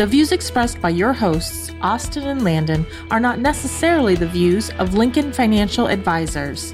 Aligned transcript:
The 0.00 0.06
views 0.06 0.32
expressed 0.32 0.80
by 0.80 0.88
your 0.88 1.12
hosts, 1.12 1.72
Austin 1.82 2.26
and 2.26 2.42
Landon, 2.42 2.86
are 3.10 3.20
not 3.20 3.38
necessarily 3.38 4.14
the 4.14 4.26
views 4.26 4.70
of 4.78 4.94
Lincoln 4.94 5.30
Financial 5.30 5.88
Advisors. 5.88 6.72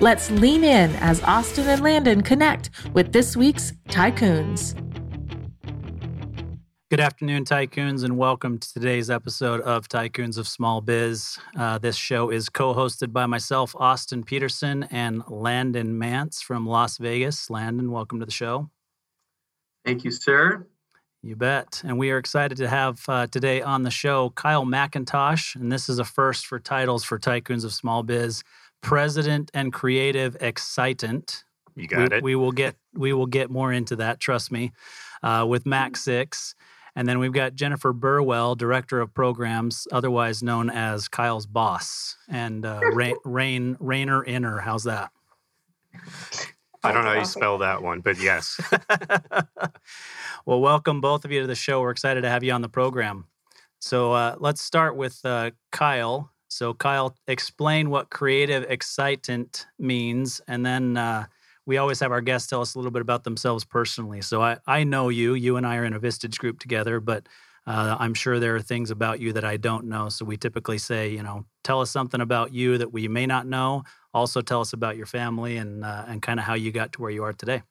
Let's 0.00 0.30
lean 0.30 0.64
in 0.64 0.94
as 0.96 1.22
Austin 1.22 1.66
and 1.66 1.82
Landon 1.82 2.20
connect 2.20 2.68
with 2.92 3.10
this 3.10 3.38
week's 3.38 3.72
Tycoons. 3.88 4.74
Good 6.90 7.00
afternoon, 7.00 7.46
Tycoons, 7.46 8.04
and 8.04 8.18
welcome 8.18 8.58
to 8.58 8.70
today's 8.74 9.08
episode 9.08 9.62
of 9.62 9.88
Tycoons 9.88 10.36
of 10.36 10.46
Small 10.46 10.82
Biz. 10.82 11.38
Uh, 11.58 11.78
this 11.78 11.96
show 11.96 12.28
is 12.28 12.50
co 12.50 12.74
hosted 12.74 13.14
by 13.14 13.24
myself, 13.24 13.74
Austin 13.78 14.22
Peterson, 14.22 14.82
and 14.90 15.22
Landon 15.26 15.96
Mance 15.96 16.42
from 16.42 16.66
Las 16.66 16.98
Vegas. 16.98 17.48
Landon, 17.48 17.90
welcome 17.90 18.20
to 18.20 18.26
the 18.26 18.30
show. 18.30 18.68
Thank 19.86 20.04
you, 20.04 20.10
sir. 20.10 20.66
You 21.22 21.34
bet. 21.34 21.82
And 21.84 21.98
we 21.98 22.12
are 22.12 22.18
excited 22.18 22.58
to 22.58 22.68
have 22.68 23.00
uh, 23.08 23.26
today 23.26 23.60
on 23.60 23.82
the 23.82 23.90
show 23.90 24.30
Kyle 24.30 24.64
McIntosh. 24.64 25.56
And 25.56 25.70
this 25.70 25.88
is 25.88 25.98
a 25.98 26.04
first 26.04 26.46
for 26.46 26.60
titles 26.60 27.02
for 27.02 27.18
Tycoons 27.18 27.64
of 27.64 27.72
Small 27.72 28.04
Biz, 28.04 28.44
President 28.82 29.50
and 29.52 29.72
Creative 29.72 30.36
Excitant. 30.40 31.44
You 31.74 31.88
got 31.88 32.10
we, 32.10 32.16
it. 32.16 32.22
We 32.22 32.34
will 32.36 32.52
get 32.52 32.76
we 32.94 33.12
will 33.12 33.26
get 33.26 33.50
more 33.50 33.72
into 33.72 33.96
that. 33.96 34.20
Trust 34.20 34.52
me. 34.52 34.72
Uh, 35.22 35.44
with 35.48 35.66
Mac 35.66 35.96
Six, 35.96 36.54
and 36.94 37.08
then 37.08 37.18
we've 37.18 37.32
got 37.32 37.56
Jennifer 37.56 37.92
Burwell, 37.92 38.54
Director 38.54 39.00
of 39.00 39.12
Programs, 39.12 39.88
otherwise 39.90 40.42
known 40.42 40.70
as 40.70 41.08
Kyle's 41.08 41.46
boss, 41.46 42.16
and 42.28 42.64
uh, 42.64 42.80
Rain, 42.92 43.16
Rain 43.24 43.76
Rainer 43.80 44.24
Inner. 44.24 44.58
How's 44.58 44.84
that? 44.84 45.10
I 46.84 46.92
don't 46.92 47.02
know 47.02 47.10
how 47.10 47.18
you 47.18 47.24
spell 47.24 47.58
that 47.58 47.82
one, 47.82 48.00
but 48.00 48.20
yes. 48.20 48.60
Well, 50.46 50.60
welcome 50.60 51.00
both 51.00 51.24
of 51.24 51.32
you 51.32 51.40
to 51.40 51.46
the 51.46 51.54
show. 51.54 51.80
We're 51.80 51.90
excited 51.90 52.22
to 52.22 52.28
have 52.28 52.44
you 52.44 52.52
on 52.52 52.62
the 52.62 52.68
program. 52.68 53.26
So 53.80 54.12
uh, 54.12 54.36
let's 54.38 54.62
start 54.62 54.96
with 54.96 55.20
uh, 55.24 55.52
Kyle. 55.72 56.30
So, 56.48 56.72
Kyle, 56.72 57.14
explain 57.26 57.90
what 57.90 58.10
creative 58.10 58.64
excitant 58.70 59.66
means, 59.78 60.40
and 60.48 60.64
then 60.64 60.96
uh, 60.96 61.26
we 61.66 61.76
always 61.76 62.00
have 62.00 62.10
our 62.10 62.22
guests 62.22 62.48
tell 62.48 62.62
us 62.62 62.74
a 62.74 62.78
little 62.78 62.90
bit 62.90 63.02
about 63.02 63.24
themselves 63.24 63.64
personally. 63.64 64.22
So, 64.22 64.42
I, 64.42 64.56
I 64.66 64.84
know 64.84 65.10
you. 65.10 65.34
You 65.34 65.56
and 65.58 65.66
I 65.66 65.76
are 65.76 65.84
in 65.84 65.92
a 65.92 66.00
Vistage 66.00 66.38
group 66.38 66.58
together, 66.58 67.00
but 67.00 67.28
uh, 67.66 67.96
I'm 68.00 68.14
sure 68.14 68.40
there 68.40 68.56
are 68.56 68.62
things 68.62 68.90
about 68.90 69.20
you 69.20 69.34
that 69.34 69.44
I 69.44 69.58
don't 69.58 69.84
know. 69.84 70.08
So, 70.08 70.24
we 70.24 70.38
typically 70.38 70.78
say, 70.78 71.10
you 71.10 71.22
know, 71.22 71.44
tell 71.64 71.82
us 71.82 71.90
something 71.90 72.22
about 72.22 72.54
you 72.54 72.78
that 72.78 72.94
we 72.94 73.08
may 73.08 73.26
not 73.26 73.46
know. 73.46 73.84
Also, 74.14 74.40
tell 74.40 74.62
us 74.62 74.72
about 74.72 74.96
your 74.96 75.06
family 75.06 75.58
and 75.58 75.84
uh, 75.84 76.06
and 76.08 76.22
kind 76.22 76.40
of 76.40 76.46
how 76.46 76.54
you 76.54 76.72
got 76.72 76.92
to 76.92 77.02
where 77.02 77.10
you 77.10 77.24
are 77.24 77.34
today. 77.34 77.62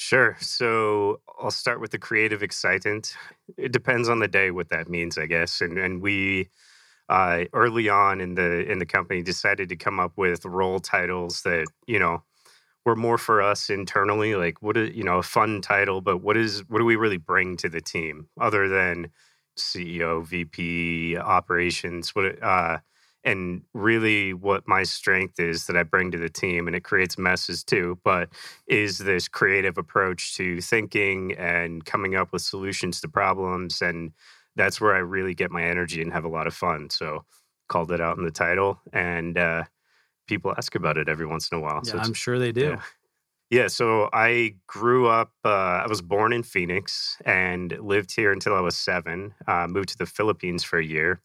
Sure. 0.00 0.34
So 0.40 1.20
I'll 1.38 1.50
start 1.50 1.78
with 1.78 1.90
the 1.90 1.98
creative 1.98 2.42
excitant. 2.42 3.14
It 3.58 3.70
depends 3.70 4.08
on 4.08 4.18
the 4.18 4.28
day 4.28 4.50
what 4.50 4.70
that 4.70 4.88
means, 4.88 5.18
I 5.18 5.26
guess. 5.26 5.60
And 5.60 5.76
and 5.78 6.00
we 6.00 6.48
uh, 7.08 7.44
early 7.54 7.88
on 7.88 8.20
in 8.20 8.34
the 8.34 8.70
in 8.70 8.78
the 8.78 8.86
company 8.86 9.22
decided 9.22 9.68
to 9.70 9.76
come 9.76 10.00
up 10.00 10.12
with 10.16 10.44
role 10.46 10.80
titles 10.80 11.42
that 11.42 11.66
you 11.86 11.98
know 11.98 12.22
were 12.86 12.96
more 12.96 13.18
for 13.18 13.42
us 13.42 13.70
internally. 13.70 14.34
Like 14.36 14.62
what 14.62 14.76
is 14.76 14.96
you 14.96 15.04
know 15.04 15.18
a 15.18 15.22
fun 15.24 15.62
title, 15.62 16.00
but 16.00 16.18
what 16.18 16.36
is 16.36 16.64
what 16.68 16.78
do 16.80 16.86
we 16.86 16.96
really 16.96 17.18
bring 17.18 17.56
to 17.58 17.68
the 17.68 17.80
team 17.82 18.28
other 18.40 18.68
than 18.68 19.10
CEO, 19.58 20.22
VP, 20.26 21.16
operations? 21.18 22.14
What 22.14 22.42
uh, 22.42 22.78
and 23.24 23.62
really 23.74 24.32
what 24.32 24.66
my 24.66 24.82
strength 24.82 25.38
is 25.38 25.66
that 25.66 25.76
I 25.76 25.82
bring 25.82 26.10
to 26.12 26.18
the 26.18 26.28
team, 26.28 26.66
and 26.66 26.74
it 26.74 26.84
creates 26.84 27.18
messes 27.18 27.62
too, 27.62 27.98
but 28.04 28.30
is 28.66 28.98
this 28.98 29.28
creative 29.28 29.76
approach 29.78 30.36
to 30.36 30.60
thinking 30.60 31.32
and 31.32 31.84
coming 31.84 32.14
up 32.14 32.32
with 32.32 32.42
solutions 32.42 33.00
to 33.00 33.08
problems. 33.08 33.82
And 33.82 34.12
that's 34.56 34.80
where 34.80 34.94
I 34.94 34.98
really 34.98 35.34
get 35.34 35.50
my 35.50 35.62
energy 35.62 36.02
and 36.02 36.12
have 36.12 36.24
a 36.24 36.28
lot 36.28 36.46
of 36.46 36.54
fun. 36.54 36.90
So 36.90 37.24
called 37.68 37.92
it 37.92 38.00
out 38.00 38.18
in 38.18 38.24
the 38.24 38.30
title. 38.30 38.80
And 38.92 39.36
uh, 39.38 39.64
people 40.26 40.54
ask 40.56 40.74
about 40.74 40.96
it 40.96 41.08
every 41.08 41.26
once 41.26 41.50
in 41.50 41.58
a 41.58 41.60
while. 41.60 41.82
Yeah, 41.84 41.92
so 41.92 41.98
I'm 41.98 42.14
sure 42.14 42.38
they 42.38 42.52
do. 42.52 42.60
Yeah. 42.60 42.82
Yeah, 43.50 43.66
so 43.66 44.08
I 44.12 44.54
grew 44.68 45.08
up, 45.08 45.32
uh, 45.44 45.48
I 45.82 45.86
was 45.88 46.02
born 46.02 46.32
in 46.32 46.44
Phoenix 46.44 47.16
and 47.26 47.76
lived 47.80 48.14
here 48.14 48.30
until 48.30 48.54
I 48.54 48.60
was 48.60 48.76
seven. 48.76 49.34
Uh, 49.48 49.66
moved 49.68 49.88
to 49.88 49.98
the 49.98 50.06
Philippines 50.06 50.62
for 50.62 50.78
a 50.78 50.84
year 50.84 51.20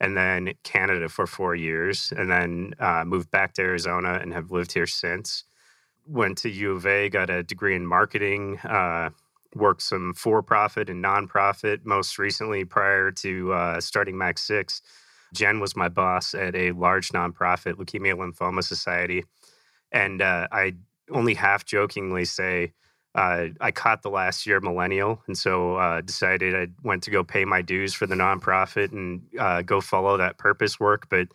and 0.00 0.16
then 0.16 0.52
Canada 0.62 1.08
for 1.08 1.26
four 1.26 1.54
years, 1.54 2.12
and 2.16 2.30
then 2.30 2.74
uh, 2.78 3.04
moved 3.04 3.30
back 3.30 3.54
to 3.54 3.62
Arizona 3.62 4.18
and 4.20 4.32
have 4.32 4.50
lived 4.50 4.72
here 4.72 4.86
since. 4.86 5.44
Went 6.06 6.38
to 6.38 6.50
U 6.50 6.72
of 6.72 6.86
A, 6.86 7.08
got 7.08 7.30
a 7.30 7.42
degree 7.42 7.74
in 7.74 7.86
marketing, 7.86 8.58
uh, 8.58 9.10
worked 9.54 9.82
some 9.82 10.12
for 10.14 10.42
profit 10.42 10.90
and 10.90 11.02
nonprofit. 11.02 11.84
Most 11.84 12.18
recently, 12.18 12.64
prior 12.64 13.10
to 13.10 13.52
uh, 13.52 13.80
starting 13.80 14.18
Mac 14.18 14.38
6, 14.38 14.82
Jen 15.34 15.60
was 15.60 15.74
my 15.74 15.88
boss 15.88 16.34
at 16.34 16.54
a 16.54 16.72
large 16.72 17.10
nonprofit, 17.10 17.74
Leukemia 17.74 18.14
Lymphoma 18.14 18.62
Society. 18.62 19.24
And 19.92 20.20
uh, 20.20 20.48
I 20.52 20.74
only 21.10 21.34
half 21.34 21.64
jokingly 21.64 22.24
say, 22.24 22.72
uh, 23.16 23.48
I 23.60 23.70
caught 23.72 24.02
the 24.02 24.10
last 24.10 24.46
year 24.46 24.60
millennial, 24.60 25.22
and 25.26 25.36
so 25.36 25.76
uh, 25.76 26.00
decided 26.02 26.54
I 26.54 26.68
went 26.82 27.02
to 27.04 27.10
go 27.10 27.24
pay 27.24 27.44
my 27.44 27.62
dues 27.62 27.94
for 27.94 28.06
the 28.06 28.14
nonprofit 28.14 28.92
and 28.92 29.22
uh, 29.38 29.62
go 29.62 29.80
follow 29.80 30.16
that 30.18 30.38
purpose 30.38 30.78
work. 30.78 31.08
But 31.08 31.28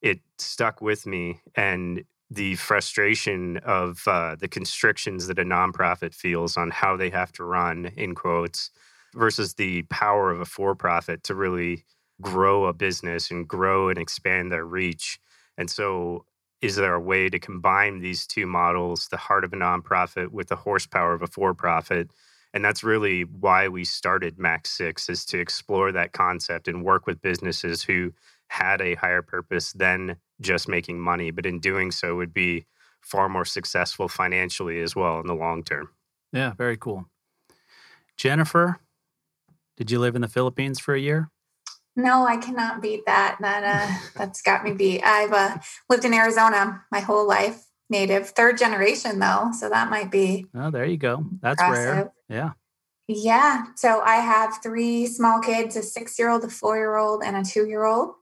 it 0.00 0.20
stuck 0.38 0.80
with 0.82 1.06
me, 1.06 1.40
and 1.54 2.04
the 2.28 2.56
frustration 2.56 3.58
of 3.58 4.02
uh, 4.06 4.34
the 4.34 4.48
constrictions 4.48 5.26
that 5.26 5.38
a 5.38 5.44
nonprofit 5.44 6.14
feels 6.14 6.56
on 6.56 6.70
how 6.70 6.96
they 6.96 7.10
have 7.10 7.30
to 7.32 7.44
run, 7.44 7.92
in 7.96 8.14
quotes, 8.14 8.70
versus 9.14 9.54
the 9.54 9.82
power 9.82 10.30
of 10.30 10.40
a 10.40 10.46
for-profit 10.46 11.22
to 11.24 11.34
really 11.34 11.84
grow 12.20 12.64
a 12.64 12.72
business 12.72 13.30
and 13.30 13.46
grow 13.46 13.90
and 13.90 13.98
expand 13.98 14.50
their 14.50 14.64
reach. 14.64 15.20
And 15.58 15.68
so 15.70 16.24
is 16.62 16.76
there 16.76 16.94
a 16.94 17.00
way 17.00 17.28
to 17.28 17.40
combine 17.40 17.98
these 17.98 18.24
two 18.26 18.46
models, 18.46 19.08
the 19.08 19.16
heart 19.16 19.44
of 19.44 19.52
a 19.52 19.56
nonprofit 19.56 20.28
with 20.28 20.48
the 20.48 20.56
horsepower 20.56 21.12
of 21.12 21.20
a 21.20 21.26
for 21.26 21.52
profit? 21.52 22.08
And 22.54 22.64
that's 22.64 22.84
really 22.84 23.22
why 23.22 23.66
we 23.66 23.84
started 23.84 24.38
Mac 24.38 24.66
6 24.66 25.08
is 25.08 25.24
to 25.26 25.40
explore 25.40 25.90
that 25.90 26.12
concept 26.12 26.68
and 26.68 26.84
work 26.84 27.06
with 27.06 27.20
businesses 27.20 27.82
who 27.82 28.12
had 28.46 28.80
a 28.80 28.94
higher 28.94 29.22
purpose 29.22 29.72
than 29.72 30.16
just 30.40 30.68
making 30.68 31.00
money, 31.00 31.30
but 31.30 31.46
in 31.46 31.58
doing 31.58 31.90
so 31.90 32.16
would 32.16 32.32
be 32.32 32.66
far 33.00 33.28
more 33.28 33.44
successful 33.44 34.06
financially 34.06 34.80
as 34.80 34.94
well 34.94 35.18
in 35.18 35.26
the 35.26 35.34
long 35.34 35.64
term. 35.64 35.88
Yeah, 36.32 36.52
very 36.54 36.76
cool. 36.76 37.06
Jennifer, 38.16 38.78
did 39.76 39.90
you 39.90 39.98
live 39.98 40.14
in 40.14 40.22
the 40.22 40.28
Philippines 40.28 40.78
for 40.78 40.94
a 40.94 41.00
year? 41.00 41.30
No, 41.94 42.26
I 42.26 42.36
cannot 42.36 42.80
beat 42.80 43.04
that. 43.06 43.36
That 43.40 43.64
uh, 43.64 44.08
that's 44.16 44.42
got 44.42 44.64
me 44.64 44.72
beat. 44.72 45.02
I've 45.02 45.32
uh, 45.32 45.58
lived 45.88 46.04
in 46.04 46.14
Arizona 46.14 46.82
my 46.90 47.00
whole 47.00 47.26
life, 47.26 47.66
native, 47.90 48.30
third 48.30 48.58
generation 48.58 49.18
though, 49.18 49.50
so 49.58 49.68
that 49.68 49.90
might 49.90 50.10
be. 50.10 50.46
Oh, 50.54 50.70
there 50.70 50.84
you 50.84 50.96
go. 50.96 51.24
That's 51.40 51.60
impressive. 51.60 51.94
rare. 51.94 52.12
Yeah. 52.28 52.50
Yeah. 53.08 53.64
So 53.76 54.00
I 54.00 54.16
have 54.16 54.62
three 54.62 55.06
small 55.06 55.40
kids: 55.40 55.76
a 55.76 55.82
six-year-old, 55.82 56.44
a 56.44 56.48
four-year-old, 56.48 57.22
and 57.24 57.36
a 57.36 57.44
two-year-old. 57.44 58.14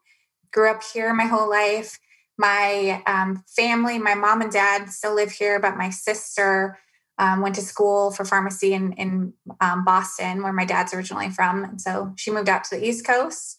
Grew 0.52 0.70
up 0.70 0.82
here 0.82 1.14
my 1.14 1.26
whole 1.26 1.48
life. 1.48 1.98
My 2.36 3.02
um, 3.06 3.44
family, 3.46 3.98
my 3.98 4.14
mom 4.14 4.40
and 4.40 4.50
dad, 4.50 4.88
still 4.88 5.14
live 5.14 5.30
here, 5.30 5.60
but 5.60 5.76
my 5.76 5.90
sister 5.90 6.78
um, 7.20 7.42
went 7.42 7.54
to 7.56 7.60
school 7.60 8.10
for 8.10 8.24
pharmacy 8.24 8.72
in, 8.72 8.92
in 8.94 9.34
um, 9.60 9.84
Boston, 9.84 10.42
where 10.42 10.54
my 10.54 10.64
dad's 10.64 10.94
originally 10.94 11.28
from. 11.28 11.64
And 11.64 11.80
so 11.80 12.14
she 12.16 12.30
moved 12.30 12.48
out 12.48 12.64
to 12.64 12.76
the 12.76 12.84
East 12.84 13.06
Coast. 13.06 13.58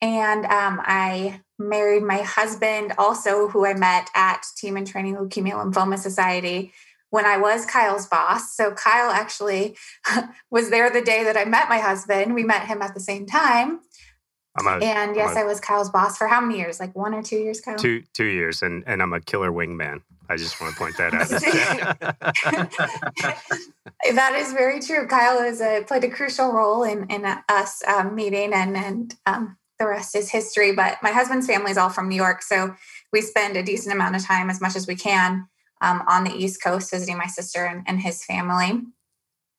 And 0.00 0.44
um, 0.44 0.80
I 0.84 1.40
married 1.58 2.04
my 2.04 2.18
husband, 2.18 2.92
also, 2.98 3.48
who 3.48 3.66
I 3.66 3.74
met 3.74 4.10
at 4.14 4.46
Team 4.56 4.76
In 4.76 4.84
Training 4.84 5.16
Leukemia 5.16 5.54
Lymphoma 5.54 5.98
Society 5.98 6.72
when 7.10 7.24
I 7.24 7.38
was 7.38 7.66
Kyle's 7.66 8.06
boss. 8.06 8.54
So 8.54 8.72
Kyle 8.72 9.10
actually 9.10 9.76
was 10.50 10.70
there 10.70 10.90
the 10.90 11.02
day 11.02 11.24
that 11.24 11.36
I 11.36 11.44
met 11.44 11.68
my 11.68 11.78
husband. 11.78 12.34
We 12.34 12.44
met 12.44 12.66
him 12.66 12.82
at 12.82 12.94
the 12.94 13.00
same 13.00 13.26
time. 13.26 13.80
A, 14.66 14.70
and 14.82 15.14
yes, 15.14 15.36
I 15.36 15.44
was 15.44 15.60
Kyle's 15.60 15.90
boss 15.90 16.18
for 16.18 16.26
how 16.26 16.40
many 16.40 16.58
years? 16.58 16.80
Like 16.80 16.96
one 16.96 17.14
or 17.14 17.22
two 17.22 17.36
years, 17.36 17.60
Kyle? 17.60 17.76
Two 17.76 18.02
two 18.12 18.24
years, 18.24 18.62
and 18.62 18.82
and 18.88 19.00
I'm 19.00 19.12
a 19.12 19.20
killer 19.20 19.52
wingman. 19.52 20.00
I 20.28 20.36
just 20.36 20.60
want 20.60 20.74
to 20.74 20.78
point 20.78 20.96
that 20.96 21.14
out. 21.14 21.28
that 24.14 24.34
is 24.34 24.52
very 24.52 24.80
true. 24.80 25.06
Kyle 25.06 25.40
has 25.40 25.60
a, 25.60 25.84
played 25.86 26.02
a 26.04 26.10
crucial 26.10 26.52
role 26.52 26.82
in 26.82 27.06
in 27.08 27.24
us 27.48 27.84
um, 27.86 28.16
meeting 28.16 28.52
and 28.52 28.76
and 28.76 29.14
um, 29.26 29.56
the 29.78 29.86
rest 29.86 30.14
is 30.14 30.30
history. 30.30 30.72
But 30.72 30.98
my 31.02 31.10
husband's 31.10 31.46
family 31.46 31.70
is 31.70 31.78
all 31.78 31.90
from 31.90 32.08
New 32.08 32.16
York. 32.16 32.42
So 32.42 32.74
we 33.12 33.20
spend 33.20 33.56
a 33.56 33.62
decent 33.62 33.94
amount 33.94 34.16
of 34.16 34.24
time, 34.24 34.50
as 34.50 34.60
much 34.60 34.76
as 34.76 34.86
we 34.86 34.96
can, 34.96 35.48
um, 35.80 36.02
on 36.08 36.24
the 36.24 36.34
East 36.34 36.62
Coast 36.62 36.90
visiting 36.90 37.16
my 37.16 37.26
sister 37.26 37.64
and, 37.64 37.84
and 37.86 38.00
his 38.00 38.24
family. 38.24 38.82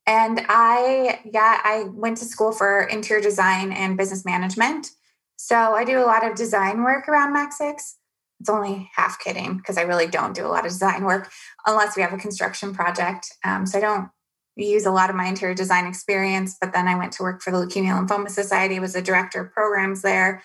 And 0.06 0.42
I, 0.50 1.22
yeah, 1.32 1.62
I 1.64 1.84
went 1.94 2.18
to 2.18 2.26
school 2.26 2.52
for 2.52 2.84
interior 2.84 3.22
design 3.22 3.72
and 3.72 3.98
business 3.98 4.26
management. 4.26 4.88
So 5.36 5.56
I 5.56 5.86
do 5.86 6.00
a 6.00 6.06
lot 6.06 6.26
of 6.26 6.36
design 6.36 6.84
work 6.84 7.08
around 7.08 7.32
Mac 7.32 7.54
6. 7.54 7.96
It's 8.40 8.50
only 8.50 8.90
half 8.96 9.20
kidding 9.20 9.58
because 9.58 9.78
I 9.78 9.84
really 9.84 10.08
don't 10.08 10.34
do 10.34 10.46
a 10.46 10.50
lot 10.50 10.66
of 10.66 10.72
design 10.72 11.04
work 11.04 11.30
unless 11.66 11.96
we 11.96 12.02
have 12.02 12.14
a 12.14 12.18
construction 12.18 12.74
project. 12.74 13.32
Um, 13.44 13.66
so 13.66 13.78
I 13.78 13.82
don't 13.82 14.10
use 14.66 14.86
a 14.86 14.92
lot 14.92 15.10
of 15.10 15.16
my 15.16 15.26
interior 15.26 15.56
design 15.56 15.86
experience. 15.86 16.56
But 16.60 16.74
then 16.74 16.88
I 16.88 16.98
went 16.98 17.14
to 17.14 17.24
work 17.24 17.42
for 17.42 17.52
the 17.52 17.58
Leukemia 17.58 18.08
Lymphoma 18.08 18.30
Society, 18.30 18.80
was 18.80 18.96
a 18.96 19.02
director 19.02 19.42
of 19.42 19.52
programs 19.52 20.02
there. 20.02 20.42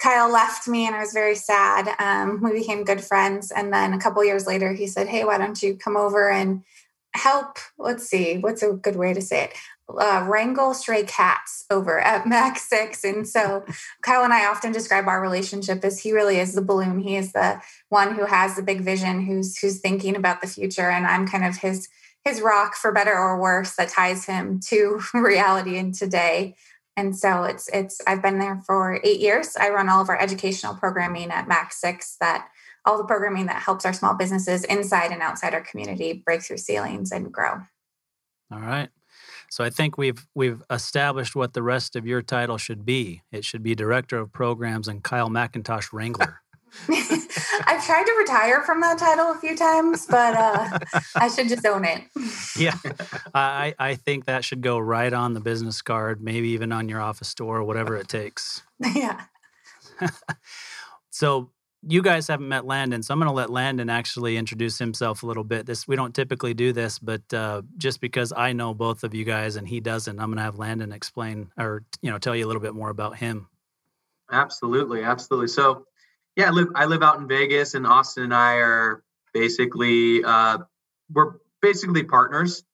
Kyle 0.00 0.32
left 0.32 0.66
me 0.66 0.86
and 0.86 0.96
I 0.96 1.00
was 1.00 1.12
very 1.12 1.34
sad. 1.34 1.94
Um, 1.98 2.40
we 2.42 2.52
became 2.52 2.84
good 2.84 3.04
friends. 3.04 3.50
And 3.50 3.72
then 3.72 3.92
a 3.92 4.00
couple 4.00 4.24
years 4.24 4.46
later, 4.46 4.72
he 4.72 4.86
said, 4.86 5.08
Hey, 5.08 5.24
why 5.24 5.38
don't 5.38 5.62
you 5.62 5.76
come 5.76 5.96
over 5.96 6.30
and 6.30 6.64
help? 7.14 7.58
Let's 7.78 8.08
see, 8.08 8.38
what's 8.38 8.62
a 8.62 8.72
good 8.72 8.96
way 8.96 9.12
to 9.12 9.20
say 9.20 9.44
it? 9.44 9.52
Uh, 9.88 10.24
wrangle 10.28 10.72
stray 10.72 11.02
cats 11.02 11.66
over 11.68 11.98
at 11.98 12.26
Mac 12.26 12.58
6. 12.60 13.04
And 13.04 13.28
so 13.28 13.64
Kyle 14.02 14.24
and 14.24 14.32
I 14.32 14.46
often 14.46 14.72
describe 14.72 15.06
our 15.06 15.20
relationship 15.20 15.84
as 15.84 15.98
he 15.98 16.12
really 16.12 16.38
is 16.38 16.54
the 16.54 16.62
balloon. 16.62 17.00
He 17.00 17.16
is 17.16 17.32
the 17.32 17.60
one 17.88 18.14
who 18.14 18.24
has 18.24 18.56
the 18.56 18.62
big 18.62 18.80
vision, 18.80 19.26
who's 19.26 19.58
who's 19.58 19.80
thinking 19.80 20.16
about 20.16 20.40
the 20.40 20.46
future. 20.46 20.88
And 20.88 21.06
I'm 21.06 21.26
kind 21.26 21.44
of 21.44 21.56
his 21.56 21.88
his 22.24 22.40
rock 22.40 22.74
for 22.74 22.92
better 22.92 23.14
or 23.14 23.40
worse 23.40 23.74
that 23.76 23.88
ties 23.88 24.26
him 24.26 24.60
to 24.68 25.00
reality 25.14 25.78
and 25.78 25.94
today. 25.94 26.54
And 26.96 27.16
so 27.16 27.44
it's 27.44 27.68
it's 27.72 28.00
i've 28.06 28.22
been 28.22 28.38
there 28.38 28.60
for 28.66 29.00
eight 29.04 29.20
years. 29.20 29.56
I 29.58 29.70
run 29.70 29.88
all 29.88 30.02
of 30.02 30.08
our 30.08 30.20
educational 30.20 30.74
programming 30.74 31.30
at 31.30 31.48
mac 31.48 31.72
6 31.72 32.16
that 32.20 32.48
all 32.84 32.98
the 32.98 33.04
programming 33.04 33.46
that 33.46 33.62
helps 33.62 33.84
our 33.84 33.92
small 33.92 34.14
businesses 34.14 34.64
inside 34.64 35.12
and 35.12 35.22
outside 35.22 35.54
our 35.54 35.60
community 35.60 36.22
break 36.24 36.42
through 36.42 36.56
ceilings 36.56 37.12
and 37.12 37.32
grow. 37.32 37.60
All 38.52 38.60
right. 38.60 38.88
So 39.50 39.64
i 39.64 39.70
think 39.70 39.96
we've 39.96 40.26
we've 40.34 40.62
established 40.70 41.34
what 41.34 41.54
the 41.54 41.62
rest 41.62 41.96
of 41.96 42.06
your 42.06 42.22
title 42.22 42.58
should 42.58 42.84
be. 42.84 43.22
It 43.32 43.44
should 43.44 43.62
be 43.62 43.74
director 43.74 44.18
of 44.18 44.32
programs 44.32 44.88
and 44.88 45.02
kyle 45.02 45.30
mcintosh 45.30 45.92
wrangler 45.92 46.40
I've 46.88 47.84
tried 47.84 48.04
to 48.04 48.14
retire 48.18 48.62
from 48.62 48.80
that 48.80 48.98
title 48.98 49.32
a 49.32 49.38
few 49.38 49.56
times, 49.56 50.06
but 50.06 50.34
uh, 50.34 50.78
I 51.16 51.28
should 51.28 51.48
just 51.48 51.66
own 51.66 51.84
it. 51.84 52.02
yeah, 52.56 52.76
I 53.34 53.74
I 53.78 53.94
think 53.94 54.26
that 54.26 54.44
should 54.44 54.60
go 54.60 54.78
right 54.78 55.12
on 55.12 55.34
the 55.34 55.40
business 55.40 55.82
card, 55.82 56.22
maybe 56.22 56.50
even 56.50 56.72
on 56.72 56.88
your 56.88 57.00
office 57.00 57.34
door, 57.34 57.62
whatever 57.64 57.96
it 57.96 58.08
takes. 58.08 58.62
Yeah. 58.94 59.20
so 61.10 61.50
you 61.82 62.02
guys 62.02 62.28
haven't 62.28 62.48
met 62.48 62.66
Landon, 62.66 63.02
so 63.02 63.12
I'm 63.12 63.20
going 63.20 63.28
to 63.30 63.34
let 63.34 63.50
Landon 63.50 63.88
actually 63.88 64.36
introduce 64.36 64.78
himself 64.78 65.22
a 65.22 65.26
little 65.26 65.44
bit. 65.44 65.66
This 65.66 65.88
we 65.88 65.96
don't 65.96 66.14
typically 66.14 66.54
do 66.54 66.72
this, 66.72 66.98
but 66.98 67.22
uh, 67.32 67.62
just 67.78 68.00
because 68.00 68.32
I 68.36 68.52
know 68.52 68.74
both 68.74 69.02
of 69.02 69.14
you 69.14 69.24
guys 69.24 69.56
and 69.56 69.66
he 69.66 69.80
doesn't, 69.80 70.18
I'm 70.18 70.26
going 70.26 70.36
to 70.36 70.42
have 70.42 70.58
Landon 70.58 70.92
explain 70.92 71.50
or 71.58 71.84
you 72.02 72.10
know 72.10 72.18
tell 72.18 72.36
you 72.36 72.44
a 72.44 72.48
little 72.48 72.62
bit 72.62 72.74
more 72.74 72.90
about 72.90 73.16
him. 73.16 73.48
Absolutely, 74.30 75.02
absolutely. 75.02 75.48
So 75.48 75.86
yeah, 76.40 76.48
I 76.48 76.50
live 76.50 76.68
I 76.74 76.84
live 76.86 77.02
out 77.02 77.18
in 77.18 77.28
Vegas, 77.28 77.74
and 77.74 77.86
Austin 77.86 78.24
and 78.24 78.34
I 78.34 78.54
are 78.54 79.02
basically 79.34 80.24
uh, 80.24 80.58
we're 81.12 81.34
basically 81.60 82.02
partners. 82.02 82.64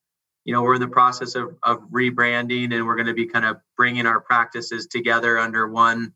You 0.45 0.53
know, 0.53 0.61
we're 0.61 0.75
in 0.75 0.81
the 0.81 0.87
process 0.87 1.35
of 1.35 1.57
of 1.63 1.81
rebranding, 1.91 2.73
and 2.73 2.85
we're 2.85 2.95
going 2.95 3.07
to 3.07 3.13
be 3.13 3.25
kind 3.25 3.45
of 3.45 3.57
bringing 3.75 4.05
our 4.05 4.21
practices 4.21 4.87
together 4.87 5.37
under 5.37 5.67
one, 5.67 6.13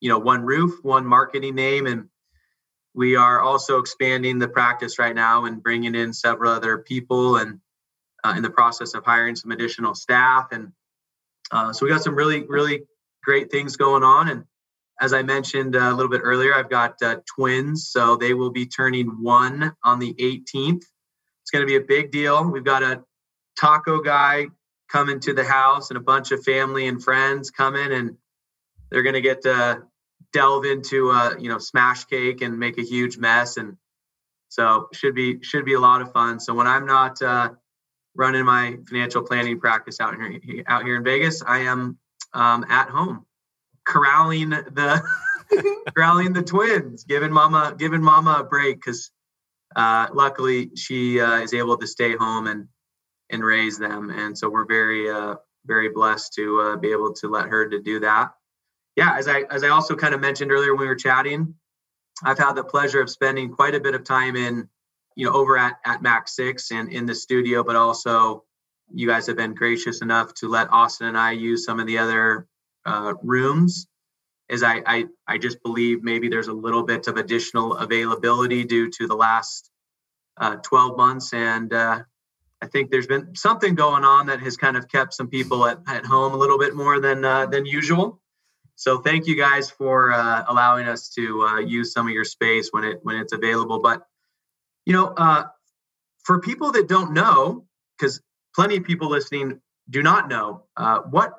you 0.00 0.10
know, 0.10 0.18
one 0.18 0.42
roof, 0.42 0.78
one 0.82 1.06
marketing 1.06 1.54
name, 1.54 1.86
and 1.86 2.08
we 2.94 3.16
are 3.16 3.40
also 3.40 3.78
expanding 3.78 4.38
the 4.38 4.48
practice 4.48 4.98
right 4.98 5.14
now 5.14 5.46
and 5.46 5.62
bringing 5.62 5.94
in 5.94 6.12
several 6.12 6.52
other 6.52 6.78
people, 6.78 7.36
and 7.38 7.60
uh, 8.24 8.34
in 8.36 8.42
the 8.42 8.50
process 8.50 8.92
of 8.92 9.06
hiring 9.06 9.36
some 9.36 9.52
additional 9.52 9.94
staff, 9.94 10.48
and 10.52 10.72
uh, 11.50 11.72
so 11.72 11.86
we 11.86 11.90
got 11.90 12.02
some 12.02 12.14
really 12.14 12.44
really 12.46 12.82
great 13.24 13.50
things 13.50 13.78
going 13.78 14.02
on, 14.02 14.28
and 14.28 14.44
as 15.00 15.14
I 15.14 15.22
mentioned 15.22 15.76
uh, 15.76 15.90
a 15.90 15.94
little 15.94 16.10
bit 16.10 16.20
earlier, 16.22 16.54
I've 16.54 16.68
got 16.68 17.02
uh, 17.02 17.16
twins, 17.26 17.88
so 17.88 18.16
they 18.16 18.34
will 18.34 18.50
be 18.50 18.66
turning 18.66 19.06
one 19.22 19.72
on 19.82 19.98
the 19.98 20.12
18th. 20.14 20.82
It's 21.42 21.50
going 21.50 21.62
to 21.62 21.66
be 21.66 21.76
a 21.76 21.80
big 21.80 22.12
deal. 22.12 22.48
We've 22.48 22.62
got 22.62 22.82
a 22.82 23.02
taco 23.58 24.02
guy 24.02 24.48
coming 24.92 25.18
to 25.20 25.32
the 25.32 25.44
house 25.44 25.90
and 25.90 25.96
a 25.96 26.02
bunch 26.02 26.32
of 26.32 26.44
family 26.44 26.86
and 26.86 27.02
friends 27.02 27.50
coming, 27.50 27.92
and 27.92 28.16
they're 28.90 29.02
going 29.02 29.14
to 29.14 29.22
get 29.22 29.42
to 29.42 29.82
delve 30.34 30.66
into 30.66 31.10
a 31.10 31.34
you 31.40 31.48
know 31.48 31.58
smash 31.58 32.04
cake 32.04 32.42
and 32.42 32.58
make 32.58 32.78
a 32.78 32.82
huge 32.82 33.16
mess, 33.16 33.56
and 33.56 33.78
so 34.50 34.88
should 34.92 35.14
be 35.14 35.42
should 35.42 35.64
be 35.64 35.74
a 35.74 35.80
lot 35.80 36.02
of 36.02 36.12
fun. 36.12 36.40
So 36.40 36.52
when 36.52 36.66
I'm 36.66 36.86
not 36.86 37.22
uh, 37.22 37.50
running 38.14 38.44
my 38.44 38.76
financial 38.86 39.22
planning 39.22 39.58
practice 39.58 39.98
out 39.98 40.14
here 40.14 40.62
out 40.66 40.84
here 40.84 40.96
in 40.96 41.04
Vegas, 41.04 41.42
I 41.42 41.60
am 41.60 41.96
um, 42.34 42.66
at 42.68 42.90
home 42.90 43.24
corralling 43.90 44.50
the 44.50 45.02
corralling 45.94 46.32
the 46.32 46.42
twins, 46.42 47.04
giving 47.04 47.32
mama 47.32 47.74
giving 47.76 48.02
mama 48.02 48.38
a 48.40 48.44
break 48.44 48.76
because 48.76 49.10
uh, 49.76 50.06
luckily 50.12 50.70
she 50.76 51.20
uh, 51.20 51.40
is 51.40 51.54
able 51.54 51.76
to 51.76 51.86
stay 51.86 52.16
home 52.16 52.46
and 52.46 52.68
and 53.30 53.44
raise 53.44 53.78
them, 53.78 54.10
and 54.10 54.36
so 54.36 54.48
we're 54.48 54.66
very 54.66 55.10
uh, 55.10 55.34
very 55.66 55.88
blessed 55.88 56.32
to 56.34 56.60
uh, 56.60 56.76
be 56.76 56.92
able 56.92 57.12
to 57.14 57.28
let 57.28 57.48
her 57.48 57.68
to 57.68 57.80
do 57.80 58.00
that. 58.00 58.30
Yeah, 58.96 59.16
as 59.16 59.28
I 59.28 59.42
as 59.50 59.64
I 59.64 59.68
also 59.68 59.96
kind 59.96 60.14
of 60.14 60.20
mentioned 60.20 60.52
earlier 60.52 60.74
when 60.74 60.82
we 60.82 60.88
were 60.88 60.94
chatting, 60.94 61.54
I've 62.24 62.38
had 62.38 62.54
the 62.54 62.64
pleasure 62.64 63.00
of 63.00 63.10
spending 63.10 63.50
quite 63.52 63.74
a 63.74 63.80
bit 63.80 63.94
of 63.94 64.04
time 64.04 64.36
in 64.36 64.68
you 65.16 65.26
know 65.26 65.32
over 65.32 65.58
at 65.58 65.78
at 65.84 66.02
Mac 66.02 66.28
Six 66.28 66.70
and 66.70 66.88
in 66.92 67.06
the 67.06 67.14
studio, 67.14 67.64
but 67.64 67.76
also 67.76 68.44
you 68.92 69.06
guys 69.06 69.26
have 69.26 69.36
been 69.36 69.54
gracious 69.54 70.02
enough 70.02 70.34
to 70.34 70.48
let 70.48 70.72
Austin 70.72 71.08
and 71.08 71.18
I 71.18 71.32
use 71.32 71.64
some 71.64 71.78
of 71.78 71.86
the 71.86 71.98
other 71.98 72.46
uh, 72.84 73.14
rooms 73.22 73.86
is 74.50 74.62
I, 74.62 74.82
I 74.84 75.04
I 75.26 75.38
just 75.38 75.62
believe 75.62 76.02
maybe 76.02 76.28
there's 76.28 76.48
a 76.48 76.52
little 76.52 76.82
bit 76.82 77.06
of 77.06 77.16
additional 77.16 77.76
availability 77.76 78.64
due 78.64 78.90
to 78.90 79.06
the 79.06 79.14
last 79.14 79.70
uh, 80.36 80.56
12 80.56 80.96
months, 80.96 81.32
and 81.32 81.72
uh, 81.72 82.00
I 82.60 82.66
think 82.66 82.90
there's 82.90 83.06
been 83.06 83.34
something 83.36 83.74
going 83.74 84.04
on 84.04 84.26
that 84.26 84.40
has 84.40 84.56
kind 84.56 84.76
of 84.76 84.88
kept 84.88 85.14
some 85.14 85.28
people 85.28 85.64
at, 85.66 85.78
at 85.86 86.04
home 86.04 86.34
a 86.34 86.36
little 86.36 86.58
bit 86.58 86.74
more 86.74 87.00
than 87.00 87.24
uh, 87.24 87.46
than 87.46 87.64
usual. 87.64 88.20
So 88.74 88.98
thank 88.98 89.26
you 89.26 89.36
guys 89.36 89.70
for 89.70 90.10
uh, 90.12 90.44
allowing 90.48 90.88
us 90.88 91.10
to 91.10 91.42
uh, 91.42 91.58
use 91.58 91.92
some 91.92 92.08
of 92.08 92.12
your 92.12 92.24
space 92.24 92.70
when 92.70 92.84
it 92.84 92.98
when 93.02 93.16
it's 93.16 93.32
available. 93.32 93.80
But 93.80 94.02
you 94.84 94.92
know, 94.94 95.14
uh, 95.16 95.44
for 96.24 96.40
people 96.40 96.72
that 96.72 96.88
don't 96.88 97.12
know, 97.12 97.66
because 97.96 98.20
plenty 98.54 98.76
of 98.76 98.84
people 98.84 99.10
listening 99.10 99.60
do 99.88 100.02
not 100.02 100.28
know, 100.28 100.64
what 101.10 101.34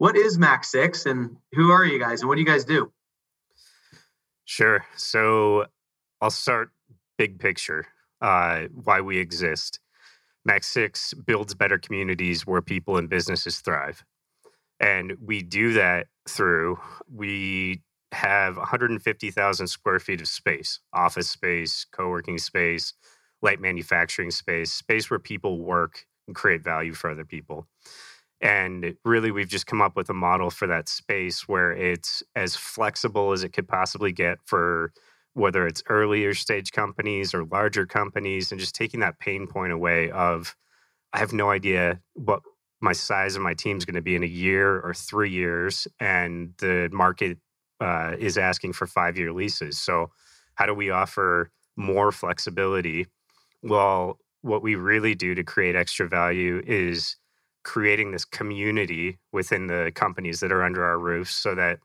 what 0.00 0.16
is 0.16 0.38
Mac 0.38 0.64
6 0.64 1.04
and 1.04 1.36
who 1.52 1.70
are 1.70 1.84
you 1.84 1.98
guys 1.98 2.22
and 2.22 2.28
what 2.30 2.36
do 2.36 2.40
you 2.40 2.46
guys 2.46 2.64
do? 2.64 2.90
Sure. 4.46 4.82
So 4.96 5.66
I'll 6.22 6.30
start 6.30 6.70
big 7.18 7.38
picture 7.38 7.84
uh, 8.22 8.62
why 8.72 9.02
we 9.02 9.18
exist. 9.18 9.78
Mac 10.46 10.64
6 10.64 11.12
builds 11.12 11.52
better 11.52 11.76
communities 11.76 12.46
where 12.46 12.62
people 12.62 12.96
and 12.96 13.10
businesses 13.10 13.58
thrive. 13.58 14.02
And 14.80 15.18
we 15.22 15.42
do 15.42 15.74
that 15.74 16.06
through, 16.26 16.78
we 17.14 17.82
have 18.12 18.56
150,000 18.56 19.66
square 19.66 19.98
feet 19.98 20.22
of 20.22 20.28
space, 20.28 20.80
office 20.94 21.28
space, 21.28 21.84
co 21.92 22.08
working 22.08 22.38
space, 22.38 22.94
light 23.42 23.60
manufacturing 23.60 24.30
space, 24.30 24.72
space 24.72 25.10
where 25.10 25.18
people 25.18 25.58
work 25.58 26.06
and 26.26 26.34
create 26.34 26.64
value 26.64 26.94
for 26.94 27.10
other 27.10 27.26
people. 27.26 27.66
And 28.40 28.94
really, 29.04 29.30
we've 29.30 29.48
just 29.48 29.66
come 29.66 29.82
up 29.82 29.96
with 29.96 30.08
a 30.08 30.14
model 30.14 30.50
for 30.50 30.66
that 30.66 30.88
space 30.88 31.46
where 31.46 31.72
it's 31.72 32.22
as 32.34 32.56
flexible 32.56 33.32
as 33.32 33.44
it 33.44 33.50
could 33.52 33.68
possibly 33.68 34.12
get 34.12 34.38
for 34.46 34.92
whether 35.34 35.66
it's 35.66 35.82
earlier 35.88 36.34
stage 36.34 36.72
companies 36.72 37.34
or 37.34 37.44
larger 37.44 37.86
companies, 37.86 38.50
and 38.50 38.60
just 38.60 38.74
taking 38.74 39.00
that 39.00 39.18
pain 39.18 39.46
point 39.46 39.72
away 39.72 40.10
of, 40.10 40.56
I 41.12 41.18
have 41.18 41.32
no 41.32 41.50
idea 41.50 42.00
what 42.14 42.40
my 42.80 42.92
size 42.92 43.36
of 43.36 43.42
my 43.42 43.54
team 43.54 43.76
is 43.76 43.84
going 43.84 43.94
to 43.94 44.02
be 44.02 44.16
in 44.16 44.22
a 44.22 44.26
year 44.26 44.80
or 44.80 44.94
three 44.94 45.30
years, 45.30 45.86
and 46.00 46.54
the 46.58 46.88
market 46.92 47.38
uh, 47.80 48.16
is 48.18 48.38
asking 48.38 48.72
for 48.72 48.86
five 48.86 49.18
year 49.18 49.32
leases. 49.32 49.78
So, 49.78 50.10
how 50.54 50.66
do 50.66 50.74
we 50.74 50.90
offer 50.90 51.50
more 51.76 52.10
flexibility? 52.12 53.06
Well, 53.62 54.18
what 54.42 54.62
we 54.62 54.74
really 54.74 55.14
do 55.14 55.34
to 55.34 55.44
create 55.44 55.76
extra 55.76 56.08
value 56.08 56.62
is 56.66 57.16
creating 57.62 58.12
this 58.12 58.24
community 58.24 59.18
within 59.32 59.66
the 59.66 59.92
companies 59.94 60.40
that 60.40 60.52
are 60.52 60.62
under 60.62 60.84
our 60.84 60.98
roofs 60.98 61.34
so 61.34 61.54
that 61.54 61.78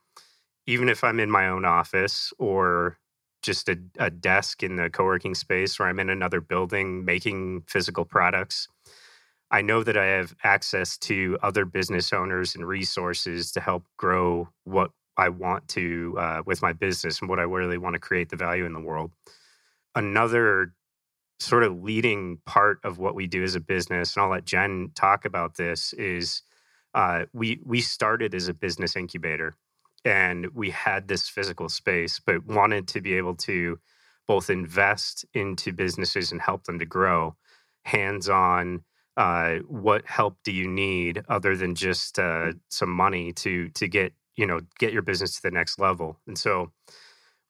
even 0.67 0.89
if 0.89 1.03
I'm 1.03 1.19
in 1.19 1.29
my 1.29 1.47
own 1.47 1.65
office 1.65 2.33
or 2.39 2.97
just 3.43 3.69
a, 3.69 3.77
a 3.99 4.09
desk 4.09 4.63
in 4.63 4.75
the 4.75 4.89
co-working 4.89 5.35
space 5.35 5.79
or 5.79 5.87
I'm 5.87 5.99
in 5.99 6.09
another 6.09 6.41
building 6.41 7.05
making 7.05 7.63
physical 7.67 8.05
products, 8.05 8.67
I 9.51 9.61
know 9.61 9.83
that 9.83 9.97
I 9.97 10.05
have 10.05 10.35
access 10.43 10.97
to 10.99 11.37
other 11.43 11.65
business 11.65 12.11
owners 12.11 12.55
and 12.55 12.67
resources 12.67 13.51
to 13.51 13.61
help 13.61 13.85
grow 13.97 14.49
what 14.63 14.91
I 15.17 15.29
want 15.29 15.67
to 15.69 16.15
uh, 16.17 16.43
with 16.45 16.61
my 16.61 16.73
business 16.73 17.21
and 17.21 17.29
what 17.29 17.39
I 17.39 17.43
really 17.43 17.77
want 17.77 17.93
to 17.93 17.99
create 17.99 18.29
the 18.29 18.35
value 18.35 18.65
in 18.65 18.73
the 18.73 18.79
world. 18.79 19.11
Another 19.93 20.73
sort 21.39 21.63
of 21.63 21.83
leading 21.83 22.39
part 22.45 22.79
of 22.83 22.97
what 22.99 23.15
we 23.15 23.27
do 23.27 23.43
as 23.43 23.55
a 23.55 23.59
business, 23.59 24.15
and 24.15 24.23
I'll 24.23 24.31
let 24.31 24.45
Jen 24.45 24.91
talk 24.95 25.25
about 25.25 25.57
this, 25.57 25.93
is 25.93 26.41
uh, 26.93 27.25
we 27.33 27.59
we 27.65 27.81
started 27.81 28.33
as 28.35 28.47
a 28.47 28.53
business 28.53 28.95
incubator, 28.95 29.57
and 30.05 30.47
we 30.55 30.69
had 30.69 31.07
this 31.07 31.29
physical 31.29 31.69
space, 31.69 32.19
but 32.25 32.45
wanted 32.45 32.87
to 32.89 33.01
be 33.01 33.15
able 33.15 33.35
to 33.35 33.79
both 34.27 34.49
invest 34.49 35.25
into 35.33 35.71
businesses 35.73 36.31
and 36.31 36.41
help 36.41 36.63
them 36.65 36.79
to 36.79 36.85
grow, 36.85 37.35
hands 37.83 38.29
on. 38.29 38.83
Uh, 39.17 39.57
what 39.67 40.05
help 40.07 40.37
do 40.43 40.51
you 40.51 40.67
need 40.67 41.23
other 41.29 41.55
than 41.55 41.75
just 41.75 42.19
uh, 42.19 42.51
some 42.69 42.89
money 42.89 43.31
to 43.33 43.69
to 43.69 43.87
get 43.87 44.13
you 44.35 44.45
know 44.45 44.61
get 44.79 44.93
your 44.93 45.01
business 45.01 45.35
to 45.35 45.41
the 45.43 45.51
next 45.51 45.79
level? 45.79 46.19
And 46.27 46.37
so 46.37 46.71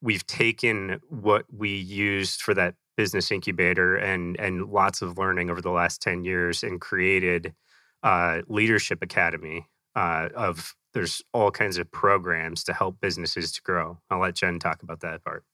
we've 0.02 0.26
taken 0.26 1.00
what 1.08 1.46
we 1.52 1.70
used 1.74 2.42
for 2.42 2.54
that 2.54 2.74
business 2.96 3.30
incubator 3.30 3.96
and 3.96 4.38
and 4.40 4.70
lots 4.70 5.02
of 5.02 5.18
learning 5.18 5.50
over 5.50 5.60
the 5.60 5.70
last 5.70 6.00
10 6.02 6.24
years 6.24 6.62
and 6.62 6.80
created 6.80 7.54
uh, 8.02 8.42
leadership 8.48 9.02
academy 9.02 9.66
uh, 9.94 10.28
of 10.34 10.74
there's 10.94 11.22
all 11.34 11.50
kinds 11.50 11.78
of 11.78 11.90
programs 11.90 12.64
to 12.64 12.72
help 12.72 13.00
businesses 13.00 13.52
to 13.52 13.62
grow. 13.62 13.98
I'll 14.10 14.20
let 14.20 14.34
jen 14.34 14.58
talk 14.58 14.82
about 14.82 15.00
that 15.00 15.24
part. 15.24 15.44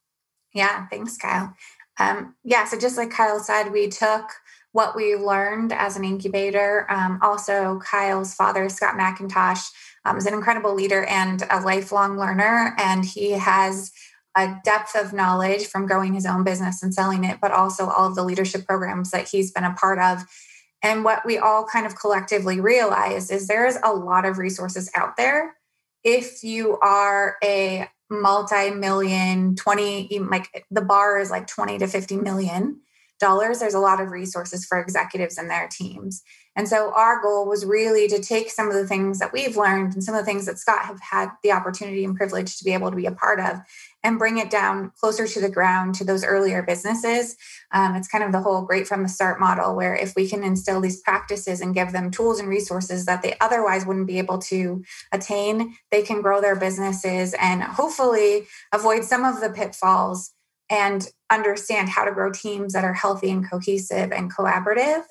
Yeah 0.55 0.87
thanks 0.89 1.17
kyle. 1.17 1.55
Um, 1.99 2.35
yeah 2.45 2.65
so 2.65 2.79
just 2.79 2.97
like 2.97 3.11
kyle 3.11 3.41
said 3.41 3.71
we 3.71 3.89
took 3.89 4.31
what 4.73 4.97
we 4.97 5.15
learned 5.17 5.73
as 5.73 5.97
an 5.97 6.05
incubator 6.05 6.87
um, 6.91 7.19
also 7.23 7.81
kyle's 7.85 8.35
father 8.35 8.69
scott 8.69 8.95
mcintosh 8.95 9.69
um, 10.05 10.17
is 10.17 10.27
an 10.27 10.35
incredible 10.35 10.75
leader 10.75 11.05
and 11.05 11.45
a 11.51 11.61
lifelong 11.61 12.19
learner 12.19 12.75
and 12.79 13.05
he 13.05 13.33
has 13.33 13.93
a 14.37 14.57
depth 14.65 14.95
of 14.95 15.13
knowledge 15.13 15.67
from 15.67 15.87
growing 15.87 16.15
his 16.15 16.27
own 16.27 16.45
business 16.45 16.83
and 16.83 16.95
selling 16.95 17.25
it, 17.25 17.39
but 17.41 17.51
also 17.51 17.89
all 17.89 18.09
of 18.09 18.15
the 18.15 18.25
leadership 18.25 18.67
programs 18.67 19.11
that 19.11 19.29
he's 19.29 19.51
been 19.51 19.65
a 19.65 19.75
part 19.75 19.99
of. 19.99 20.25
And 20.83 21.05
what 21.05 21.25
we 21.25 21.39
all 21.39 21.65
kind 21.65 21.87
of 21.87 21.97
collectively 21.97 22.61
realize 22.61 23.31
is 23.31 23.47
there's 23.47 23.77
a 23.85 23.93
lot 23.93 24.25
of 24.25 24.39
resources 24.39 24.91
out 24.95 25.17
there. 25.17 25.57
If 26.03 26.43
you 26.43 26.79
are 26.81 27.37
a 27.45 27.89
multi 28.11 28.71
million, 28.71 29.55
20, 29.55 30.19
like 30.21 30.65
the 30.71 30.83
bar 30.83 31.19
is 31.19 31.31
like 31.31 31.47
20 31.47 31.79
to 31.79 31.87
50 31.87 32.17
million 32.17 32.81
dollars, 33.21 33.61
there's 33.61 33.75
a 33.75 33.79
lot 33.79 34.01
of 34.01 34.11
resources 34.11 34.65
for 34.65 34.81
executives 34.81 35.39
and 35.39 35.49
their 35.49 35.69
teams. 35.71 36.23
And 36.57 36.69
so 36.69 36.93
our 36.95 37.23
goal 37.23 37.49
was 37.49 37.65
really 37.65 38.09
to 38.09 38.21
take 38.21 38.51
some 38.51 38.69
of 38.69 38.75
the 38.75 38.87
things 38.87 39.21
that 39.21 39.33
we've 39.33 39.57
learned 39.57 39.95
and 39.95 40.05
some 40.05 40.15
of 40.15 40.21
the 40.21 40.25
things 40.27 40.45
that 40.47 40.59
Scott 40.59 40.85
have 40.85 41.01
had 41.01 41.31
the 41.43 41.53
opportunity 41.53 42.05
and 42.05 42.17
privilege 42.17 42.59
to 42.59 42.65
be 42.65 42.75
able 42.75 42.91
to 42.91 42.97
be 42.97 43.07
a 43.07 43.13
part 43.13 43.41
of 43.41 43.61
and 44.05 44.19
bring 44.19 44.39
it 44.39 44.51
down 44.51 44.93
closer 44.99 45.27
to 45.27 45.41
the 45.41 45.51
ground 45.51 45.95
to 45.95 46.05
those 46.05 46.25
earlier 46.25 46.63
businesses. 46.63 47.37
Um, 47.71 47.95
it's 47.95 48.09
kind 48.09 48.25
of 48.25 48.33
the 48.33 48.41
whole 48.41 48.63
great 48.63 48.87
from 48.87 49.03
the 49.03 49.09
start 49.09 49.39
model, 49.39 49.77
where 49.77 49.95
if 49.95 50.15
we 50.17 50.29
can 50.29 50.43
instill 50.43 50.81
these 50.81 51.01
practices 51.01 51.61
and 51.61 51.75
give 51.75 51.93
them 51.93 52.11
tools 52.11 52.41
and 52.41 52.49
resources 52.49 53.05
that 53.07 53.23
they 53.23 53.37
otherwise 53.41 53.87
wouldn't 53.87 54.07
be 54.07 54.19
able 54.19 54.39
to 54.39 54.83
attain, 55.13 55.77
they 55.91 56.03
can 56.03 56.23
grow 56.23 56.41
their 56.41 56.57
businesses 56.57 57.35
and 57.41 57.63
hopefully 57.63 58.47
avoid 58.73 59.05
some 59.05 59.25
of 59.25 59.41
the 59.41 59.51
pitfalls 59.51 60.33
and 60.69 61.09
understand 61.31 61.89
how 61.89 62.05
to 62.05 62.13
grow 62.13 62.33
teams 62.33 62.73
that 62.73 62.85
are 62.85 62.95
healthy 62.95 63.31
and 63.31 63.49
cohesive 63.49 64.13
and 64.13 64.35
collaborative 64.35 65.05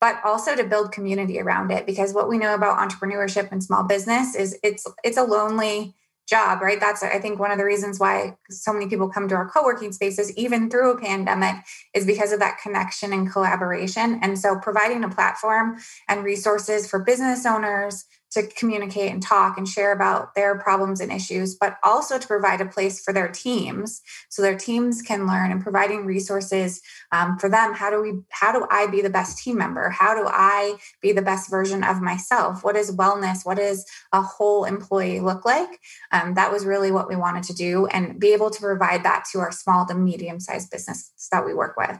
but 0.00 0.20
also 0.24 0.54
to 0.54 0.64
build 0.64 0.92
community 0.92 1.40
around 1.40 1.70
it 1.70 1.84
because 1.86 2.12
what 2.14 2.28
we 2.28 2.38
know 2.38 2.54
about 2.54 2.78
entrepreneurship 2.78 3.50
and 3.50 3.62
small 3.62 3.82
business 3.82 4.34
is 4.34 4.58
it's 4.62 4.86
it's 5.02 5.16
a 5.16 5.22
lonely 5.22 5.94
job, 6.28 6.60
right? 6.60 6.78
That's, 6.78 7.02
I 7.02 7.18
think, 7.18 7.38
one 7.38 7.50
of 7.50 7.58
the 7.58 7.64
reasons 7.64 7.98
why 7.98 8.36
so 8.50 8.72
many 8.72 8.86
people 8.86 9.08
come 9.08 9.28
to 9.28 9.34
our 9.34 9.48
co 9.48 9.64
working 9.64 9.92
spaces, 9.92 10.32
even 10.36 10.68
through 10.68 10.92
a 10.92 11.00
pandemic, 11.00 11.56
is 11.94 12.04
because 12.04 12.32
of 12.32 12.40
that 12.40 12.58
connection 12.62 13.12
and 13.12 13.30
collaboration. 13.30 14.20
And 14.22 14.38
so, 14.38 14.58
providing 14.58 15.04
a 15.04 15.08
platform 15.08 15.78
and 16.08 16.24
resources 16.24 16.88
for 16.88 16.98
business 16.98 17.46
owners, 17.46 18.04
to 18.30 18.46
communicate 18.46 19.10
and 19.10 19.22
talk 19.22 19.56
and 19.56 19.66
share 19.66 19.92
about 19.92 20.34
their 20.34 20.58
problems 20.58 21.00
and 21.00 21.12
issues, 21.12 21.54
but 21.54 21.76
also 21.82 22.18
to 22.18 22.26
provide 22.26 22.60
a 22.60 22.66
place 22.66 23.02
for 23.02 23.12
their 23.12 23.28
teams 23.28 24.02
so 24.28 24.42
their 24.42 24.56
teams 24.56 25.00
can 25.02 25.26
learn 25.26 25.50
and 25.50 25.62
providing 25.62 26.04
resources 26.04 26.82
um, 27.12 27.38
for 27.38 27.48
them. 27.48 27.72
How 27.74 27.90
do 27.90 28.02
we, 28.02 28.20
how 28.30 28.52
do 28.52 28.66
I 28.70 28.86
be 28.86 29.00
the 29.00 29.10
best 29.10 29.38
team 29.38 29.56
member? 29.56 29.88
How 29.90 30.14
do 30.14 30.28
I 30.28 30.76
be 31.00 31.12
the 31.12 31.22
best 31.22 31.50
version 31.50 31.82
of 31.82 32.02
myself? 32.02 32.62
What 32.62 32.76
is 32.76 32.94
wellness? 32.94 33.46
What 33.46 33.56
does 33.56 33.86
a 34.12 34.20
whole 34.20 34.64
employee 34.64 35.20
look 35.20 35.44
like? 35.44 35.80
Um, 36.12 36.34
that 36.34 36.52
was 36.52 36.66
really 36.66 36.90
what 36.90 37.08
we 37.08 37.16
wanted 37.16 37.44
to 37.44 37.54
do 37.54 37.86
and 37.86 38.20
be 38.20 38.32
able 38.32 38.50
to 38.50 38.60
provide 38.60 39.04
that 39.04 39.24
to 39.32 39.38
our 39.38 39.52
small 39.52 39.86
to 39.86 39.94
medium 39.94 40.40
sized 40.40 40.70
businesses 40.70 41.28
that 41.32 41.44
we 41.44 41.54
work 41.54 41.76
with. 41.76 41.98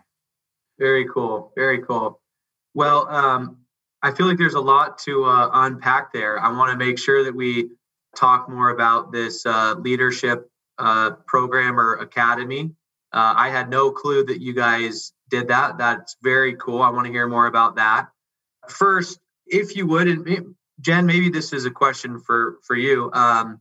Very 0.79 1.07
cool. 1.13 1.53
Very 1.57 1.83
cool. 1.83 2.21
Well, 2.75 3.09
um, 3.09 3.59
I 4.03 4.13
feel 4.13 4.27
like 4.27 4.39
there's 4.39 4.55
a 4.55 4.61
lot 4.61 4.99
to 4.99 5.25
uh, 5.25 5.51
unpack 5.53 6.13
there. 6.13 6.39
I 6.39 6.53
want 6.57 6.71
to 6.71 6.77
make 6.77 6.99
sure 6.99 7.25
that 7.25 7.35
we 7.35 7.71
talk 8.17 8.49
more 8.49 8.71
about 8.71 9.13
this 9.13 9.45
uh, 9.45 9.75
leadership 9.79 10.51
uh, 10.79 11.13
program 11.27 11.79
or 11.79 11.95
academy. 11.95 12.73
Uh, 13.13 13.35
I 13.37 13.49
had 13.51 13.71
no 13.71 13.91
clue 13.91 14.25
that 14.27 14.41
you 14.41 14.53
guys 14.53 15.13
did 15.31 15.49
that. 15.49 15.79
That's 15.79 16.17
very 16.23 16.55
cool. 16.55 16.83
I 16.83 16.91
want 16.91 17.07
to 17.07 17.13
hear 17.13 17.27
more 17.27 17.47
about 17.47 17.77
that. 17.77 18.09
First, 18.69 19.19
if 19.47 19.77
you 19.77 19.87
would, 19.87 20.09
and 20.09 20.55
Jen, 20.81 21.07
maybe 21.07 21.31
this 21.31 21.53
is 21.53 21.65
a 21.65 21.71
question 21.71 22.21
for 22.21 22.59
for 22.63 22.77
you. 22.77 23.11
Um, 23.13 23.61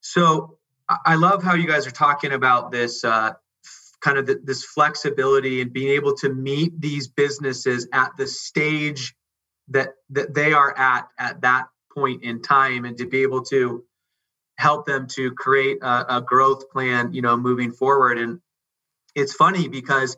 so 0.00 0.58
I 0.88 1.14
love 1.14 1.42
how 1.42 1.54
you 1.54 1.66
guys 1.66 1.86
are 1.86 1.92
talking 1.92 2.32
about 2.32 2.72
this 2.72 3.04
uh, 3.04 3.32
kind 4.00 4.18
of 4.18 4.28
this 4.44 4.64
flexibility 4.64 5.62
and 5.62 5.72
being 5.72 5.90
able 5.90 6.14
to 6.16 6.28
meet 6.28 6.78
these 6.80 7.08
businesses 7.08 7.88
at 7.92 8.10
the 8.18 8.26
stage 8.26 9.14
that 9.68 9.90
that 10.10 10.34
they 10.34 10.52
are 10.52 10.76
at 10.76 11.08
at 11.18 11.40
that 11.42 11.66
point 11.94 12.22
in 12.22 12.42
time 12.42 12.84
and 12.84 12.96
to 12.98 13.06
be 13.06 13.22
able 13.22 13.42
to 13.42 13.84
help 14.58 14.86
them 14.86 15.06
to 15.06 15.32
create 15.32 15.78
a, 15.82 16.16
a 16.16 16.20
growth 16.20 16.70
plan 16.70 17.12
you 17.12 17.22
know 17.22 17.36
moving 17.36 17.72
forward. 17.72 18.18
And 18.18 18.40
it's 19.14 19.34
funny 19.34 19.68
because 19.68 20.16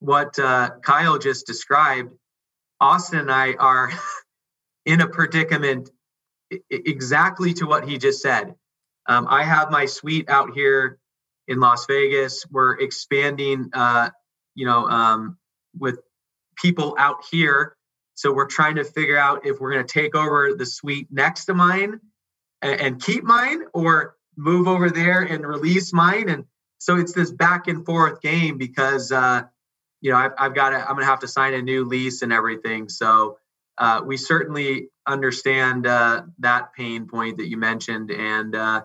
what 0.00 0.38
uh, 0.38 0.70
kyle 0.82 1.18
just 1.18 1.46
described 1.46 2.12
austin 2.80 3.20
and 3.20 3.30
i 3.30 3.52
are 3.54 3.90
in 4.86 5.00
a 5.00 5.08
predicament 5.08 5.90
exactly 6.70 7.54
to 7.54 7.66
what 7.66 7.88
he 7.88 7.98
just 7.98 8.20
said. 8.20 8.54
Um, 9.06 9.26
i 9.28 9.42
have 9.44 9.70
my 9.70 9.86
suite 9.86 10.28
out 10.28 10.54
here 10.54 10.98
in 11.48 11.60
las 11.60 11.86
vegas. 11.86 12.44
We're 12.50 12.78
expanding 12.78 13.70
uh, 13.72 14.10
you 14.54 14.66
know 14.66 14.86
um, 14.88 15.38
with 15.78 15.98
people 16.56 16.94
out 16.98 17.24
here 17.30 17.76
so 18.22 18.32
we're 18.32 18.46
trying 18.46 18.76
to 18.76 18.84
figure 18.84 19.18
out 19.18 19.44
if 19.44 19.58
we're 19.58 19.72
going 19.72 19.84
to 19.84 19.92
take 19.92 20.14
over 20.14 20.54
the 20.54 20.64
suite 20.64 21.08
next 21.10 21.46
to 21.46 21.54
mine 21.54 21.98
and, 22.62 22.80
and 22.80 23.02
keep 23.02 23.24
mine 23.24 23.62
or 23.74 24.14
move 24.36 24.68
over 24.68 24.90
there 24.90 25.22
and 25.22 25.44
release 25.44 25.92
mine. 25.92 26.28
And 26.28 26.44
so 26.78 26.98
it's 26.98 27.12
this 27.12 27.32
back 27.32 27.66
and 27.66 27.84
forth 27.84 28.20
game 28.20 28.58
because, 28.58 29.10
uh, 29.10 29.42
you 30.00 30.12
know, 30.12 30.18
I've, 30.18 30.30
I've 30.38 30.54
got 30.54 30.70
to, 30.70 30.76
I'm 30.78 30.94
going 30.94 31.00
to 31.00 31.06
have 31.06 31.18
to 31.20 31.26
sign 31.26 31.54
a 31.54 31.62
new 31.62 31.84
lease 31.84 32.22
and 32.22 32.32
everything. 32.32 32.88
So 32.88 33.38
uh, 33.76 34.02
we 34.06 34.16
certainly 34.16 34.90
understand 35.04 35.88
uh, 35.88 36.22
that 36.38 36.74
pain 36.74 37.08
point 37.08 37.38
that 37.38 37.48
you 37.48 37.56
mentioned 37.56 38.12
and 38.12 38.54
uh, 38.54 38.82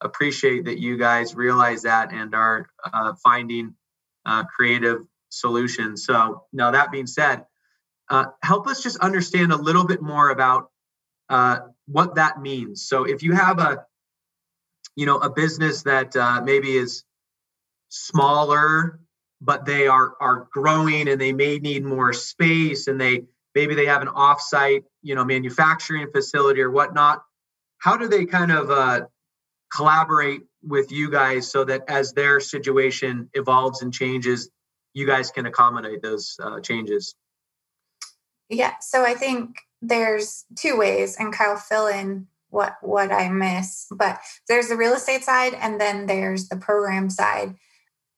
appreciate 0.00 0.64
that 0.64 0.80
you 0.80 0.96
guys 0.96 1.34
realize 1.34 1.82
that 1.82 2.10
and 2.10 2.34
are 2.34 2.70
uh, 2.90 3.12
finding 3.22 3.74
uh, 4.24 4.44
creative 4.44 5.02
solutions. 5.28 6.06
So 6.06 6.44
now 6.54 6.70
that 6.70 6.90
being 6.90 7.06
said, 7.06 7.44
uh, 8.10 8.26
help 8.42 8.66
us 8.66 8.82
just 8.82 8.98
understand 8.98 9.52
a 9.52 9.56
little 9.56 9.84
bit 9.84 10.00
more 10.00 10.30
about 10.30 10.70
uh, 11.28 11.58
what 11.86 12.14
that 12.14 12.40
means. 12.40 12.86
So 12.86 13.04
if 13.04 13.22
you 13.22 13.32
have 13.32 13.58
a, 13.58 13.84
you 14.96 15.06
know, 15.06 15.18
a 15.18 15.30
business 15.30 15.82
that 15.82 16.16
uh, 16.16 16.40
maybe 16.42 16.76
is 16.76 17.04
smaller, 17.88 19.00
but 19.40 19.64
they 19.64 19.86
are 19.86 20.14
are 20.20 20.48
growing 20.52 21.08
and 21.08 21.20
they 21.20 21.32
may 21.32 21.58
need 21.58 21.84
more 21.84 22.12
space, 22.12 22.88
and 22.88 23.00
they 23.00 23.24
maybe 23.54 23.74
they 23.74 23.86
have 23.86 24.02
an 24.02 24.08
offsite, 24.08 24.84
you 25.02 25.14
know, 25.14 25.24
manufacturing 25.24 26.08
facility 26.10 26.60
or 26.60 26.70
whatnot. 26.70 27.22
How 27.78 27.96
do 27.96 28.08
they 28.08 28.24
kind 28.24 28.50
of 28.50 28.70
uh, 28.70 29.06
collaborate 29.74 30.40
with 30.62 30.90
you 30.90 31.10
guys 31.10 31.50
so 31.50 31.64
that 31.64 31.84
as 31.88 32.12
their 32.12 32.40
situation 32.40 33.30
evolves 33.34 33.82
and 33.82 33.92
changes, 33.92 34.50
you 34.94 35.06
guys 35.06 35.30
can 35.30 35.46
accommodate 35.46 36.02
those 36.02 36.36
uh, 36.42 36.60
changes? 36.60 37.14
Yeah. 38.48 38.74
So 38.80 39.04
I 39.04 39.14
think 39.14 39.60
there's 39.82 40.44
two 40.56 40.76
ways, 40.76 41.16
and 41.18 41.32
Kyle 41.32 41.56
fill 41.56 41.86
in 41.86 42.26
what 42.50 42.76
what 42.80 43.12
I 43.12 43.28
miss. 43.28 43.86
But 43.90 44.20
there's 44.48 44.68
the 44.68 44.76
real 44.76 44.94
estate 44.94 45.24
side, 45.24 45.54
and 45.54 45.80
then 45.80 46.06
there's 46.06 46.48
the 46.48 46.56
program 46.56 47.10
side. 47.10 47.56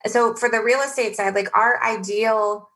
So 0.07 0.35
for 0.35 0.49
the 0.49 0.63
real 0.63 0.81
estate 0.81 1.17
side, 1.17 1.35
like 1.35 1.55
our 1.57 1.83
ideal 1.83 2.71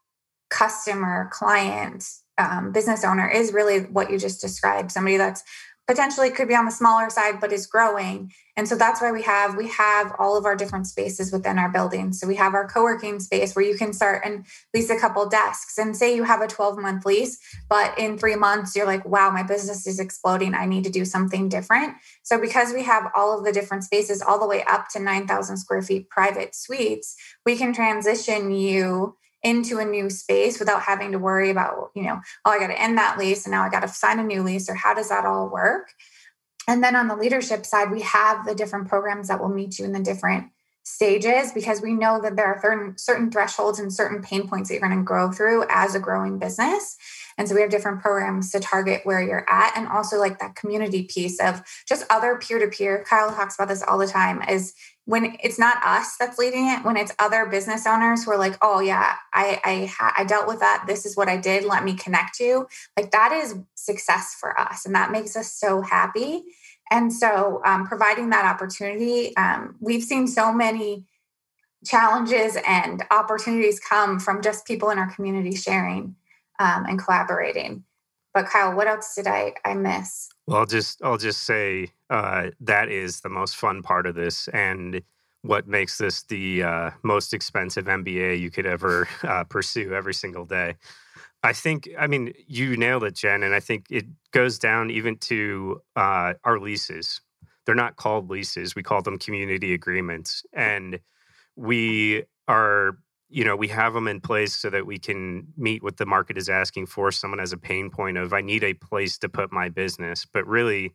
customer, 0.51 1.31
client, 1.33 2.05
um, 2.37 2.73
business 2.73 3.05
owner 3.05 3.29
is 3.29 3.53
really 3.53 3.81
what 3.81 4.11
you 4.11 4.19
just 4.19 4.41
described. 4.41 4.93
Somebody 4.93 5.17
that's 5.17 5.43
potentially 5.87 6.31
could 6.31 6.49
be 6.49 6.55
on 6.55 6.65
the 6.65 6.71
smaller 6.71 7.11
side 7.11 7.41
but 7.41 7.53
is 7.53 7.67
growing. 7.67 8.33
And 8.57 8.69
so 8.69 8.77
that's 8.77 9.01
why 9.01 9.11
we 9.11 9.23
have 9.23 9.57
we 9.57 9.69
have 9.69 10.13
all 10.19 10.37
of 10.37 10.45
our 10.45 10.57
different 10.57 10.87
spaces 10.87 11.33
within 11.33 11.59
our 11.59 11.69
building. 11.69 12.13
So 12.13 12.27
we 12.27 12.37
have 12.37 12.55
our 12.55 12.69
co-working 12.69 13.21
space 13.21 13.55
where 13.55 13.65
you 13.65 13.77
can 13.77 13.93
start 13.93 14.23
and 14.25 14.47
lease 14.73 14.91
a 14.91 14.99
couple 14.99 15.29
desks. 15.29 15.77
And 15.77 15.97
say 15.97 16.15
you 16.15 16.25
have 16.25 16.41
a 16.41 16.47
12 16.47 16.79
month 16.79 17.05
lease 17.05 17.39
but 17.69 17.99
in 17.99 18.17
three 18.17 18.37
months 18.37 18.75
you're 18.75 18.87
like 18.87 19.05
wow 19.05 19.31
my 19.31 19.43
business 19.43 19.87
is 19.87 20.01
exploding. 20.01 20.55
I 20.55 20.67
need 20.67 20.85
to 20.85 20.91
do 20.91 21.05
something 21.05 21.49
different. 21.49 21.95
So 22.23 22.41
because 22.41 22.73
we 22.73 22.85
have 22.85 23.11
all 23.15 23.37
of 23.37 23.45
the 23.45 23.53
different 23.53 23.85
spaces 23.85 24.23
all 24.23 24.39
the 24.39 24.49
way 24.49 24.63
up 24.65 24.89
to 24.91 25.01
9000 25.01 25.57
square 25.57 25.83
feet 25.83 26.09
private 26.09 26.55
suites 26.55 27.17
we 27.45 27.57
can 27.57 27.73
transition 27.73 28.53
you 28.53 29.17
into 29.45 29.79
a 29.79 29.85
new 29.85 30.11
space 30.11 30.59
without 30.59 30.83
having 30.83 31.13
to 31.13 31.19
worry 31.19 31.51
about, 31.51 31.91
you 31.95 32.03
know, 32.03 32.21
oh, 32.45 32.51
I 32.51 32.59
got 32.59 32.69
to 32.69 32.81
end 32.81 32.99
that 32.99 33.19
lease 33.19 33.45
and 33.45 33.53
now 33.53 33.63
I 33.63 33.69
got 33.69 33.81
to 33.81 33.89
sign 33.89 34.19
a 34.19 34.25
new 34.25 34.43
lease 34.43 34.69
or 34.69 34.75
how 34.75 34.95
does 34.95 35.11
that 35.11 35.27
all 35.27 35.49
work? 35.49 35.93
And 36.67 36.83
then 36.83 36.97
on 36.97 37.09
the 37.09 37.17
leadership 37.17 37.67
side, 37.67 37.91
we 37.91 38.01
have 38.01 38.47
the 38.47 38.55
different 38.55 38.89
programs 38.89 39.29
that 39.29 39.41
will 39.41 39.51
meet 39.51 39.79
you 39.79 39.85
in 39.85 39.93
the 39.93 40.01
different 40.01 40.51
stages 40.85 41.51
because 41.53 41.81
we 41.81 41.93
know 41.93 42.21
that 42.21 42.37
there 42.37 42.47
are 42.47 42.95
certain, 42.97 43.31
thresholds 43.31 43.79
and 43.79 43.93
certain 43.93 44.23
pain 44.23 44.47
points 44.47 44.69
that 44.69 44.75
you're 44.75 44.87
going 44.87 44.97
to 44.97 45.03
grow 45.05 45.31
through 45.31 45.65
as 45.69 45.95
a 45.95 46.01
growing 46.01 46.39
business. 46.39 46.97
And 47.37 47.49
so 47.49 47.55
we 47.55 47.63
have 47.63 47.71
different 47.71 48.01
programs 48.01 48.53
to 48.53 48.61
target 48.61 49.01
where 49.05 49.23
you're 49.23 49.51
at 49.51 49.77
and 49.77 49.89
also 49.89 50.19
like 50.19 50.39
that 50.39 50.57
community 50.57 51.05
piece 51.05 51.41
of 51.41 51.63
just 51.89 52.07
other 52.11 52.37
peer 52.37 52.59
to 52.59 52.69
peer. 52.69 53.05
Kyle 53.09 53.31
talks 53.31 53.57
about 53.57 53.69
this 53.69 53.83
all 53.83 53.99
the 53.99 54.07
time 54.07 54.43
is 54.49 54.75
when 55.07 55.37
it's 55.43 55.59
not 55.59 55.85
us 55.85 56.17
that's 56.19 56.39
leading 56.39 56.69
it 56.69 56.85
when 56.85 56.97
it's 56.97 57.13
other 57.19 57.47
business 57.47 57.87
owners 57.87 58.25
who 58.25 58.31
are 58.31 58.39
like 58.39 58.57
oh 58.63 58.81
yeah 58.81 59.17
i 59.35 59.61
i 59.65 60.13
i 60.17 60.25
dealt 60.25 60.47
with 60.47 60.61
that. 60.61 60.85
This 60.87 61.05
is 61.05 61.17
what 61.17 61.29
i 61.29 61.37
did. 61.37 61.65
Let 61.65 61.85
me 61.85 61.95
connect 61.95 62.41
you. 62.41 62.67
Like 62.97 63.11
that 63.11 63.33
is 63.33 63.57
success 63.75 64.37
for 64.39 64.59
us 64.59 64.87
and 64.87 64.95
that 64.95 65.13
makes 65.13 65.37
us 65.37 65.53
so 65.53 65.83
happy. 65.83 66.43
And 66.91 67.13
so 67.13 67.63
um, 67.65 67.87
providing 67.87 68.31
that 68.31 68.45
opportunity 68.45 69.37
um, 69.37 69.77
we've 69.81 70.03
seen 70.03 70.27
so 70.27 70.53
many 70.53 71.05
challenges 71.85 72.57
and 72.67 73.03
opportunities 73.11 73.81
come 73.81 74.19
from 74.19 74.43
just 74.43 74.67
people 74.67 74.91
in 74.91 74.99
our 74.99 75.11
community 75.11 75.55
sharing 75.55 76.17
um, 76.59 76.87
and 76.87 76.99
collaborating 76.99 77.85
but 78.35 78.47
kyle 78.47 78.75
what 78.75 78.87
else 78.87 79.15
did 79.15 79.27
i 79.27 79.55
i 79.65 79.73
miss 79.73 80.29
well, 80.47 80.59
I'll 80.59 80.67
just 80.67 81.03
I'll 81.03 81.19
just 81.19 81.45
say 81.45 81.89
uh, 82.11 82.51
that 82.61 82.91
is 82.91 83.21
the 83.21 83.31
most 83.31 83.57
fun 83.57 83.83
part 83.83 84.07
of 84.07 84.15
this, 84.15 84.49
and 84.49 85.03
what 85.43 85.67
makes 85.67 85.99
this 85.99 86.23
the 86.25 86.63
uh, 86.63 86.91
most 87.03 87.33
expensive 87.33 87.87
MBA 87.87 88.41
you 88.41 88.51
could 88.51 88.67
ever 88.67 89.09
uh, 89.23 89.45
pursue 89.45 89.95
every 89.95 90.15
single 90.15 90.45
day. 90.45 90.77
I 91.43 91.53
think, 91.53 91.89
I 91.99 92.07
mean, 92.07 92.33
you 92.47 92.77
nailed 92.77 93.05
it, 93.05 93.15
Jen, 93.15 93.43
and 93.43 93.55
I 93.55 93.61
think 93.61 93.87
it 93.91 94.07
goes 94.31 94.59
down 94.59 94.91
even 94.91 95.19
to 95.19 95.83
uh, 95.95 96.35
our 96.45 96.59
leases. 96.59 97.21
They're 97.67 97.75
not 97.75 97.97
called 97.97 98.31
leases; 98.31 98.75
we 98.75 98.83
call 98.83 99.01
them 99.01 99.19
community 99.19 99.73
agreements, 99.73 100.45
and 100.53 101.01
we 101.57 102.25
are 102.49 102.99
you 103.35 103.45
know 103.45 103.57
we 103.57 103.67
have 103.69 103.95
them 103.95 104.07
in 104.07 104.21
place 104.21 104.55
so 104.57 104.71
that 104.71 104.87
we 104.87 104.97
can 104.99 105.49
meet 105.57 105.83
what 105.83 105.97
the 105.97 106.07
market 106.07 106.39
is 106.39 106.49
asking 106.49 106.87
for. 106.87 107.11
Someone 107.11 107.41
has 107.41 107.53
a 107.53 107.59
pain 107.59 107.91
point 107.91 108.17
of 108.17 108.33
i 108.33 108.41
need 108.41 108.63
a 108.63 108.75
place 108.75 109.19
to 109.19 109.29
put 109.29 109.53
my 109.53 109.69
business. 109.69 110.25
But 110.33 110.47
really 110.47 110.93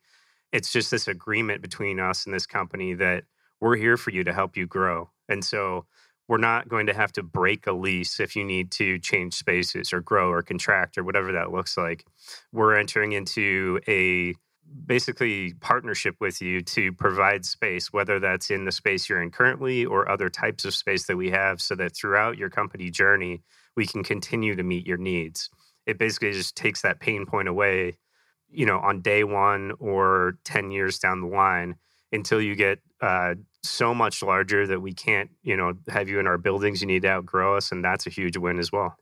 it's 0.54 0.72
just 0.72 0.90
this 0.90 1.08
agreement 1.08 1.62
between 1.62 2.00
us 2.00 2.26
and 2.26 2.34
this 2.34 2.46
company 2.48 2.94
that 2.96 3.26
we're 3.60 3.76
here 3.76 3.98
for 3.98 4.12
you 4.12 4.24
to 4.24 4.34
help 4.34 4.56
you 4.56 4.66
grow. 4.66 5.10
And 5.28 5.44
so 5.44 5.86
we're 6.30 6.38
not 6.38 6.70
going 6.70 6.88
to 6.88 6.94
have 6.94 7.12
to 7.14 7.24
break 7.24 7.68
a 7.68 7.74
lease 7.74 8.20
if 8.20 8.36
you 8.36 8.46
need 8.46 8.72
to 8.72 9.00
change 9.00 9.34
spaces 9.34 9.92
or 9.92 10.00
grow 10.00 10.30
or 10.32 10.42
contract 10.42 10.98
or 10.98 11.04
whatever 11.04 11.34
that 11.34 11.52
looks 11.52 11.76
like. 11.78 12.06
We're 12.54 12.78
entering 12.78 13.12
into 13.12 13.80
a 13.88 14.34
basically 14.86 15.54
partnership 15.62 16.16
with 16.20 16.42
you 16.42 16.62
to 16.62 16.92
provide 16.94 17.46
space, 17.46 17.92
whether 17.92 18.20
that's 18.20 18.50
in 18.50 18.66
the 18.66 18.72
space 18.72 19.10
you're 19.10 19.22
in 19.22 19.32
currently 19.32 19.86
or 19.86 20.10
other 20.10 20.30
types 20.30 20.66
of 20.66 20.74
space 20.74 21.06
that 21.08 21.18
we 21.18 21.30
have, 21.30 21.62
so 21.62 21.76
that 21.76 21.96
throughout 21.96 22.38
your 22.38 22.50
company 22.50 22.90
journey, 22.90 23.42
we 23.76 23.86
can 23.86 24.04
continue 24.04 24.56
to 24.56 24.64
meet 24.64 24.88
your 24.88 24.98
needs. 24.98 25.50
It 25.86 25.98
basically 25.98 26.32
just 26.32 26.56
takes 26.56 26.82
that 26.82 27.00
pain 27.00 27.26
point 27.26 27.48
away, 27.48 27.98
you 28.50 28.66
know, 28.66 28.80
on 28.80 29.02
day 29.02 29.24
one 29.24 29.74
or 29.80 30.38
10 30.46 30.72
years 30.72 31.00
down 31.00 31.22
the 31.22 31.28
line 31.28 31.76
until 32.12 32.42
you 32.42 32.56
get 32.56 32.80
uh, 33.02 33.36
so 33.64 33.94
much 33.94 34.22
larger 34.24 34.66
that 34.68 34.82
we 34.82 34.94
can't, 34.94 35.30
you 35.44 35.56
know, 35.56 35.74
have 35.88 36.10
you 36.10 36.20
in 36.20 36.28
our 36.28 36.38
buildings. 36.38 36.82
You 36.82 36.88
need 36.88 37.04
to 37.04 37.10
outgrow 37.10 37.58
us. 37.58 37.72
And 37.72 37.84
that's 37.84 38.08
a 38.08 38.10
huge 38.10 38.38
win 38.38 38.60
as 38.60 38.72
well. 38.72 38.96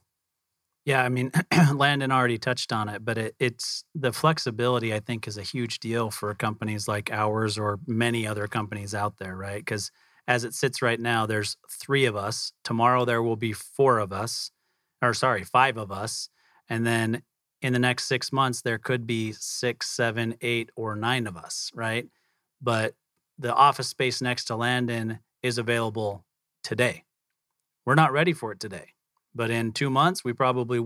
Yeah, 0.87 1.03
I 1.03 1.09
mean, 1.09 1.33
Landon 1.73 2.13
already 2.13 2.37
touched 2.37 2.71
on 2.71 2.87
it, 2.87 3.03
but 3.03 3.17
it, 3.17 3.35
it's 3.39 3.83
the 3.93 4.13
flexibility. 4.13 4.93
I 4.93 5.01
think 5.01 5.27
is 5.27 5.37
a 5.37 5.41
huge 5.43 5.79
deal 5.79 6.09
for 6.09 6.33
companies 6.33 6.87
like 6.87 7.11
ours 7.11 7.57
or 7.57 7.81
many 7.85 8.25
other 8.25 8.47
companies 8.47 8.95
out 8.95 9.17
there, 9.17 9.35
right? 9.35 9.59
Because 9.59 9.91
as 10.29 10.45
it 10.45 10.53
sits 10.53 10.81
right 10.81 10.97
now, 10.97 11.25
there's 11.25 11.57
three 11.69 12.05
of 12.05 12.15
us. 12.15 12.53
Tomorrow 12.63 13.03
there 13.03 13.21
will 13.21 13.35
be 13.35 13.51
four 13.51 13.99
of 13.99 14.13
us, 14.13 14.49
or 15.01 15.13
sorry, 15.13 15.43
five 15.43 15.75
of 15.75 15.91
us, 15.91 16.29
and 16.69 16.87
then 16.87 17.21
in 17.61 17.73
the 17.73 17.79
next 17.79 18.05
six 18.05 18.31
months 18.31 18.61
there 18.61 18.77
could 18.77 19.05
be 19.05 19.33
six, 19.33 19.89
seven, 19.89 20.35
eight, 20.39 20.69
or 20.77 20.95
nine 20.95 21.27
of 21.27 21.35
us, 21.35 21.69
right? 21.75 22.07
But 22.61 22.93
the 23.37 23.53
office 23.53 23.89
space 23.89 24.21
next 24.21 24.45
to 24.45 24.55
Landon 24.55 25.19
is 25.43 25.57
available 25.57 26.23
today. 26.63 27.03
We're 27.85 27.95
not 27.95 28.13
ready 28.13 28.31
for 28.31 28.53
it 28.53 28.61
today 28.61 28.93
but 29.37 29.49
in 29.49 29.71
two 29.71 29.89
months, 29.89 30.23
we 30.23 30.33
probably 30.33 30.85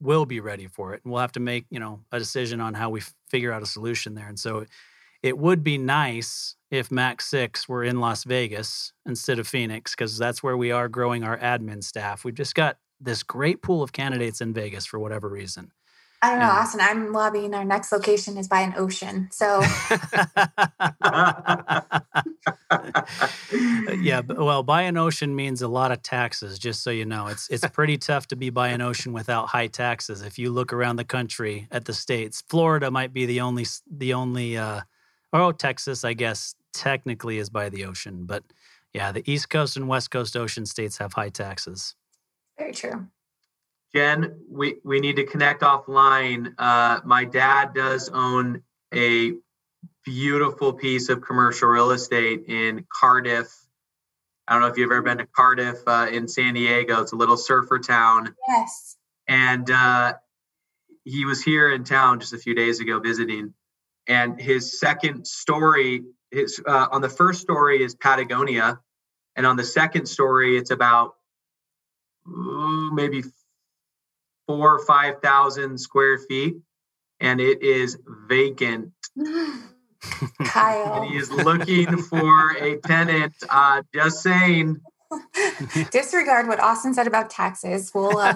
will 0.00 0.26
be 0.26 0.40
ready 0.40 0.66
for 0.66 0.94
it. 0.94 1.02
And 1.04 1.12
we'll 1.12 1.20
have 1.20 1.32
to 1.32 1.40
make, 1.40 1.66
you 1.70 1.78
know, 1.78 2.00
a 2.10 2.18
decision 2.18 2.60
on 2.60 2.74
how 2.74 2.90
we 2.90 3.02
figure 3.28 3.52
out 3.52 3.62
a 3.62 3.66
solution 3.66 4.14
there. 4.14 4.26
And 4.28 4.38
so 4.38 4.64
it 5.22 5.36
would 5.38 5.62
be 5.62 5.78
nice 5.78 6.56
if 6.70 6.90
Mac 6.90 7.20
6 7.20 7.68
were 7.68 7.84
in 7.84 8.00
Las 8.00 8.24
Vegas 8.24 8.92
instead 9.04 9.38
of 9.38 9.46
Phoenix, 9.46 9.94
because 9.94 10.16
that's 10.16 10.42
where 10.42 10.56
we 10.56 10.72
are 10.72 10.88
growing 10.88 11.22
our 11.22 11.38
admin 11.38 11.84
staff. 11.84 12.24
We've 12.24 12.34
just 12.34 12.54
got 12.54 12.78
this 13.00 13.22
great 13.22 13.62
pool 13.62 13.82
of 13.82 13.92
candidates 13.92 14.40
in 14.40 14.52
Vegas 14.52 14.86
for 14.86 14.98
whatever 14.98 15.28
reason. 15.28 15.72
I 16.22 16.30
don't 16.30 16.38
know, 16.38 16.50
Austin. 16.50 16.80
I'm 16.82 17.12
lobbying. 17.12 17.54
Our 17.54 17.64
next 17.64 17.90
location 17.92 18.36
is 18.36 18.46
by 18.46 18.60
an 18.60 18.74
ocean. 18.76 19.28
So, 19.32 19.62
yeah. 24.02 24.20
Well, 24.28 24.62
by 24.62 24.82
an 24.82 24.98
ocean 24.98 25.34
means 25.34 25.62
a 25.62 25.68
lot 25.68 25.92
of 25.92 26.02
taxes. 26.02 26.58
Just 26.58 26.82
so 26.82 26.90
you 26.90 27.06
know, 27.06 27.28
it's 27.28 27.48
it's 27.48 27.66
pretty 27.68 27.96
tough 27.96 28.26
to 28.28 28.36
be 28.36 28.50
by 28.50 28.68
an 28.68 28.82
ocean 28.82 29.14
without 29.14 29.48
high 29.48 29.68
taxes. 29.68 30.20
If 30.20 30.38
you 30.38 30.50
look 30.50 30.74
around 30.74 30.96
the 30.96 31.04
country 31.04 31.68
at 31.70 31.86
the 31.86 31.94
states, 31.94 32.42
Florida 32.48 32.90
might 32.90 33.14
be 33.14 33.24
the 33.24 33.40
only 33.40 33.66
the 33.90 34.12
only. 34.12 34.58
Uh, 34.58 34.82
oh, 35.32 35.52
Texas, 35.52 36.04
I 36.04 36.12
guess 36.12 36.54
technically 36.72 37.38
is 37.38 37.50
by 37.50 37.68
the 37.68 37.84
ocean, 37.84 38.26
but 38.26 38.44
yeah, 38.92 39.12
the 39.12 39.28
East 39.30 39.50
Coast 39.50 39.76
and 39.76 39.88
West 39.88 40.10
Coast 40.10 40.36
ocean 40.36 40.66
states 40.66 40.98
have 40.98 41.12
high 41.12 41.28
taxes. 41.28 41.94
Very 42.58 42.72
true. 42.72 43.06
Jen, 43.94 44.40
we, 44.48 44.76
we 44.84 45.00
need 45.00 45.16
to 45.16 45.24
connect 45.24 45.62
offline. 45.62 46.54
Uh, 46.58 47.00
my 47.04 47.24
dad 47.24 47.74
does 47.74 48.08
own 48.08 48.62
a 48.94 49.32
beautiful 50.04 50.72
piece 50.72 51.08
of 51.08 51.20
commercial 51.22 51.68
real 51.68 51.90
estate 51.90 52.44
in 52.46 52.86
Cardiff. 52.92 53.52
I 54.46 54.54
don't 54.54 54.62
know 54.62 54.68
if 54.68 54.76
you've 54.76 54.90
ever 54.90 55.02
been 55.02 55.18
to 55.18 55.26
Cardiff 55.26 55.78
uh, 55.86 56.08
in 56.10 56.28
San 56.28 56.54
Diego. 56.54 57.00
It's 57.02 57.12
a 57.12 57.16
little 57.16 57.36
surfer 57.36 57.78
town. 57.78 58.34
Yes. 58.48 58.96
And 59.28 59.70
uh, 59.70 60.14
he 61.04 61.24
was 61.24 61.42
here 61.42 61.72
in 61.72 61.84
town 61.84 62.20
just 62.20 62.32
a 62.32 62.38
few 62.38 62.54
days 62.54 62.80
ago 62.80 63.00
visiting. 63.00 63.54
And 64.06 64.40
his 64.40 64.78
second 64.78 65.26
story, 65.26 66.02
his 66.30 66.60
uh, 66.66 66.88
on 66.90 67.00
the 67.00 67.08
first 67.08 67.40
story 67.40 67.82
is 67.82 67.94
Patagonia, 67.94 68.80
and 69.36 69.46
on 69.46 69.56
the 69.56 69.64
second 69.64 70.06
story, 70.06 70.56
it's 70.56 70.70
about 70.70 71.14
maybe 72.26 73.22
four 74.50 74.74
or 74.74 74.84
five 74.84 75.22
thousand 75.22 75.78
square 75.78 76.18
feet, 76.18 76.56
and 77.20 77.40
it 77.40 77.62
is 77.62 77.98
vacant. 78.28 78.92
Kyle. 80.44 81.02
and 81.02 81.10
he 81.10 81.18
is 81.18 81.30
looking 81.30 81.98
for 81.98 82.56
a 82.56 82.76
tenant. 82.84 83.34
Uh, 83.48 83.82
just 83.94 84.22
saying. 84.22 84.80
Disregard 85.90 86.46
what 86.46 86.60
Austin 86.60 86.94
said 86.94 87.06
about 87.06 87.30
taxes. 87.30 87.90
We'll 87.94 88.16
uh, 88.16 88.32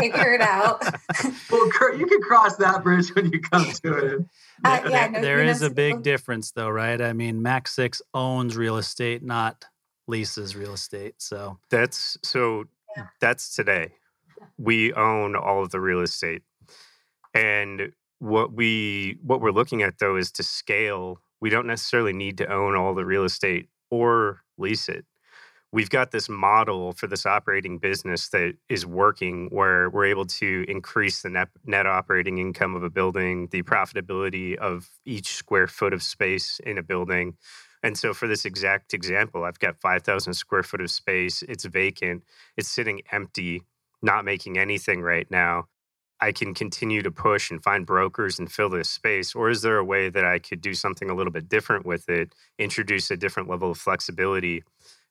figure 0.00 0.32
it 0.32 0.40
out. 0.40 0.82
well, 1.50 1.96
you 1.96 2.06
can 2.06 2.20
cross 2.22 2.56
that 2.56 2.82
bridge 2.82 3.14
when 3.14 3.32
you 3.32 3.40
come 3.40 3.64
to 3.84 3.96
it. 3.96 4.20
Uh, 4.64 4.80
yeah, 4.88 5.06
no, 5.08 5.20
there 5.20 5.42
is 5.42 5.62
a 5.62 5.70
big 5.70 6.02
difference, 6.02 6.50
though, 6.50 6.68
right? 6.68 7.00
I 7.00 7.12
mean, 7.12 7.40
Mac 7.40 7.68
Six 7.68 8.02
owns 8.14 8.56
real 8.56 8.78
estate, 8.78 9.22
not 9.22 9.64
leases 10.08 10.56
real 10.56 10.74
estate. 10.74 11.14
So 11.18 11.58
that's 11.70 12.18
so 12.22 12.64
yeah. 12.96 13.06
that's 13.20 13.54
today 13.54 13.92
we 14.58 14.92
own 14.94 15.36
all 15.36 15.62
of 15.62 15.70
the 15.70 15.80
real 15.80 16.00
estate. 16.00 16.42
And 17.34 17.92
what 18.20 18.52
we 18.54 19.18
what 19.22 19.40
we're 19.42 19.52
looking 19.52 19.82
at 19.82 19.98
though 19.98 20.16
is 20.16 20.32
to 20.32 20.42
scale. 20.44 21.20
We 21.40 21.50
don't 21.50 21.66
necessarily 21.66 22.12
need 22.14 22.38
to 22.38 22.52
own 22.52 22.76
all 22.76 22.94
the 22.94 23.04
real 23.06 23.24
estate 23.24 23.68
or 23.90 24.42
lease 24.58 24.88
it. 24.88 25.04
we've 25.72 25.90
got 25.90 26.10
this 26.10 26.28
model 26.28 26.92
for 26.92 27.06
this 27.06 27.26
operating 27.26 27.78
business 27.78 28.28
that 28.30 28.54
is 28.68 28.86
working 28.86 29.48
where 29.50 29.90
we're 29.90 30.06
able 30.06 30.24
to 30.24 30.64
increase 30.68 31.22
the 31.22 31.28
net, 31.30 31.48
net 31.64 31.86
operating 31.86 32.38
income 32.38 32.74
of 32.74 32.82
a 32.82 32.90
building, 32.90 33.48
the 33.50 33.62
profitability 33.62 34.56
of 34.56 34.88
each 35.04 35.28
square 35.34 35.66
foot 35.66 35.92
of 35.92 36.02
space 36.02 36.60
in 36.64 36.78
a 36.78 36.82
building. 36.82 37.34
And 37.82 37.96
so, 37.98 38.14
for 38.14 38.26
this 38.26 38.44
exact 38.44 38.94
example, 38.94 39.44
I've 39.44 39.58
got 39.58 39.80
5,000 39.80 40.34
square 40.34 40.62
foot 40.62 40.80
of 40.80 40.90
space. 40.90 41.42
It's 41.42 41.64
vacant, 41.64 42.24
it's 42.56 42.68
sitting 42.68 43.02
empty, 43.12 43.62
not 44.02 44.24
making 44.24 44.58
anything 44.58 45.00
right 45.02 45.30
now. 45.30 45.66
I 46.20 46.32
can 46.32 46.54
continue 46.54 47.02
to 47.02 47.10
push 47.10 47.50
and 47.50 47.62
find 47.62 47.84
brokers 47.86 48.38
and 48.38 48.50
fill 48.50 48.68
this 48.70 48.88
space? 48.88 49.34
Or 49.34 49.50
is 49.50 49.62
there 49.62 49.78
a 49.78 49.84
way 49.84 50.08
that 50.08 50.24
I 50.24 50.38
could 50.38 50.60
do 50.60 50.74
something 50.74 51.10
a 51.10 51.14
little 51.14 51.32
bit 51.32 51.48
different 51.48 51.84
with 51.84 52.08
it, 52.08 52.32
introduce 52.58 53.10
a 53.10 53.16
different 53.16 53.48
level 53.48 53.72
of 53.72 53.78
flexibility? 53.78 54.62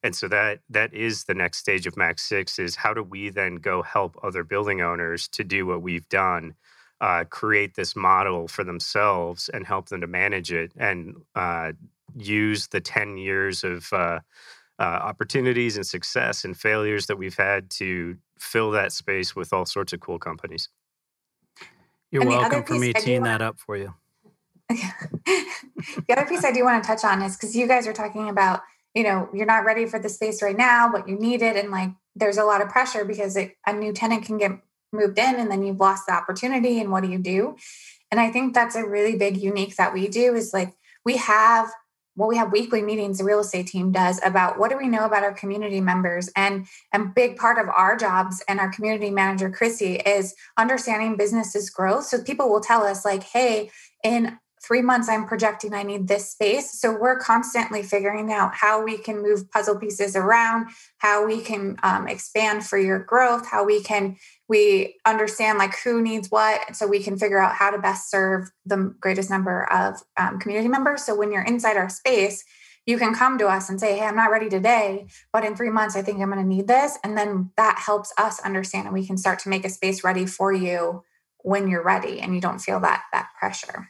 And 0.04 0.16
so 0.16 0.28
that 0.30 0.62
that 0.70 0.94
is 0.94 1.26
the 1.26 1.34
next 1.34 1.60
stage 1.60 1.86
of 1.86 1.98
Mac 1.98 2.20
Six 2.20 2.60
is 2.60 2.76
how 2.78 2.94
do 2.94 3.04
we 3.04 3.30
then 3.30 3.56
go 3.58 3.84
help 3.84 4.18
other 4.24 4.44
building 4.44 4.82
owners 4.82 5.28
to 5.30 5.44
do 5.44 5.66
what 5.66 5.82
we've 5.82 6.08
done, 6.10 6.56
uh, 7.02 7.26
create 7.30 7.76
this 7.76 7.96
model 7.96 8.48
for 8.48 8.64
themselves 8.64 9.50
and 9.50 9.68
help 9.68 9.90
them 9.90 10.02
to 10.02 10.08
manage 10.08 10.52
it 10.52 10.72
and 10.78 11.16
uh, 11.36 11.74
use 12.16 12.68
the 12.68 12.82
10 12.82 13.18
years 13.18 13.64
of 13.64 13.92
uh, 13.94 14.20
uh, 14.82 14.84
opportunities 14.84 15.76
and 15.76 15.86
success 15.86 16.44
and 16.44 16.58
failures 16.58 17.06
that 17.06 17.16
we've 17.16 17.38
had 17.38 17.70
to 17.70 18.18
fill 18.40 18.72
that 18.72 18.92
space 18.92 19.36
with 19.36 19.54
all 19.54 19.64
sorts 19.64 19.94
of 19.94 20.00
cool 20.00 20.18
companies. 20.18 20.70
You're 22.10 22.24
and 22.24 22.32
welcome 22.32 22.64
for 22.64 22.80
me 22.80 22.92
teeing 22.92 23.22
that 23.24 23.44
up 23.44 23.60
for 23.60 23.78
you. 23.78 23.94
the 24.70 25.46
other 26.10 26.26
piece 26.26 26.44
I 26.44 26.52
do 26.52 26.64
want 26.64 26.84
to 26.84 26.88
touch 26.88 27.04
on 27.06 27.22
is 27.22 27.38
because 27.38 27.56
you 27.56 27.68
guys 27.68 27.86
are 27.86 27.94
talking 27.94 28.28
about, 28.28 28.62
you 28.96 29.04
know, 29.04 29.30
you're 29.36 29.46
not 29.46 29.66
ready 29.66 29.86
for 29.86 30.00
the 30.00 30.10
space 30.10 30.42
right 30.42 30.58
now, 30.58 30.92
but 30.92 31.08
you 31.08 31.16
need 31.16 31.44
it. 31.44 31.56
And 31.56 31.70
like 31.70 31.92
there's 32.16 32.40
a 32.40 32.44
lot 32.44 32.64
of 32.64 32.70
pressure 32.70 33.06
because 33.06 33.36
it, 33.36 33.56
a 33.68 33.74
new 33.74 33.94
tenant 33.94 34.26
can 34.26 34.40
get 34.40 34.52
moved 34.92 35.20
in 35.20 35.36
and 35.36 35.52
then 35.52 35.62
you've 35.62 35.80
lost 35.80 36.08
the 36.08 36.14
opportunity. 36.14 36.80
And 36.80 36.92
what 36.92 37.04
do 37.04 37.10
you 37.12 37.20
do? 37.20 37.56
And 38.10 38.20
I 38.20 38.32
think 38.32 38.56
that's 38.56 38.76
a 38.76 38.84
really 38.84 39.16
big 39.16 39.38
unique 39.38 39.76
that 39.76 39.94
we 39.94 40.08
do 40.08 40.34
is 40.34 40.54
like 40.54 40.74
we 41.06 41.18
have 41.18 41.70
well, 42.16 42.28
we 42.28 42.38
have 42.38 42.52
weekly 42.52 42.82
meetings 42.82 43.20
the 43.20 43.24
real 43.24 43.40
estate 43.40 43.68
team 43.68 43.92
does 43.92 44.20
about 44.24 44.60
what 44.60 44.70
do 44.70 44.78
we 44.78 44.88
know 44.88 45.06
about 45.06 45.24
our 45.24 45.34
community 45.34 45.80
members. 45.80 46.30
And 46.36 46.68
a 46.94 47.00
big 47.00 47.38
part 47.38 47.58
of 47.58 47.70
our 47.70 47.96
jobs 47.96 48.44
and 48.48 48.60
our 48.60 48.72
community 48.72 49.10
manager 49.10 49.50
chrissy 49.50 49.96
is 49.96 50.36
understanding 50.58 51.16
businesses 51.16 51.70
growth. 51.70 52.06
So 52.06 52.22
people 52.22 52.50
will 52.50 52.62
tell 52.62 52.84
us 52.84 53.06
like 53.06 53.24
hey 53.24 53.72
in 54.04 54.38
three 54.64 54.82
months 54.82 55.10
i'm 55.10 55.26
projecting 55.26 55.74
i 55.74 55.84
need 55.84 56.08
this 56.08 56.30
space. 56.30 56.80
So 56.80 56.96
we're 56.96 57.18
constantly 57.18 57.82
figuring 57.82 58.32
out 58.32 58.54
how 58.54 58.84
we 58.84 58.98
can 58.98 59.22
move 59.22 59.50
puzzle 59.50 59.80
pieces 59.80 60.16
around 60.16 60.68
how 60.98 61.26
we 61.26 61.42
can 61.42 61.78
um, 61.82 62.08
expand 62.08 62.66
for 62.66 62.78
your 62.78 63.00
growth 63.00 63.48
how 63.48 63.64
we 63.64 63.82
can 63.82 64.18
we 64.52 64.98
understand 65.06 65.58
like 65.58 65.74
who 65.80 66.02
needs 66.02 66.30
what 66.30 66.76
so 66.76 66.86
we 66.86 67.02
can 67.02 67.18
figure 67.18 67.40
out 67.40 67.56
how 67.56 67.72
to 67.72 67.80
best 67.80 68.12
serve 68.12 68.52
the 68.66 68.94
greatest 69.00 69.30
number 69.30 69.64
of 69.72 70.02
um, 70.18 70.40
community 70.40 70.68
members. 70.68 71.06
So 71.06 71.16
when 71.16 71.32
you're 71.32 71.42
inside 71.42 71.78
our 71.78 71.88
space 71.88 72.44
you 72.86 72.98
can 72.98 73.14
come 73.14 73.38
to 73.38 73.48
us 73.48 73.70
and 73.70 73.80
say 73.80 73.98
hey 73.98 74.06
i'm 74.06 74.16
not 74.16 74.32
ready 74.32 74.50
today 74.50 75.06
but 75.32 75.46
in 75.46 75.56
three 75.56 75.70
months 75.70 75.96
i 75.96 76.02
think 76.02 76.20
i'm 76.20 76.32
going 76.32 76.42
to 76.42 76.48
need 76.48 76.68
this. 76.68 76.98
And 77.04 77.18
then 77.18 77.52
that 77.56 77.80
helps 77.80 78.12
us 78.18 78.42
understand 78.42 78.88
and 78.88 78.94
we 78.94 79.08
can 79.08 79.18
start 79.18 79.40
to 79.40 79.50
make 79.50 79.64
a 79.64 79.70
space 79.70 80.04
ready 80.04 80.26
for 80.26 80.52
you 80.52 81.04
when 81.44 81.70
you're 81.70 81.84
ready 81.84 82.20
and 82.20 82.36
you 82.36 82.42
don't 82.42 82.60
feel 82.60 82.82
that 82.82 83.04
that 83.14 83.30
pressure. 83.40 83.88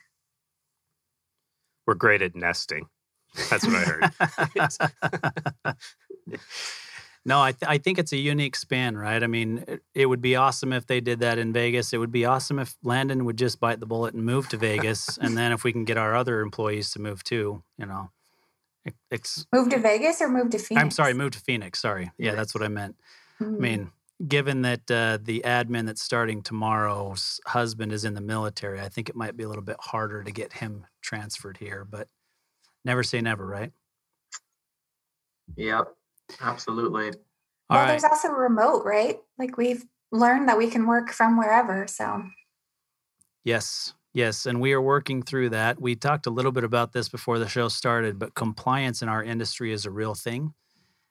We're 1.87 1.95
great 1.95 2.21
at 2.21 2.35
nesting. 2.35 2.85
That's 3.49 3.65
what 3.65 3.75
i 3.75 3.83
heard 3.83 5.75
No, 7.23 7.39
I, 7.39 7.51
th- 7.51 7.69
I 7.69 7.77
think 7.77 7.99
it's 7.99 8.13
a 8.13 8.17
unique 8.17 8.55
spin, 8.55 8.97
right? 8.97 9.21
I 9.21 9.27
mean, 9.27 9.63
it, 9.67 9.83
it, 9.93 10.05
would 10.07 10.21
be 10.21 10.35
awesome 10.35 10.73
if 10.73 10.87
they 10.87 11.01
did 11.01 11.19
that 11.19 11.37
in 11.37 11.53
Vegas. 11.53 11.93
It 11.93 11.97
would 11.97 12.11
be 12.11 12.25
awesome 12.25 12.57
if 12.57 12.75
Landon 12.83 13.25
would 13.25 13.37
just 13.37 13.59
bite 13.59 13.79
the 13.79 13.85
bullet 13.85 14.15
and 14.15 14.25
move 14.25 14.49
to 14.49 14.57
Vegas. 14.57 15.17
and 15.21 15.37
then 15.37 15.51
if 15.51 15.63
we 15.63 15.71
can 15.71 15.85
get 15.85 15.97
our 15.97 16.15
other 16.15 16.41
employees 16.41 16.91
to 16.91 16.99
move 16.99 17.23
too, 17.23 17.63
you 17.77 17.85
know. 17.85 18.09
it's 19.11 19.45
move 19.53 19.69
to 19.69 19.77
Vegas 19.77 20.19
or 20.19 20.29
move 20.29 20.49
to 20.49 20.57
Phoenix? 20.57 20.83
I'm 20.83 20.89
sorry, 20.89 21.13
move 21.13 21.31
to 21.31 21.39
Phoenix. 21.39 21.79
Sorry. 21.79 22.11
Yeah, 22.17 22.33
that's 22.33 22.55
what 22.55 22.63
I 22.63 22.67
meant. 22.69 22.95
Mm-hmm. 23.39 23.55
I 23.55 23.59
mean, 23.59 23.91
given 24.27 24.63
that 24.63 24.89
uh, 24.89 25.19
the 25.21 25.43
admin 25.45 25.85
that's 25.85 26.01
starting 26.01 26.41
tomorrow's 26.41 27.39
husband 27.45 27.91
is 27.91 28.03
in 28.03 28.15
the 28.15 28.21
military, 28.21 28.79
I 28.81 28.89
think 28.89 29.09
it 29.09 29.15
might 29.15 29.37
be 29.37 29.43
a 29.43 29.47
little 29.47 29.63
bit 29.63 29.77
harder 29.79 30.23
to 30.23 30.31
get 30.31 30.53
him 30.53 30.87
transferred 31.01 31.57
here, 31.57 31.85
but 31.85 32.07
never 32.83 33.03
say 33.03 33.21
never, 33.21 33.45
right? 33.45 33.71
Yep. 35.55 35.93
Absolutely. 36.39 37.07
All 37.07 37.13
well, 37.69 37.79
right. 37.79 37.87
there's 37.87 38.03
also 38.03 38.29
remote, 38.29 38.83
right? 38.85 39.19
Like 39.37 39.57
we've 39.57 39.83
learned 40.11 40.49
that 40.49 40.57
we 40.57 40.69
can 40.69 40.87
work 40.87 41.11
from 41.11 41.37
wherever. 41.37 41.87
So, 41.87 42.23
yes, 43.43 43.93
yes. 44.13 44.45
And 44.45 44.59
we 44.59 44.73
are 44.73 44.81
working 44.81 45.23
through 45.23 45.49
that. 45.49 45.81
We 45.81 45.95
talked 45.95 46.27
a 46.27 46.31
little 46.31 46.51
bit 46.51 46.63
about 46.63 46.91
this 46.91 47.09
before 47.09 47.39
the 47.39 47.47
show 47.47 47.69
started, 47.69 48.19
but 48.19 48.35
compliance 48.35 49.01
in 49.01 49.09
our 49.09 49.23
industry 49.23 49.71
is 49.71 49.85
a 49.85 49.91
real 49.91 50.15
thing. 50.15 50.53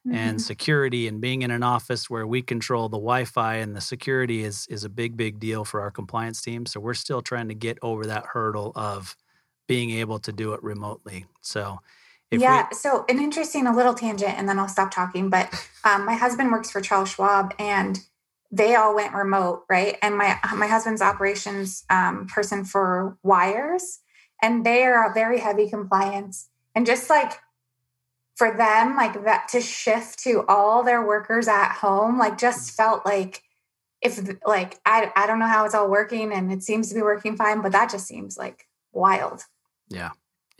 Mm-hmm. 0.06 0.16
And 0.16 0.40
security 0.40 1.08
and 1.08 1.20
being 1.20 1.42
in 1.42 1.50
an 1.50 1.62
office 1.62 2.08
where 2.08 2.26
we 2.26 2.40
control 2.40 2.88
the 2.88 2.96
Wi-Fi 2.96 3.56
and 3.56 3.76
the 3.76 3.82
security 3.82 4.42
is 4.44 4.66
is 4.70 4.84
a 4.84 4.88
big, 4.88 5.14
big 5.14 5.38
deal 5.38 5.62
for 5.62 5.82
our 5.82 5.90
compliance 5.90 6.40
team. 6.40 6.64
So 6.64 6.80
we're 6.80 6.94
still 6.94 7.20
trying 7.20 7.48
to 7.48 7.54
get 7.54 7.78
over 7.82 8.06
that 8.06 8.24
hurdle 8.24 8.72
of 8.76 9.14
being 9.68 9.90
able 9.90 10.18
to 10.20 10.32
do 10.32 10.54
it 10.54 10.62
remotely. 10.62 11.26
So 11.42 11.80
if 12.30 12.40
yeah. 12.40 12.66
We- 12.70 12.76
so 12.76 13.04
an 13.08 13.18
interesting, 13.18 13.66
a 13.66 13.74
little 13.74 13.94
tangent, 13.94 14.34
and 14.38 14.48
then 14.48 14.58
I'll 14.58 14.68
stop 14.68 14.90
talking. 14.90 15.30
But 15.30 15.52
um, 15.84 16.06
my 16.06 16.14
husband 16.14 16.52
works 16.52 16.70
for 16.70 16.80
Charles 16.80 17.10
Schwab, 17.10 17.54
and 17.58 17.98
they 18.50 18.74
all 18.74 18.94
went 18.94 19.14
remote, 19.14 19.64
right? 19.68 19.96
And 20.02 20.16
my 20.16 20.38
my 20.56 20.66
husband's 20.66 21.02
operations 21.02 21.84
um, 21.90 22.26
person 22.26 22.64
for 22.64 23.16
wires, 23.22 24.00
and 24.42 24.64
they 24.64 24.84
are 24.84 25.10
a 25.10 25.14
very 25.14 25.40
heavy 25.40 25.68
compliance. 25.68 26.48
And 26.74 26.86
just 26.86 27.10
like 27.10 27.40
for 28.36 28.56
them, 28.56 28.96
like 28.96 29.24
that 29.24 29.48
to 29.48 29.60
shift 29.60 30.20
to 30.20 30.44
all 30.48 30.82
their 30.82 31.04
workers 31.04 31.48
at 31.48 31.72
home, 31.72 32.18
like 32.18 32.38
just 32.38 32.72
felt 32.72 33.04
like 33.04 33.42
if 34.00 34.18
like 34.46 34.80
I 34.86 35.12
I 35.14 35.26
don't 35.26 35.38
know 35.38 35.46
how 35.46 35.64
it's 35.64 35.74
all 35.74 35.90
working, 35.90 36.32
and 36.32 36.52
it 36.52 36.62
seems 36.62 36.88
to 36.88 36.94
be 36.94 37.02
working 37.02 37.36
fine, 37.36 37.60
but 37.60 37.72
that 37.72 37.90
just 37.90 38.06
seems 38.06 38.38
like 38.38 38.66
wild. 38.92 39.42
Yeah. 39.88 40.10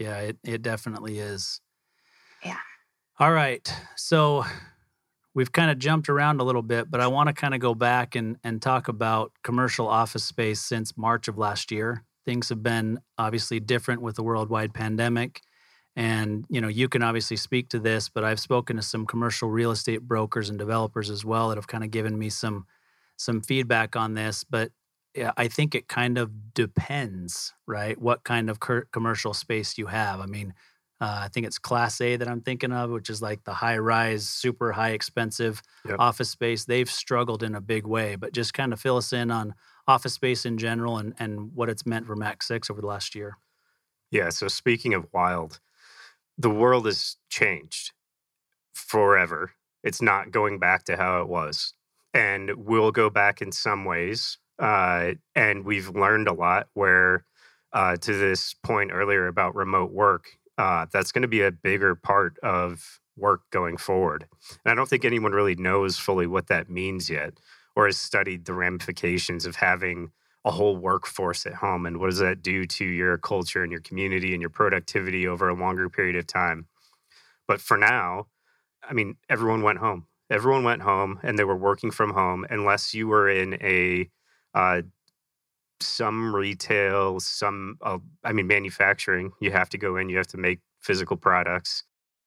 Yeah, 0.01 0.19
it, 0.21 0.39
it 0.43 0.63
definitely 0.63 1.19
is. 1.19 1.61
Yeah. 2.43 2.57
All 3.19 3.31
right. 3.31 3.73
So 3.97 4.47
we've 5.35 5.53
kind 5.53 5.71
of 5.71 5.79
jumped 5.79 6.09
around 6.09 6.41
a 6.41 6.45
little 6.45 6.63
bit, 6.63 6.91
but 6.91 7.03
I 7.03 7.07
want 7.07 7.27
to 7.27 7.35
kind 7.35 7.53
of 7.53 7.61
go 7.61 7.75
back 7.75 8.17
and, 8.17 8.39
and 8.43 8.63
talk 8.63 8.89
about 8.89 9.33
commercial 9.45 9.87
office 9.87 10.25
space 10.25 10.63
since 10.63 10.97
March 10.97 11.29
of 11.29 11.37
last 11.37 11.71
year. 11.71 12.03
Things 12.25 12.49
have 12.49 12.63
been 12.63 13.01
obviously 13.19 13.61
different 13.61 14.01
with 14.01 14.17
the 14.17 14.23
worldwide 14.23 14.73
pandemic. 14.73 15.43
And 15.95 16.47
you 16.49 16.63
know, 16.63 16.69
you 16.69 16.89
can 16.89 17.03
obviously 17.03 17.37
speak 17.37 17.69
to 17.71 17.79
this, 17.79 18.09
but 18.09 18.25
I've 18.25 18.41
spoken 18.41 18.77
to 18.77 18.83
some 18.83 19.05
commercial 19.05 19.51
real 19.51 19.71
estate 19.71 20.01
brokers 20.01 20.49
and 20.49 20.59
developers 20.59 21.11
as 21.11 21.27
well 21.27 21.51
that 21.51 21.59
have 21.59 21.67
kind 21.67 21.85
of 21.85 21.91
given 21.91 22.19
me 22.19 22.31
some 22.31 22.65
some 23.17 23.43
feedback 23.43 23.97
on 23.97 24.15
this. 24.15 24.45
But 24.45 24.73
I 25.17 25.49
think 25.49 25.75
it 25.75 25.89
kind 25.89 26.19
of 26.19 26.55
depends, 26.55 27.53
right? 27.67 28.01
What 28.01 28.25
kind 28.25 28.49
of 28.49 28.61
cur- 28.61 28.87
commercial 28.93 29.35
space 29.35 29.77
you 29.77 29.87
have. 29.87 30.21
I 30.21 30.27
mean, 30.27 30.55
uh, 31.01 31.21
I 31.23 31.29
think 31.29 31.47
it's 31.47 31.59
Class 31.59 32.01
A 32.01 32.17
that 32.17 32.29
I'm 32.29 32.43
thinking 32.43 32.73
of, 32.73 32.91
which 32.91 33.09
is 33.09 33.23
like 33.23 33.43
the 33.45 33.55
high 33.55 33.79
rise, 33.79 34.29
super 34.29 34.73
high 34.73 34.91
expensive 34.91 35.63
yep. 35.89 35.97
office 35.99 36.31
space. 36.31 36.67
They've 36.67 36.91
struggled 36.91 37.43
in 37.43 37.55
a 37.55 37.61
big 37.61 37.87
way, 37.87 38.17
but 38.17 38.33
just 38.33 38.53
kind 38.53 38.73
of 38.73 38.81
fill 38.81 38.99
us 38.99 39.13
in 39.13 39.31
on 39.31 39.55
office 39.89 40.13
space 40.13 40.45
in 40.45 40.59
general 40.59 40.99
and, 40.99 41.15
and 41.19 41.53
what 41.55 41.71
it's 41.71 41.87
meant 41.87 42.07
for 42.07 42.17
Mac 42.17 42.43
6 42.43 42.71
over 42.71 42.81
the 42.81 42.87
last 42.87 43.15
year. 43.15 43.39
Yeah. 44.11 44.29
So, 44.29 44.47
speaking 44.49 44.93
of 44.93 45.07
wild, 45.13 45.61
the 46.37 46.51
world 46.51 46.85
has 46.87 47.17
changed 47.31 47.93
forever. 48.75 49.53
It's 49.83 50.03
not 50.03 50.31
going 50.31 50.59
back 50.59 50.85
to 50.85 50.97
how 50.97 51.23
it 51.23 51.29
was. 51.29 51.75
And 52.13 52.51
we'll 52.57 52.91
go 52.91 53.09
back 53.09 53.41
in 53.41 53.53
some 53.53 53.85
ways 53.85 54.39
uh, 54.61 55.13
and 55.35 55.65
we've 55.65 55.89
learned 55.89 56.29
a 56.29 56.33
lot 56.33 56.69
where, 56.75 57.25
uh, 57.73 57.97
to 57.97 58.13
this 58.13 58.55
point 58.55 58.91
earlier 58.93 59.27
about 59.27 59.55
remote 59.55 59.91
work, 59.91 60.27
uh, 60.59 60.87
that's 60.93 61.13
going 61.13 61.23
to 61.23 61.29
be 61.29 61.41
a 61.41 61.51
bigger 61.51 61.95
part 61.95 62.39
of 62.43 63.01
work 63.17 63.43
going 63.51 63.77
forward. 63.77 64.27
And 64.65 64.73
I 64.73 64.75
don't 64.75 64.89
think 64.89 65.05
anyone 65.05 65.33
really 65.33 65.55
knows 65.55 65.97
fully 65.97 66.27
what 66.27 66.49
that 66.49 66.69
means 66.69 67.09
yet 67.09 67.35
or 67.75 67.87
has 67.87 67.97
studied 67.97 68.45
the 68.45 68.55
ramifications 68.55 69.47
of 69.47 69.57
having 69.57 70.11
a 70.45 70.51
whole 70.51 70.77
workforce 70.77 71.47
at 71.47 71.55
home 71.55 71.87
and 71.87 71.99
what 71.99 72.11
does 72.11 72.19
that 72.19 72.43
do 72.43 72.67
to 72.67 72.85
your 72.85 73.19
culture 73.19 73.63
and 73.63 73.71
your 73.71 73.81
community 73.81 74.33
and 74.33 74.41
your 74.41 74.51
productivity 74.51 75.27
over 75.27 75.49
a 75.49 75.55
longer 75.55 75.89
period 75.89 76.17
of 76.17 76.27
time. 76.27 76.67
But 77.47 77.61
for 77.61 77.77
now, 77.77 78.27
I 78.83 78.93
mean, 78.93 79.17
everyone 79.29 79.63
went 79.63 79.79
home. 79.79 80.07
Everyone 80.31 80.65
went 80.65 80.83
home 80.83 81.21
and 81.23 81.39
they 81.39 81.45
were 81.45 81.57
working 81.57 81.91
from 81.91 82.13
home 82.13 82.47
unless 82.49 82.95
you 82.95 83.09
were 83.09 83.29
in 83.29 83.55
a 83.63 84.09
uh, 84.55 84.83
some 85.81 86.35
retail, 86.35 87.21
some, 87.21 87.79
uh, 87.83 87.99
I 88.25 88.33
mean, 88.33 88.47
manufacturing, 88.47 89.33
you 89.41 89.51
have 89.51 89.71
to 89.71 89.79
go 89.79 89.97
in, 89.97 90.09
you 90.09 90.17
have 90.17 90.27
to 90.29 90.37
make 90.37 90.61
physical 90.81 91.17
products. 91.17 91.85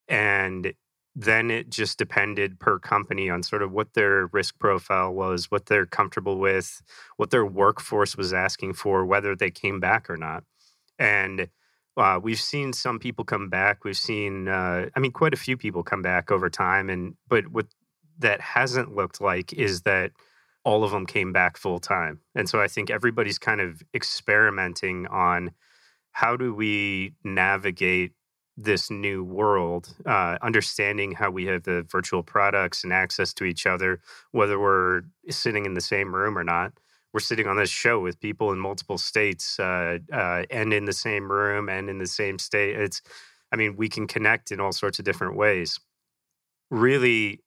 And 0.07 0.73
then 1.15 1.51
it 1.51 1.69
just 1.69 1.97
depended 1.99 2.59
per 2.59 2.79
company 2.79 3.29
on 3.29 3.43
sort 3.43 3.61
of 3.61 3.71
what 3.71 3.93
their 3.93 4.27
risk 4.27 4.57
profile 4.57 5.13
was, 5.13 5.51
what 5.51 5.67
they're 5.67 5.85
comfortable 5.85 6.39
with, 6.39 6.81
what 7.17 7.29
their 7.29 7.45
workforce 7.45 8.17
was 8.17 8.33
asking 8.33 8.73
for, 8.73 9.05
whether 9.05 9.35
they 9.35 9.51
came 9.51 9.79
back 9.79 10.09
or 10.09 10.17
not. 10.17 10.43
And 10.97 11.49
uh, 11.95 12.19
we've 12.21 12.39
seen 12.39 12.73
some 12.73 12.97
people 12.97 13.23
come 13.23 13.49
back. 13.49 13.83
We've 13.83 13.95
seen, 13.97 14.47
uh, 14.47 14.89
I 14.95 14.99
mean, 14.99 15.11
quite 15.11 15.33
a 15.33 15.37
few 15.37 15.55
people 15.55 15.83
come 15.83 16.01
back 16.01 16.31
over 16.31 16.49
time. 16.49 16.89
And 16.89 17.15
but 17.27 17.47
what 17.49 17.67
that 18.17 18.41
hasn't 18.41 18.95
looked 18.95 19.21
like 19.21 19.53
is 19.53 19.83
that 19.83 20.11
all 20.63 20.83
of 20.83 20.91
them 20.91 21.05
came 21.05 21.33
back 21.33 21.57
full 21.57 21.79
time. 21.79 22.19
And 22.35 22.47
so 22.47 22.61
I 22.61 22.67
think 22.67 22.89
everybody's 22.89 23.39
kind 23.39 23.61
of 23.61 23.81
experimenting 23.93 25.07
on 25.07 25.51
how 26.11 26.37
do 26.37 26.53
we 26.53 27.13
navigate 27.23 28.13
this 28.55 28.91
new 28.91 29.23
world, 29.23 29.95
uh, 30.05 30.37
understanding 30.41 31.13
how 31.13 31.31
we 31.31 31.45
have 31.45 31.63
the 31.63 31.85
virtual 31.89 32.21
products 32.23 32.83
and 32.83 32.93
access 32.93 33.33
to 33.33 33.45
each 33.45 33.65
other, 33.65 33.99
whether 34.31 34.59
we're 34.59 35.01
sitting 35.29 35.65
in 35.65 35.73
the 35.73 35.81
same 35.81 36.13
room 36.13 36.37
or 36.37 36.43
not. 36.43 36.73
We're 37.13 37.19
sitting 37.19 37.47
on 37.47 37.57
this 37.57 37.69
show 37.69 37.99
with 37.99 38.19
people 38.19 38.51
in 38.51 38.59
multiple 38.59 38.97
states 38.97 39.59
uh, 39.59 39.99
uh, 40.11 40.43
and 40.49 40.73
in 40.73 40.85
the 40.85 40.93
same 40.93 41.31
room 41.31 41.69
and 41.69 41.89
in 41.89 41.97
the 41.97 42.07
same 42.07 42.39
state. 42.39 42.75
It's, 42.75 43.01
I 43.51 43.55
mean, 43.55 43.75
we 43.75 43.89
can 43.89 44.07
connect 44.07 44.51
in 44.51 44.59
all 44.59 44.71
sorts 44.71 44.99
of 44.99 45.05
different 45.05 45.35
ways. 45.35 45.79
Really, 46.71 47.42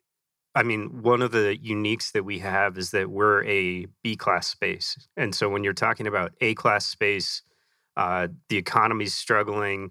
I 0.56 0.62
mean, 0.62 1.02
one 1.02 1.20
of 1.20 1.32
the 1.32 1.58
uniques 1.62 2.12
that 2.12 2.24
we 2.24 2.38
have 2.38 2.78
is 2.78 2.90
that 2.92 3.10
we're 3.10 3.44
a 3.44 3.86
B 4.02 4.16
class 4.16 4.46
space. 4.46 4.96
And 5.14 5.34
so 5.34 5.50
when 5.50 5.62
you're 5.62 5.74
talking 5.74 6.06
about 6.06 6.32
A 6.40 6.54
class 6.54 6.86
space, 6.86 7.42
uh, 7.94 8.28
the 8.48 8.56
economy's 8.56 9.12
struggling 9.12 9.90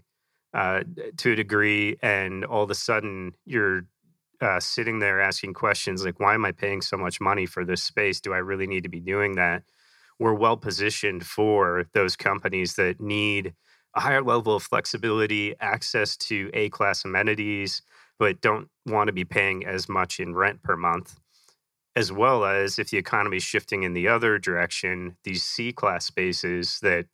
uh, 0.56 0.82
to 1.18 1.34
a 1.34 1.36
degree, 1.36 1.98
and 2.02 2.44
all 2.44 2.64
of 2.64 2.72
a 2.72 2.76
sudden 2.76 3.34
you're 3.46 3.86
uh, 4.42 4.60
sitting 4.60 5.00
there 5.00 5.22
asking 5.22 5.54
questions 5.54 6.04
like, 6.04 6.20
why 6.20 6.34
am 6.34 6.46
I 6.46 6.52
paying 6.52 6.82
so 6.82 6.98
much 6.98 7.22
money 7.22 7.46
for 7.46 7.64
this 7.64 7.84
space? 7.84 8.20
Do 8.20 8.34
I 8.34 8.38
really 8.38 8.68
need 8.68 8.84
to 8.84 8.90
be 8.90 9.00
doing 9.00 9.36
that? 9.36 9.64
We're 10.18 10.34
well 10.34 10.58
positioned 10.58 11.26
for 11.28 11.86
those 11.94 12.16
companies 12.16 12.74
that 12.76 13.00
need 13.00 13.54
a 13.96 14.00
higher 14.00 14.24
level 14.24 14.56
of 14.56 14.64
flexibility, 14.64 15.56
access 15.60 16.18
to 16.18 16.50
A 16.54 16.70
class 16.70 17.06
amenities, 17.06 17.82
but 18.20 18.42
don't 18.42 18.70
want 18.86 19.08
to 19.08 19.14
be 19.14 19.26
paying 19.26 19.66
as 19.66 19.90
much 19.90 20.20
in 20.20 20.36
rent 20.36 20.64
per 20.64 20.76
month. 20.76 21.20
As 21.96 22.12
well 22.12 22.44
as 22.44 22.78
if 22.78 22.90
the 22.90 22.98
economy 22.98 23.38
is 23.38 23.44
shifting 23.44 23.84
in 23.84 23.94
the 23.94 24.08
other 24.08 24.38
direction, 24.38 25.16
these 25.24 25.44
C 25.44 25.72
class 25.72 26.06
spaces 26.06 26.80
that 26.82 27.06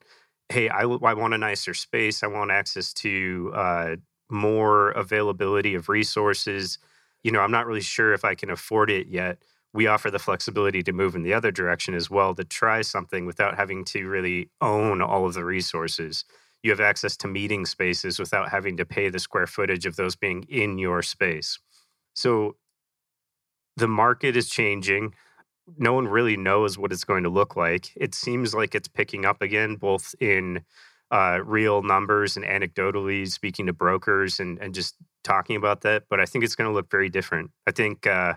hey, 0.48 0.68
I, 0.68 0.82
I 0.82 1.14
want 1.14 1.34
a 1.34 1.38
nicer 1.38 1.72
space. 1.72 2.22
I 2.22 2.26
want 2.26 2.50
access 2.50 2.92
to 2.94 3.52
uh, 3.54 3.96
more 4.30 4.90
availability 4.90 5.74
of 5.74 5.88
resources. 5.88 6.78
You 7.24 7.32
know, 7.32 7.40
I'm 7.40 7.50
not 7.50 7.66
really 7.66 7.80
sure 7.80 8.12
if 8.12 8.24
I 8.24 8.34
can 8.34 8.50
afford 8.50 8.90
it 8.90 9.06
yet. 9.08 9.38
We 9.72 9.86
offer 9.86 10.10
the 10.10 10.18
flexibility 10.18 10.82
to 10.82 10.92
move 10.92 11.14
in 11.14 11.22
the 11.22 11.32
other 11.32 11.50
direction 11.50 11.94
as 11.94 12.10
well 12.10 12.34
to 12.34 12.44
try 12.44 12.82
something 12.82 13.24
without 13.24 13.56
having 13.56 13.84
to 13.86 14.06
really 14.06 14.50
own 14.60 15.00
all 15.00 15.26
of 15.26 15.34
the 15.34 15.44
resources. 15.44 16.24
You 16.62 16.70
have 16.70 16.80
access 16.80 17.16
to 17.18 17.28
meeting 17.28 17.66
spaces 17.66 18.18
without 18.18 18.50
having 18.50 18.76
to 18.76 18.84
pay 18.84 19.08
the 19.08 19.18
square 19.18 19.46
footage 19.46 19.86
of 19.86 19.96
those 19.96 20.16
being 20.16 20.44
in 20.44 20.78
your 20.78 21.02
space. 21.02 21.58
So 22.14 22.56
the 23.76 23.88
market 23.88 24.36
is 24.36 24.48
changing 24.48 25.14
no 25.78 25.92
one 25.92 26.08
really 26.08 26.36
knows 26.36 26.78
what 26.78 26.92
it's 26.92 27.04
going 27.04 27.22
to 27.22 27.28
look 27.28 27.56
like. 27.56 27.92
It 27.96 28.14
seems 28.14 28.54
like 28.54 28.74
it's 28.74 28.88
picking 28.88 29.24
up 29.24 29.42
again, 29.42 29.76
both 29.76 30.14
in 30.20 30.64
uh, 31.10 31.40
real 31.44 31.82
numbers 31.82 32.36
and 32.36 32.44
anecdotally 32.44 33.30
speaking 33.30 33.66
to 33.66 33.72
brokers 33.72 34.40
and, 34.40 34.58
and 34.58 34.74
just 34.74 34.96
talking 35.22 35.56
about 35.56 35.82
that. 35.82 36.04
But 36.08 36.20
I 36.20 36.26
think 36.26 36.44
it's 36.44 36.56
going 36.56 36.68
to 36.68 36.74
look 36.74 36.90
very 36.90 37.08
different. 37.08 37.50
I 37.66 37.70
think 37.70 38.06
uh, 38.06 38.34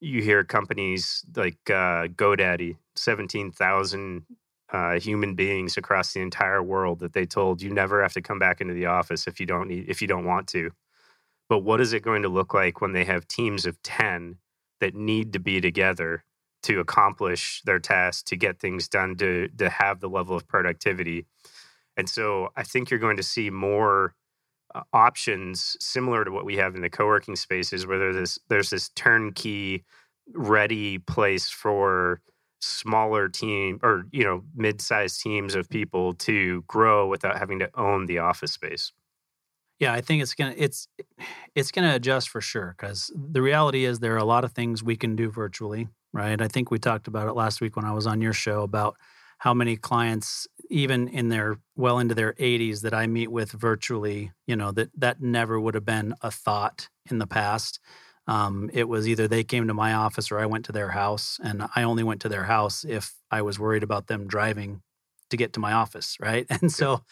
you 0.00 0.22
hear 0.22 0.44
companies 0.44 1.24
like 1.36 1.58
uh, 1.68 2.08
GoDaddy, 2.08 2.76
17,000 2.96 4.24
uh, 4.74 4.98
human 4.98 5.36
beings 5.36 5.76
across 5.76 6.12
the 6.12 6.20
entire 6.20 6.60
world 6.60 6.98
that 6.98 7.12
they 7.12 7.24
told 7.24 7.62
you 7.62 7.70
never 7.72 8.02
have 8.02 8.12
to 8.12 8.20
come 8.20 8.40
back 8.40 8.60
into 8.60 8.74
the 8.74 8.86
office 8.86 9.28
if 9.28 9.38
you 9.38 9.46
don't 9.46 9.68
need, 9.68 9.88
if 9.88 10.02
you 10.02 10.08
don't 10.08 10.24
want 10.24 10.48
to. 10.48 10.70
But 11.48 11.60
what 11.60 11.80
is 11.80 11.92
it 11.92 12.02
going 12.02 12.22
to 12.22 12.28
look 12.28 12.52
like 12.52 12.80
when 12.80 12.92
they 12.92 13.04
have 13.04 13.28
teams 13.28 13.66
of 13.66 13.80
10 13.84 14.38
that 14.80 14.96
need 14.96 15.32
to 15.32 15.38
be 15.38 15.60
together 15.60 16.24
to 16.64 16.80
accomplish 16.80 17.62
their 17.64 17.78
tasks, 17.78 18.24
to 18.24 18.36
get 18.36 18.58
things 18.58 18.88
done, 18.88 19.14
to 19.16 19.46
to 19.58 19.70
have 19.70 20.00
the 20.00 20.08
level 20.08 20.34
of 20.34 20.48
productivity. 20.48 21.24
And 21.96 22.08
so 22.08 22.48
I 22.56 22.64
think 22.64 22.90
you're 22.90 22.98
going 22.98 23.18
to 23.18 23.22
see 23.22 23.50
more 23.50 24.14
uh, 24.74 24.80
options 24.92 25.76
similar 25.78 26.24
to 26.24 26.32
what 26.32 26.44
we 26.44 26.56
have 26.56 26.74
in 26.74 26.82
the 26.82 26.90
co-working 26.90 27.36
spaces 27.36 27.86
where 27.86 27.98
there's 27.98 28.16
this, 28.16 28.38
there's 28.48 28.70
this 28.70 28.88
turnkey 28.90 29.84
ready 30.32 30.98
place 30.98 31.48
for 31.48 32.20
smaller 32.64 33.28
team 33.28 33.78
or 33.82 34.06
you 34.10 34.24
know 34.24 34.42
mid-sized 34.54 35.20
teams 35.20 35.54
of 35.54 35.68
people 35.68 36.14
to 36.14 36.62
grow 36.66 37.06
without 37.06 37.38
having 37.38 37.58
to 37.58 37.70
own 37.76 38.06
the 38.06 38.18
office 38.18 38.52
space 38.52 38.92
yeah, 39.80 39.92
I 39.92 40.00
think 40.00 40.22
it's 40.22 40.34
gonna 40.34 40.54
it's 40.56 40.88
it's 41.54 41.70
gonna 41.70 41.94
adjust 41.94 42.28
for 42.28 42.40
sure 42.40 42.74
because 42.76 43.10
the 43.14 43.42
reality 43.42 43.84
is 43.84 43.98
there 43.98 44.14
are 44.14 44.18
a 44.18 44.24
lot 44.24 44.44
of 44.44 44.52
things 44.52 44.82
we 44.82 44.96
can 44.96 45.16
do 45.16 45.30
virtually, 45.30 45.88
right? 46.12 46.40
I 46.40 46.48
think 46.48 46.70
we 46.70 46.78
talked 46.78 47.08
about 47.08 47.28
it 47.28 47.34
last 47.34 47.60
week 47.60 47.76
when 47.76 47.84
I 47.84 47.92
was 47.92 48.06
on 48.06 48.20
your 48.20 48.32
show 48.32 48.62
about 48.62 48.96
how 49.38 49.52
many 49.52 49.76
clients, 49.76 50.46
even 50.70 51.08
in 51.08 51.28
their 51.28 51.58
well 51.76 51.98
into 51.98 52.14
their 52.14 52.34
80s, 52.34 52.82
that 52.82 52.94
I 52.94 53.06
meet 53.06 53.30
with 53.32 53.50
virtually, 53.50 54.32
you 54.46 54.54
know, 54.54 54.70
that 54.72 54.90
that 54.96 55.20
never 55.20 55.58
would 55.58 55.74
have 55.74 55.84
been 55.84 56.14
a 56.22 56.30
thought 56.30 56.88
in 57.10 57.18
the 57.18 57.26
past. 57.26 57.80
Um, 58.26 58.70
it 58.72 58.88
was 58.88 59.06
either 59.06 59.28
they 59.28 59.44
came 59.44 59.66
to 59.68 59.74
my 59.74 59.92
office 59.92 60.30
or 60.30 60.38
I 60.38 60.46
went 60.46 60.64
to 60.66 60.72
their 60.72 60.90
house, 60.90 61.38
and 61.42 61.66
I 61.76 61.82
only 61.82 62.02
went 62.02 62.20
to 62.22 62.28
their 62.28 62.44
house 62.44 62.84
if 62.84 63.14
I 63.30 63.42
was 63.42 63.58
worried 63.58 63.82
about 63.82 64.06
them 64.06 64.26
driving 64.26 64.82
to 65.30 65.36
get 65.36 65.52
to 65.54 65.60
my 65.60 65.72
office, 65.72 66.16
right? 66.20 66.46
And 66.48 66.72
so 66.72 67.02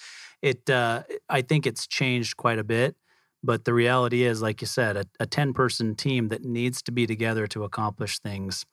it 0.41 0.69
uh, 0.69 1.03
I 1.29 1.43
think 1.43 1.67
it's 1.67 1.87
changed 1.87 2.37
quite 2.37 2.59
a 2.59 2.65
bit. 2.65 2.97
But 3.45 3.65
the 3.65 3.75
reality 3.75 4.23
is, 4.23 4.41
like 4.41 4.61
you 4.61 4.69
said, 4.69 4.97
a, 4.97 5.05
a 5.19 5.27
10 5.27 5.53
person 5.53 5.97
team 5.97 6.29
that 6.29 6.45
needs 6.45 6.81
to 6.83 6.93
be 6.93 7.09
together 7.09 7.49
to 7.49 7.65
accomplish 7.65 8.21
things, 8.21 8.65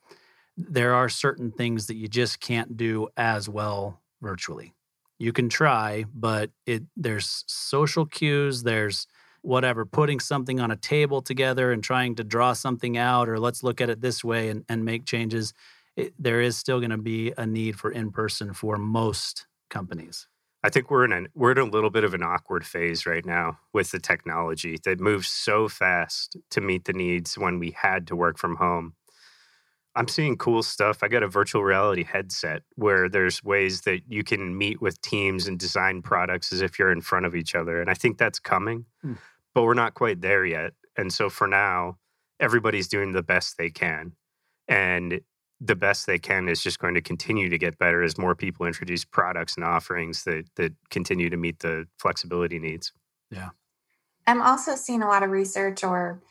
there 0.55 0.93
are 0.93 1.09
certain 1.09 1.51
things 1.51 1.87
that 1.87 1.95
you 1.95 2.07
just 2.07 2.39
can't 2.39 2.77
do 2.77 3.07
as 3.17 3.49
well 3.49 3.99
virtually. 4.21 4.73
You 5.17 5.33
can 5.33 5.49
try, 5.49 6.05
but 6.13 6.51
it 6.65 6.83
there's 6.95 7.43
social 7.47 8.05
cues, 8.05 8.63
there's 8.63 9.07
whatever, 9.41 9.85
putting 9.85 10.19
something 10.19 10.59
on 10.59 10.71
a 10.71 10.75
table 10.75 11.21
together 11.21 11.71
and 11.71 11.83
trying 11.83 12.15
to 12.15 12.23
draw 12.23 12.53
something 12.53 12.97
out, 12.97 13.29
or 13.29 13.39
let's 13.39 13.63
look 13.63 13.81
at 13.81 13.89
it 13.89 14.01
this 14.01 14.23
way 14.23 14.49
and, 14.49 14.65
and 14.69 14.85
make 14.85 15.05
changes. 15.05 15.53
It, 15.95 16.13
there 16.17 16.41
is 16.41 16.57
still 16.57 16.79
going 16.79 16.91
to 16.91 16.97
be 16.97 17.33
a 17.37 17.45
need 17.45 17.77
for 17.77 17.91
in 17.91 18.11
person 18.11 18.53
for 18.53 18.77
most 18.77 19.47
companies. 19.69 20.27
I 20.61 20.69
think 20.69 20.91
we're 20.91 21.05
in 21.05 21.13
a 21.13 21.21
we're 21.35 21.53
in 21.53 21.57
a 21.57 21.63
little 21.63 21.89
bit 21.89 22.03
of 22.03 22.13
an 22.13 22.21
awkward 22.21 22.65
phase 22.65 23.05
right 23.05 23.25
now 23.25 23.59
with 23.71 23.91
the 23.91 23.99
technology 23.99 24.77
that 24.83 24.99
moves 24.99 25.29
so 25.29 25.69
fast 25.69 26.35
to 26.51 26.59
meet 26.59 26.83
the 26.83 26.93
needs 26.93 27.37
when 27.37 27.59
we 27.59 27.71
had 27.71 28.07
to 28.07 28.15
work 28.15 28.37
from 28.37 28.57
home. 28.57 28.93
I'm 29.99 30.07
seeing 30.07 30.37
cool 30.37 30.63
stuff. 30.63 31.03
I 31.03 31.09
got 31.09 31.23
a 31.23 31.27
virtual 31.27 31.61
reality 31.61 32.05
headset 32.05 32.63
where 32.75 33.09
there's 33.09 33.43
ways 33.43 33.81
that 33.81 33.99
you 34.07 34.23
can 34.23 34.57
meet 34.57 34.81
with 34.81 35.01
teams 35.01 35.45
and 35.45 35.59
design 35.59 36.01
products 36.01 36.53
as 36.53 36.61
if 36.61 36.79
you're 36.79 36.93
in 36.93 37.01
front 37.01 37.25
of 37.25 37.35
each 37.35 37.53
other. 37.53 37.81
And 37.81 37.89
I 37.89 37.95
think 37.95 38.17
that's 38.17 38.39
coming, 38.39 38.85
mm. 39.05 39.17
but 39.53 39.63
we're 39.63 39.73
not 39.73 39.95
quite 39.95 40.21
there 40.21 40.45
yet. 40.45 40.71
And 40.95 41.11
so 41.11 41.29
for 41.29 41.47
now, 41.47 41.97
everybody's 42.39 42.87
doing 42.87 43.11
the 43.11 43.21
best 43.21 43.57
they 43.57 43.69
can. 43.69 44.13
And 44.69 45.19
the 45.59 45.75
best 45.75 46.07
they 46.07 46.17
can 46.17 46.47
is 46.47 46.63
just 46.63 46.79
going 46.79 46.93
to 46.93 47.01
continue 47.01 47.49
to 47.49 47.57
get 47.57 47.77
better 47.77 48.01
as 48.01 48.17
more 48.17 48.35
people 48.35 48.65
introduce 48.65 49.03
products 49.03 49.57
and 49.57 49.65
offerings 49.65 50.23
that 50.23 50.45
that 50.55 50.71
continue 50.89 51.29
to 51.29 51.35
meet 51.35 51.59
the 51.59 51.85
flexibility 51.97 52.57
needs. 52.57 52.93
Yeah. 53.31 53.49
I'm 54.25 54.41
also 54.41 54.75
seeing 54.75 55.01
a 55.01 55.09
lot 55.09 55.23
of 55.23 55.31
research 55.31 55.83
or 55.83 56.21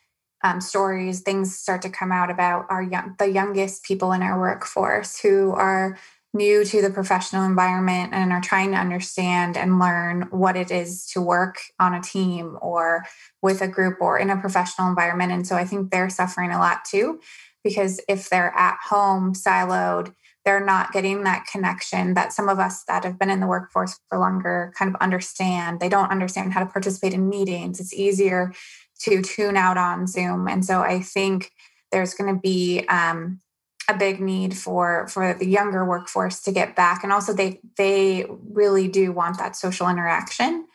um, 0.43 0.61
stories, 0.61 1.21
things 1.21 1.57
start 1.57 1.83
to 1.83 1.91
come 1.91 2.13
out 2.13 2.31
about 2.31 2.67
our 2.71 2.83
young, 2.83 3.15
the 3.19 3.31
youngest 3.31 3.83
people 3.83 4.13
in 4.13 4.23
our 4.23 4.39
workforce 4.39 5.19
who 5.21 5.53
are 5.53 5.99
new 6.35 6.65
to 6.65 6.83
the 6.83 6.91
professional 6.91 7.45
environment 7.45 8.13
and 8.13 8.33
are 8.33 8.41
trying 8.41 8.71
to 8.71 8.77
understand 8.77 9.57
and 9.57 9.79
learn 9.79 10.29
what 10.31 10.57
it 10.57 10.71
is 10.71 11.07
to 11.07 11.21
work 11.21 11.57
on 11.81 11.95
a 11.95 12.03
team 12.03 12.59
or 12.61 13.05
with 13.43 13.63
a 13.63 13.69
group 13.69 13.97
or 14.01 14.19
in 14.19 14.31
a 14.31 14.41
professional 14.41 14.89
environment. 14.89 15.33
And 15.33 15.47
so 15.47 15.57
I 15.57 15.65
think 15.65 15.91
they're 15.91 16.11
suffering 16.11 16.51
a 16.51 16.59
lot 16.59 16.85
too 16.85 17.21
because 17.65 18.01
if 18.09 18.29
they're 18.29 18.55
at 18.57 18.77
home 18.89 19.33
siloed, 19.33 20.15
they're 20.45 20.65
not 20.65 20.93
getting 20.93 21.25
that 21.25 21.47
connection 21.51 22.15
that 22.15 22.33
some 22.33 22.49
of 22.49 22.59
us 22.59 22.85
that 22.85 23.05
have 23.05 23.19
been 23.19 23.31
in 23.31 23.41
the 23.41 23.47
workforce 23.47 23.99
for 24.09 24.19
longer 24.19 24.73
kind 24.79 24.95
of 24.95 25.01
understand. 25.01 25.81
They 25.81 25.89
don't 25.89 26.11
understand 26.11 26.53
how 26.53 26.61
to 26.61 26.71
participate 26.71 27.13
in 27.13 27.29
meetings. 27.29 27.81
It's 27.81 27.93
easier 27.93 28.53
to 29.01 29.23
tune 29.23 29.57
out 29.57 29.77
on 29.79 30.07
Zoom. 30.07 30.49
And 30.49 30.65
so 30.65 30.81
I 30.81 31.01
think 31.01 31.53
there's 31.93 32.15
going 32.15 32.35
to 32.35 32.41
be 32.41 32.85
um, 32.89 33.41
a 33.89 33.97
big 33.97 34.21
need 34.21 34.57
for 34.57 35.09
for 35.09 35.35
the 35.35 35.47
younger 35.47 35.85
workforce 35.85 36.41
to 36.43 36.53
get 36.53 36.77
back 36.77 37.03
and 37.03 37.13
also 37.13 37.33
they 37.33 37.61
they 37.79 38.27
really 38.53 38.89
do 38.89 39.13
want 39.13 39.39
that 39.39 39.57
social 39.57 39.89
interaction 39.89 40.67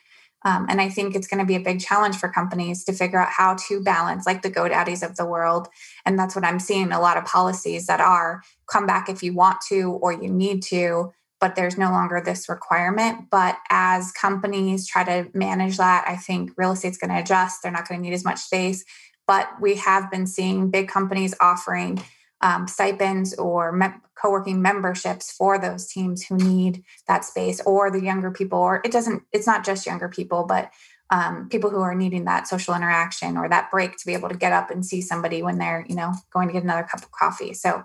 Um, 0.46 0.66
and 0.70 0.82
I 0.82 0.90
think 0.90 1.16
it's 1.16 1.28
going 1.28 1.40
to 1.40 1.46
be 1.46 1.56
a 1.56 1.60
big 1.60 1.80
challenge 1.80 2.18
for 2.18 2.30
companies 2.30 2.84
to 2.86 2.94
figure 2.94 3.20
out 3.20 3.30
how 3.30 3.56
to 3.68 3.82
balance, 3.82 4.26
like 4.26 4.42
the 4.42 4.52
GoDaddies 4.52 5.04
of 5.08 5.16
the 5.16 5.26
world. 5.26 5.68
And 6.06 6.20
that's 6.20 6.36
what 6.36 6.46
I'm 6.46 6.60
seeing 6.60 6.92
a 6.92 7.00
lot 7.00 7.18
of 7.18 7.26
policies 7.26 7.88
that 7.88 8.02
are 8.02 8.42
come 8.68 8.86
back 8.86 9.08
if 9.10 9.24
you 9.24 9.34
want 9.34 9.62
to 9.70 9.92
or 10.02 10.12
you 10.12 10.30
need 10.30 10.62
to, 10.64 11.14
but 11.44 11.58
there's 11.58 11.78
no 11.78 11.92
longer 11.92 12.22
this 12.22 12.48
requirement. 12.48 13.30
But 13.30 13.58
as 13.70 14.14
companies 14.14 14.88
try 14.88 15.04
to 15.04 15.30
manage 15.38 15.76
that, 15.76 16.06
I 16.08 16.16
think 16.16 16.54
real 16.56 16.72
estate's 16.72 16.98
going 16.98 17.10
to 17.10 17.20
adjust. 17.20 17.62
They're 17.62 17.70
not 17.70 17.86
going 17.86 18.00
to 18.00 18.02
need 18.02 18.14
as 18.14 18.24
much 18.24 18.40
space. 18.40 18.86
But 19.28 19.50
we 19.60 19.76
have 19.76 20.10
been 20.10 20.26
seeing 20.26 20.72
big 20.72 20.88
companies 20.88 21.36
offering 21.42 22.02
um, 22.40 22.70
stipends 22.70 23.34
or 23.34 23.74
me- 23.74 23.88
co-working 24.16 24.62
memberships 24.62 25.34
for 25.34 25.60
those 25.60 25.86
teams 25.86 26.26
who 26.26 26.38
need 26.38 26.82
that 27.10 27.26
space 27.26 27.60
or 27.66 27.92
the 27.92 28.02
younger 28.02 28.32
people 28.32 28.60
or 28.60 28.82
it 28.86 28.92
doesn't 28.92 29.24
it's 29.32 29.48
not 29.48 29.64
just 29.64 29.86
younger 29.86 30.10
people 30.10 30.46
but 30.46 30.70
um, 31.10 31.48
people 31.50 31.70
who 31.70 31.80
are 31.80 31.96
needing 31.96 32.26
that 32.26 32.48
social 32.48 32.76
interaction 32.76 33.38
or 33.38 33.48
that 33.48 33.72
break 33.72 33.96
to 33.96 34.06
be 34.06 34.14
able 34.14 34.28
to 34.28 34.36
get 34.36 34.52
up 34.52 34.70
and 34.70 34.86
see 34.86 35.02
somebody 35.02 35.42
when 35.42 35.58
they're 35.58 35.86
you 35.88 35.96
know 35.96 36.14
going 36.34 36.48
to 36.48 36.54
get 36.54 36.64
another 36.64 36.84
cup 36.84 37.02
of 37.02 37.12
coffee 37.12 37.54
so 37.54 37.84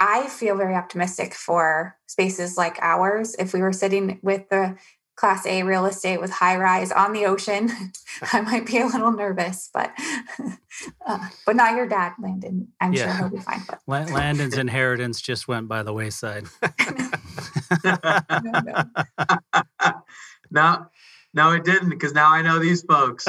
i 0.00 0.26
feel 0.28 0.56
very 0.56 0.74
optimistic 0.74 1.34
for 1.34 1.96
spaces 2.06 2.56
like 2.56 2.78
ours 2.80 3.36
if 3.38 3.52
we 3.52 3.60
were 3.60 3.72
sitting 3.72 4.18
with 4.22 4.48
the 4.48 4.76
class 5.18 5.44
A 5.46 5.64
real 5.64 5.84
estate 5.84 6.20
with 6.20 6.30
high 6.30 6.56
rise 6.56 6.92
on 6.92 7.12
the 7.12 7.26
ocean, 7.26 7.70
I 8.32 8.40
might 8.40 8.66
be 8.66 8.78
a 8.78 8.86
little 8.86 9.10
nervous, 9.10 9.68
but 9.74 9.90
uh, 11.06 11.28
but 11.44 11.56
not 11.56 11.74
your 11.74 11.88
dad, 11.88 12.12
Landon. 12.20 12.68
I'm 12.80 12.92
yeah. 12.92 13.06
sure 13.06 13.28
he'll 13.28 13.36
be 13.36 13.42
fine. 13.42 13.62
But. 13.68 13.80
Landon's 14.10 14.56
inheritance 14.56 15.20
just 15.20 15.48
went 15.48 15.66
by 15.68 15.82
the 15.82 15.92
wayside. 15.92 16.46
no, 20.50 20.86
no, 21.34 21.50
it 21.50 21.64
didn't 21.64 21.90
because 21.90 22.14
now 22.14 22.32
I 22.32 22.42
know 22.42 22.60
these 22.60 22.82
folks. 22.82 23.26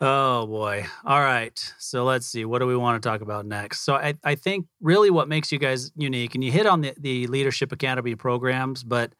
Oh 0.00 0.46
boy. 0.46 0.86
All 1.04 1.20
right. 1.20 1.58
So 1.78 2.04
let's 2.04 2.26
see. 2.26 2.44
What 2.44 2.58
do 2.58 2.66
we 2.66 2.76
want 2.76 3.02
to 3.02 3.08
talk 3.08 3.22
about 3.22 3.46
next? 3.46 3.80
So 3.80 3.94
I, 3.94 4.14
I 4.22 4.34
think 4.34 4.66
really 4.80 5.08
what 5.08 5.26
makes 5.26 5.50
you 5.50 5.58
guys 5.58 5.90
unique, 5.96 6.34
and 6.34 6.44
you 6.44 6.52
hit 6.52 6.66
on 6.66 6.82
the, 6.82 6.94
the 6.98 7.26
Leadership 7.28 7.72
Academy 7.72 8.14
programs, 8.14 8.84
but 8.84 9.14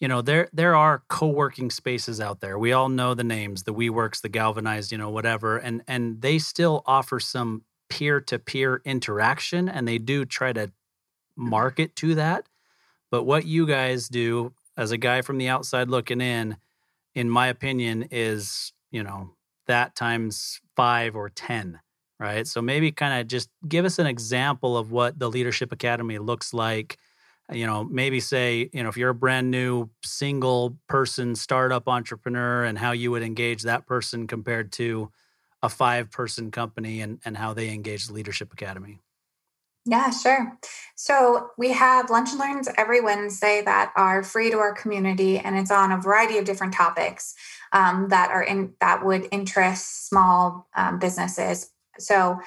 you 0.00 0.08
know, 0.08 0.22
there 0.22 0.48
there 0.52 0.74
are 0.74 1.04
co-working 1.08 1.70
spaces 1.70 2.20
out 2.20 2.40
there. 2.40 2.58
We 2.58 2.72
all 2.72 2.88
know 2.88 3.14
the 3.14 3.24
names, 3.24 3.62
the 3.62 3.72
WeWorks, 3.72 4.20
the 4.20 4.28
Galvanized, 4.28 4.92
you 4.92 4.98
know, 4.98 5.10
whatever. 5.10 5.56
And 5.56 5.82
and 5.86 6.20
they 6.20 6.38
still 6.38 6.82
offer 6.86 7.18
some 7.20 7.62
peer-to-peer 7.88 8.82
interaction 8.84 9.68
and 9.68 9.86
they 9.86 9.98
do 9.98 10.24
try 10.24 10.52
to 10.52 10.66
mm-hmm. 10.66 11.50
market 11.50 11.96
to 11.96 12.16
that. 12.16 12.46
But 13.10 13.22
what 13.22 13.46
you 13.46 13.66
guys 13.66 14.08
do 14.08 14.52
as 14.76 14.90
a 14.90 14.98
guy 14.98 15.22
from 15.22 15.38
the 15.38 15.48
outside 15.48 15.88
looking 15.88 16.20
in, 16.20 16.56
in 17.14 17.30
my 17.30 17.46
opinion, 17.46 18.08
is, 18.10 18.72
you 18.90 19.02
know, 19.02 19.30
that 19.66 19.94
times 19.94 20.60
five 20.76 21.16
or 21.16 21.28
10, 21.28 21.80
right? 22.18 22.46
So 22.46 22.62
maybe 22.62 22.92
kind 22.92 23.20
of 23.20 23.26
just 23.26 23.48
give 23.66 23.84
us 23.84 23.98
an 23.98 24.06
example 24.06 24.76
of 24.76 24.90
what 24.90 25.18
the 25.18 25.28
Leadership 25.28 25.72
Academy 25.72 26.18
looks 26.18 26.52
like. 26.52 26.98
You 27.52 27.66
know, 27.66 27.84
maybe 27.84 28.18
say, 28.18 28.68
you 28.72 28.82
know, 28.82 28.88
if 28.88 28.96
you're 28.96 29.10
a 29.10 29.14
brand 29.14 29.50
new 29.50 29.88
single 30.04 30.76
person 30.88 31.36
startup 31.36 31.88
entrepreneur 31.88 32.64
and 32.64 32.76
how 32.76 32.90
you 32.90 33.12
would 33.12 33.22
engage 33.22 33.62
that 33.62 33.86
person 33.86 34.26
compared 34.26 34.72
to 34.72 35.12
a 35.62 35.68
five 35.68 36.10
person 36.10 36.50
company 36.50 37.00
and, 37.00 37.20
and 37.24 37.36
how 37.36 37.54
they 37.54 37.70
engage 37.70 38.08
the 38.08 38.12
Leadership 38.12 38.52
Academy. 38.52 38.98
Yeah, 39.88 40.10
sure. 40.10 40.58
So 40.96 41.50
we 41.56 41.70
have 41.72 42.10
lunch 42.10 42.30
and 42.30 42.40
learns 42.40 42.68
every 42.76 43.00
Wednesday 43.00 43.62
that 43.64 43.92
are 43.94 44.24
free 44.24 44.50
to 44.50 44.58
our 44.58 44.74
community, 44.74 45.38
and 45.38 45.56
it's 45.56 45.70
on 45.70 45.92
a 45.92 45.98
variety 46.00 46.38
of 46.38 46.44
different 46.44 46.74
topics 46.74 47.36
um, 47.72 48.08
that 48.08 48.30
are 48.30 48.42
in 48.42 48.74
that 48.80 49.04
would 49.04 49.28
interest 49.30 50.08
small 50.08 50.68
um, 50.74 50.98
businesses. 50.98 51.70
So 51.98 52.38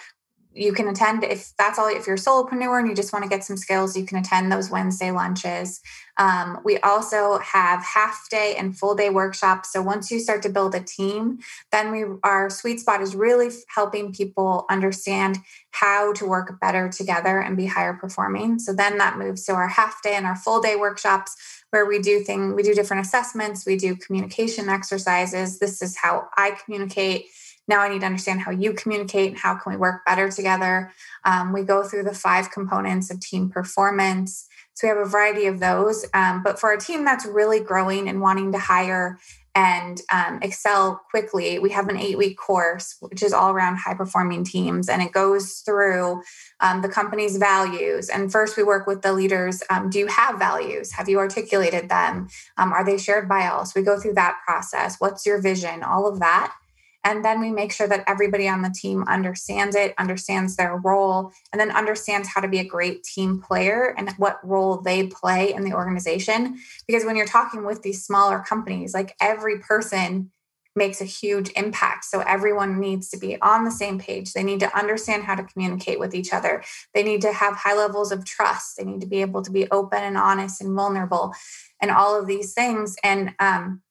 you 0.53 0.73
can 0.73 0.87
attend 0.87 1.23
if 1.23 1.53
that's 1.57 1.77
all 1.77 1.87
if 1.87 2.07
you're 2.07 2.15
a 2.15 2.19
solopreneur 2.19 2.79
and 2.79 2.87
you 2.87 2.95
just 2.95 3.13
want 3.13 3.23
to 3.23 3.29
get 3.29 3.43
some 3.43 3.55
skills 3.55 3.95
you 3.95 4.05
can 4.05 4.17
attend 4.17 4.51
those 4.51 4.69
wednesday 4.69 5.11
lunches. 5.11 5.79
Um, 6.17 6.59
we 6.65 6.77
also 6.79 7.37
have 7.39 7.83
half 7.83 8.27
day 8.29 8.55
and 8.57 8.77
full 8.77 8.93
day 8.93 9.09
workshops. 9.09 9.71
So 9.71 9.81
once 9.81 10.11
you 10.11 10.19
start 10.19 10.41
to 10.43 10.49
build 10.49 10.75
a 10.75 10.81
team 10.81 11.39
then 11.71 11.91
we 11.91 12.03
our 12.23 12.49
sweet 12.49 12.79
spot 12.79 13.01
is 13.01 13.15
really 13.15 13.49
helping 13.73 14.11
people 14.11 14.65
understand 14.69 15.37
how 15.71 16.13
to 16.13 16.25
work 16.25 16.59
better 16.59 16.89
together 16.89 17.39
and 17.39 17.55
be 17.55 17.67
higher 17.67 17.93
performing. 17.93 18.59
So 18.59 18.73
then 18.73 18.97
that 18.97 19.17
moves 19.17 19.45
to 19.45 19.53
our 19.53 19.67
half 19.67 20.01
day 20.01 20.15
and 20.15 20.25
our 20.25 20.35
full 20.35 20.61
day 20.61 20.75
workshops 20.75 21.35
where 21.71 21.85
we 21.85 21.99
do 21.99 22.21
things 22.21 22.53
we 22.53 22.63
do 22.63 22.73
different 22.73 23.05
assessments 23.05 23.65
we 23.65 23.75
do 23.75 23.95
communication 23.95 24.69
exercises 24.69 25.59
this 25.59 25.81
is 25.81 25.97
how 25.97 26.27
i 26.37 26.51
communicate 26.65 27.25
now 27.69 27.81
I 27.81 27.89
need 27.89 27.99
to 27.99 28.07
understand 28.07 28.41
how 28.41 28.49
you 28.49 28.73
communicate 28.73 29.29
and 29.29 29.37
how 29.37 29.53
can 29.53 29.71
we 29.71 29.77
work 29.77 30.03
better 30.03 30.31
together. 30.31 30.91
Um, 31.23 31.53
we 31.53 31.61
go 31.61 31.83
through 31.83 32.03
the 32.03 32.15
five 32.15 32.49
components 32.49 33.11
of 33.11 33.19
team 33.19 33.47
performance. 33.47 34.47
So 34.73 34.87
we 34.87 34.89
have 34.89 35.05
a 35.05 35.09
variety 35.09 35.45
of 35.45 35.59
those. 35.59 36.03
Um, 36.15 36.41
but 36.41 36.59
for 36.59 36.71
a 36.71 36.79
team 36.79 37.05
that's 37.05 37.27
really 37.27 37.59
growing 37.59 38.09
and 38.09 38.21
wanting 38.21 38.51
to 38.53 38.57
hire 38.57 39.19
and 39.59 40.01
um, 40.09 40.39
excel 40.41 41.01
quickly, 41.11 41.59
we 41.59 41.71
have 41.71 41.89
an 41.89 41.97
eight 41.97 42.17
week 42.17 42.37
course, 42.37 42.95
which 43.01 43.21
is 43.21 43.33
all 43.33 43.51
around 43.51 43.75
high 43.75 43.93
performing 43.93 44.45
teams. 44.45 44.87
And 44.87 45.01
it 45.01 45.11
goes 45.11 45.55
through 45.65 46.21
um, 46.61 46.81
the 46.81 46.87
company's 46.87 47.35
values. 47.35 48.07
And 48.07 48.31
first, 48.31 48.55
we 48.55 48.63
work 48.63 48.87
with 48.87 49.01
the 49.01 49.11
leaders. 49.11 49.61
Um, 49.69 49.89
do 49.89 49.99
you 49.99 50.07
have 50.07 50.39
values? 50.39 50.93
Have 50.93 51.09
you 51.09 51.17
articulated 51.19 51.89
them? 51.89 52.29
Um, 52.57 52.71
are 52.71 52.85
they 52.85 52.97
shared 52.97 53.27
by 53.27 53.49
all? 53.49 53.65
So 53.65 53.77
we 53.77 53.85
go 53.85 53.99
through 53.99 54.13
that 54.13 54.37
process. 54.45 54.95
What's 54.99 55.25
your 55.25 55.41
vision? 55.41 55.83
All 55.83 56.07
of 56.07 56.19
that. 56.19 56.55
And 57.03 57.23
then 57.23 57.39
we 57.39 57.51
make 57.51 57.71
sure 57.71 57.87
that 57.87 58.03
everybody 58.07 58.47
on 58.47 58.61
the 58.61 58.69
team 58.69 59.03
understands 59.07 59.75
it, 59.75 59.93
understands 59.97 60.55
their 60.55 60.75
role, 60.77 61.31
and 61.51 61.59
then 61.59 61.71
understands 61.71 62.27
how 62.27 62.41
to 62.41 62.47
be 62.47 62.59
a 62.59 62.65
great 62.65 63.03
team 63.03 63.41
player 63.41 63.95
and 63.97 64.11
what 64.17 64.45
role 64.47 64.77
they 64.77 65.07
play 65.07 65.53
in 65.53 65.63
the 65.63 65.73
organization. 65.73 66.59
Because 66.87 67.05
when 67.05 67.15
you're 67.15 67.25
talking 67.25 67.65
with 67.65 67.83
these 67.83 68.03
smaller 68.03 68.39
companies, 68.39 68.93
like 68.93 69.15
every 69.21 69.59
person 69.59 70.31
makes 70.75 71.01
a 71.01 71.05
huge 71.05 71.51
impact. 71.55 72.05
So 72.05 72.21
everyone 72.21 72.79
needs 72.79 73.09
to 73.09 73.17
be 73.17 73.39
on 73.41 73.65
the 73.65 73.71
same 73.71 73.99
page. 73.99 74.33
They 74.33 74.43
need 74.43 74.59
to 74.61 74.77
understand 74.77 75.23
how 75.23 75.35
to 75.35 75.43
communicate 75.43 75.99
with 75.99 76.13
each 76.13 76.33
other. 76.33 76.63
They 76.93 77.03
need 77.03 77.21
to 77.21 77.33
have 77.33 77.55
high 77.55 77.75
levels 77.75 78.11
of 78.11 78.25
trust. 78.25 78.77
They 78.77 78.85
need 78.85 79.01
to 79.01 79.07
be 79.07 79.21
able 79.21 79.41
to 79.41 79.51
be 79.51 79.69
open 79.71 80.03
and 80.03 80.17
honest 80.17 80.61
and 80.61 80.73
vulnerable 80.75 81.33
and 81.81 81.91
all 81.91 82.19
of 82.19 82.27
these 82.27 82.53
things. 82.53 82.95
And 83.03 83.33
um, 83.39 83.81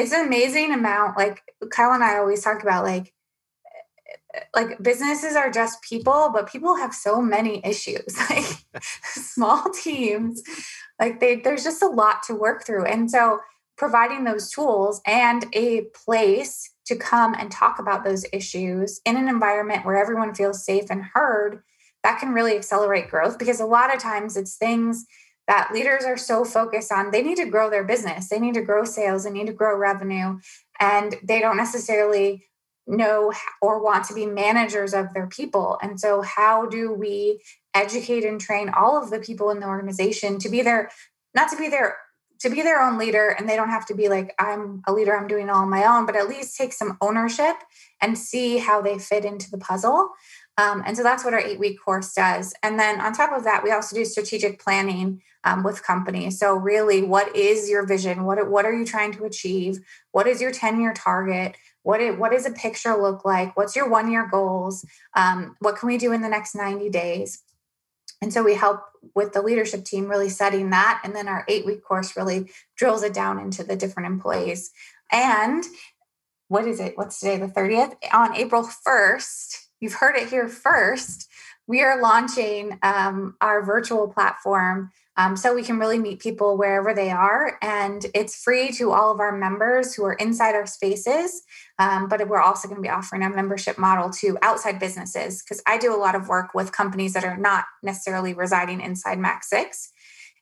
it's 0.00 0.12
an 0.12 0.26
amazing 0.26 0.72
amount. 0.72 1.16
Like 1.16 1.42
Kyle 1.70 1.92
and 1.92 2.04
I 2.04 2.18
always 2.18 2.42
talk 2.42 2.62
about, 2.62 2.84
like, 2.84 3.12
like 4.54 4.80
businesses 4.82 5.34
are 5.36 5.50
just 5.50 5.82
people, 5.82 6.30
but 6.32 6.50
people 6.50 6.76
have 6.76 6.94
so 6.94 7.20
many 7.20 7.60
issues. 7.64 8.16
Like 8.30 8.82
small 9.02 9.70
teams, 9.70 10.42
like 11.00 11.18
they, 11.18 11.36
there's 11.36 11.64
just 11.64 11.82
a 11.82 11.88
lot 11.88 12.22
to 12.24 12.34
work 12.34 12.64
through. 12.64 12.84
And 12.84 13.10
so 13.10 13.40
providing 13.76 14.24
those 14.24 14.50
tools 14.50 15.00
and 15.06 15.46
a 15.52 15.86
place 16.04 16.70
to 16.86 16.94
come 16.94 17.34
and 17.34 17.50
talk 17.50 17.78
about 17.78 18.04
those 18.04 18.24
issues 18.32 19.00
in 19.04 19.16
an 19.16 19.28
environment 19.28 19.84
where 19.84 19.96
everyone 19.96 20.34
feels 20.34 20.64
safe 20.64 20.84
and 20.90 21.02
heard, 21.14 21.62
that 22.02 22.20
can 22.20 22.32
really 22.32 22.56
accelerate 22.56 23.10
growth 23.10 23.38
because 23.38 23.60
a 23.60 23.66
lot 23.66 23.94
of 23.94 24.00
times 24.00 24.36
it's 24.36 24.56
things 24.56 25.06
that 25.50 25.72
leaders 25.74 26.04
are 26.04 26.16
so 26.16 26.44
focused 26.44 26.92
on 26.92 27.10
they 27.10 27.24
need 27.24 27.36
to 27.36 27.44
grow 27.44 27.68
their 27.68 27.82
business. 27.82 28.28
They 28.28 28.38
need 28.38 28.54
to 28.54 28.62
grow 28.62 28.84
sales. 28.84 29.24
They 29.24 29.32
need 29.32 29.48
to 29.48 29.52
grow 29.52 29.76
revenue. 29.76 30.38
And 30.78 31.16
they 31.24 31.40
don't 31.40 31.56
necessarily 31.56 32.46
know 32.86 33.32
or 33.60 33.82
want 33.82 34.04
to 34.04 34.14
be 34.14 34.26
managers 34.26 34.94
of 34.94 35.12
their 35.12 35.26
people. 35.26 35.76
And 35.82 35.98
so 35.98 36.22
how 36.22 36.66
do 36.66 36.92
we 36.92 37.42
educate 37.74 38.24
and 38.24 38.40
train 38.40 38.68
all 38.68 39.02
of 39.02 39.10
the 39.10 39.18
people 39.18 39.50
in 39.50 39.58
the 39.58 39.66
organization 39.66 40.38
to 40.38 40.48
be 40.48 40.62
their 40.62 40.88
not 41.34 41.50
to 41.50 41.56
be 41.56 41.68
their 41.68 41.96
to 42.42 42.48
be 42.48 42.62
their 42.62 42.80
own 42.80 42.96
leader 42.96 43.34
and 43.38 43.48
they 43.48 43.54
don't 43.54 43.68
have 43.68 43.86
to 43.86 43.94
be 43.94 44.08
like 44.08 44.34
i'm 44.40 44.82
a 44.88 44.92
leader 44.92 45.16
i'm 45.16 45.28
doing 45.28 45.48
all 45.48 45.62
on 45.62 45.70
my 45.70 45.84
own 45.84 46.04
but 46.04 46.16
at 46.16 46.28
least 46.28 46.56
take 46.56 46.72
some 46.72 46.96
ownership 47.00 47.54
and 48.02 48.18
see 48.18 48.58
how 48.58 48.80
they 48.80 48.98
fit 48.98 49.24
into 49.24 49.48
the 49.52 49.58
puzzle 49.58 50.10
um, 50.58 50.82
and 50.86 50.96
so 50.96 51.02
that's 51.02 51.24
what 51.24 51.34
our 51.34 51.40
eight 51.40 51.58
week 51.58 51.82
course 51.82 52.12
does. 52.12 52.54
And 52.62 52.78
then 52.78 53.00
on 53.00 53.12
top 53.12 53.32
of 53.32 53.44
that, 53.44 53.62
we 53.64 53.70
also 53.70 53.96
do 53.96 54.04
strategic 54.04 54.62
planning 54.62 55.22
um, 55.44 55.62
with 55.62 55.82
companies. 55.82 56.38
So, 56.38 56.54
really, 56.54 57.02
what 57.02 57.34
is 57.34 57.70
your 57.70 57.86
vision? 57.86 58.24
What, 58.24 58.50
what 58.50 58.66
are 58.66 58.72
you 58.72 58.84
trying 58.84 59.12
to 59.12 59.24
achieve? 59.24 59.80
What 60.12 60.26
is 60.26 60.40
your 60.40 60.52
10 60.52 60.80
year 60.80 60.92
target? 60.92 61.56
What, 61.82 62.00
it, 62.00 62.18
what 62.18 62.32
does 62.32 62.44
a 62.44 62.50
picture 62.50 62.94
look 62.94 63.24
like? 63.24 63.56
What's 63.56 63.74
your 63.74 63.88
one 63.88 64.10
year 64.10 64.28
goals? 64.30 64.84
Um, 65.16 65.56
what 65.60 65.76
can 65.76 65.86
we 65.86 65.96
do 65.96 66.12
in 66.12 66.20
the 66.20 66.28
next 66.28 66.54
90 66.54 66.90
days? 66.90 67.42
And 68.20 68.32
so 68.32 68.42
we 68.42 68.54
help 68.54 68.82
with 69.14 69.32
the 69.32 69.40
leadership 69.40 69.84
team 69.86 70.06
really 70.06 70.28
setting 70.28 70.68
that. 70.70 71.00
And 71.04 71.16
then 71.16 71.26
our 71.26 71.44
eight 71.48 71.64
week 71.64 71.82
course 71.82 72.16
really 72.16 72.50
drills 72.76 73.02
it 73.02 73.14
down 73.14 73.38
into 73.38 73.64
the 73.64 73.76
different 73.76 74.08
employees. 74.08 74.70
And 75.10 75.64
what 76.48 76.66
is 76.66 76.80
it? 76.80 76.98
What's 76.98 77.18
today, 77.18 77.38
the 77.38 77.46
30th? 77.46 77.94
On 78.12 78.36
April 78.36 78.68
1st, 78.86 79.69
you've 79.80 79.94
heard 79.94 80.16
it 80.16 80.28
here 80.28 80.48
first. 80.48 81.28
We 81.66 81.82
are 81.82 82.00
launching 82.00 82.78
um, 82.82 83.36
our 83.40 83.64
virtual 83.64 84.08
platform 84.08 84.90
Um, 85.16 85.36
so 85.36 85.54
we 85.54 85.62
can 85.62 85.78
really 85.78 85.98
meet 85.98 86.20
people 86.20 86.56
wherever 86.56 86.94
they 86.94 87.10
are. 87.10 87.58
And 87.60 88.06
it's 88.14 88.42
free 88.42 88.72
to 88.72 88.92
all 88.92 89.12
of 89.12 89.20
our 89.20 89.36
members 89.36 89.94
who 89.94 90.04
are 90.04 90.14
inside 90.14 90.54
our 90.54 90.66
spaces. 90.66 91.42
Um, 91.78 92.08
but 92.08 92.26
we're 92.26 92.40
also 92.40 92.68
going 92.68 92.80
to 92.82 92.88
be 92.88 92.88
offering 92.88 93.22
a 93.22 93.28
membership 93.28 93.76
model 93.76 94.08
to 94.20 94.38
outside 94.40 94.78
businesses 94.78 95.42
because 95.42 95.62
I 95.66 95.76
do 95.76 95.94
a 95.94 95.98
lot 95.98 96.14
of 96.14 96.28
work 96.28 96.54
with 96.54 96.72
companies 96.72 97.12
that 97.12 97.24
are 97.24 97.36
not 97.36 97.64
necessarily 97.82 98.32
residing 98.32 98.80
inside 98.80 99.18
Mac 99.18 99.44
6. 99.44 99.92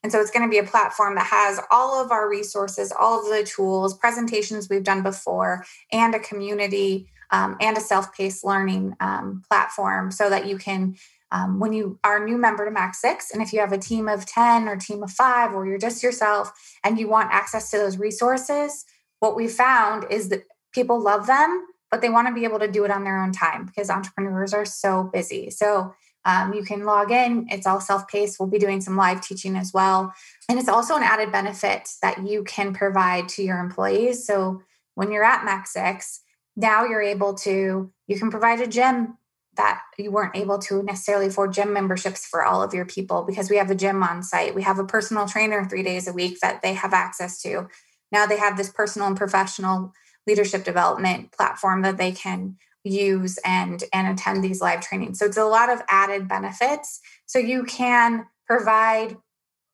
And 0.03 0.13
so 0.13 0.21
it's 0.21 0.31
going 0.31 0.47
to 0.47 0.51
be 0.51 0.59
a 0.59 0.71
platform 0.71 1.17
that 1.17 1.27
has 1.27 1.61
all 1.71 2.03
of 2.03 2.13
our 2.13 2.29
resources, 2.29 2.93
all 2.97 3.21
of 3.21 3.27
the 3.27 3.45
tools, 3.45 3.99
presentations 3.99 4.69
we've 4.69 4.85
done 4.85 5.03
before, 5.03 5.65
and 5.91 6.15
a 6.15 6.21
community 6.21 7.11
um, 7.31 7.57
and 7.61 7.77
a 7.77 7.81
self 7.81 8.15
paced 8.15 8.45
learning 8.45 8.95
um, 9.01 9.43
platform 9.49 10.11
so 10.11 10.31
that 10.31 10.47
you 10.47 10.59
can 10.59 10.97
um, 11.31 11.59
when 11.61 11.73
you 11.73 11.99
are 12.05 12.23
a 12.23 12.27
new 12.27 12.39
member 12.39 12.65
to 12.65 12.71
Mac 12.71 12.95
6, 12.95 13.33
and 13.33 13.43
if 13.43 13.53
you 13.53 13.61
have 13.61 13.73
a 13.73 13.79
team 13.79 14.09
of 14.09 14.25
10 14.25 14.67
or 14.67 14.77
team 14.77 15.03
of 15.03 15.11
five, 15.11 15.53
or 15.53 15.67
you're 15.67 15.79
just 15.79 16.03
yourself 16.03 16.53
and 16.83 16.99
you 16.99 17.07
want 17.07 17.31
access 17.31 17.71
to 17.71 17.77
those 17.77 17.99
resources, 17.99 18.87
what 19.21 19.37
we 19.37 19.47
found 19.47 20.07
is 20.11 20.31
that 20.31 20.45
people 20.73 21.01
love 21.01 21.27
them, 21.27 21.67
but 21.91 22.01
they 22.01 22.09
want 22.09 22.29
to 22.29 22.35
be 22.35 22.45
able 22.45 22.59
to 22.59 22.71
do 22.71 22.85
it 22.85 22.91
on 22.91 23.05
their 23.05 23.21
own 23.21 23.33
time 23.33 23.67
because 23.67 23.91
entrepreneurs 23.91 24.55
are 24.55 24.65
so 24.65 25.05
busy. 25.13 25.51
So 25.51 25.95
um, 26.25 26.53
you 26.53 26.63
can 26.63 26.85
log 26.85 27.11
in, 27.11 27.47
it's 27.51 27.67
all 27.67 27.81
self 27.81 28.09
paced. 28.09 28.39
We'll 28.39 28.49
be 28.49 28.59
doing 28.59 28.81
some 28.81 28.97
live 28.97 29.21
teaching 29.21 29.57
as 29.57 29.73
well. 29.73 30.13
And 30.49 30.59
it's 30.59 30.69
also 30.69 30.97
an 30.97 31.03
added 31.03 31.33
benefit 31.33 31.89
that 32.03 32.27
you 32.27 32.45
can 32.45 32.73
provide 32.75 33.29
to 33.31 33.43
your 33.43 33.59
employees. 33.59 34.27
So 34.27 34.63
when 34.95 35.11
you're 35.13 35.25
at 35.25 35.45
Mac 35.45 35.67
6, 35.67 36.21
now 36.59 36.85
you're 36.85 37.01
able 37.01 37.35
to, 37.35 37.91
you 38.09 38.19
can 38.19 38.31
provide 38.33 38.61
a 38.61 38.67
gym 38.67 39.17
that 39.57 39.81
you 39.97 40.11
weren't 40.11 40.37
able 40.37 40.59
to 40.59 40.83
necessarily 40.83 41.27
afford 41.27 41.53
gym 41.53 41.73
memberships 41.73 42.27
for 42.27 42.45
all 42.45 42.63
of 42.63 42.75
your 42.75 42.85
people 42.85 43.23
because 43.23 43.49
we 43.49 43.57
have 43.57 43.71
a 43.71 43.77
gym 43.77 44.03
on 44.03 44.23
site. 44.23 44.55
We 44.55 44.63
have 44.63 44.79
a 44.79 44.85
personal 44.85 45.27
trainer 45.27 45.65
three 45.65 45.85
days 45.85 46.09
a 46.09 46.13
week 46.13 46.41
that 46.41 46.61
they 46.63 46.75
have 46.75 46.93
access 46.93 47.41
to. 47.43 47.69
Now 48.11 48.27
they 48.27 48.39
have 48.39 48.57
this 48.57 48.71
personal 48.71 49.07
and 49.07 49.17
professional 49.17 49.93
leadership 50.27 50.65
development 50.65 51.33
platform 51.33 51.83
that 51.83 51.97
they 51.97 52.13
can 52.13 52.57
use 52.85 53.39
and 53.45 53.85
and 53.93 54.09
attend 54.09 54.43
these 54.43 54.61
live 54.61 54.81
trainings. 54.81 55.19
So 55.19 55.27
it's 55.27 55.37
a 55.37 55.45
lot 55.45 55.71
of 55.71 55.83
added 55.89 56.29
benefits. 56.29 57.01
So 57.27 57.39
you 57.39 57.65
can 57.65 58.27
provide 58.47 59.17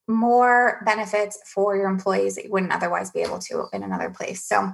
more 0.06 0.82
benefits 0.84 1.38
for 1.46 1.76
your 1.76 1.88
employees 1.88 2.34
that 2.34 2.44
you 2.44 2.50
wouldn't 2.50 2.72
otherwise 2.72 3.10
be 3.10 3.20
able 3.20 3.38
to 3.38 3.66
in 3.72 3.82
another 3.82 4.10
place. 4.10 4.44
So 4.44 4.72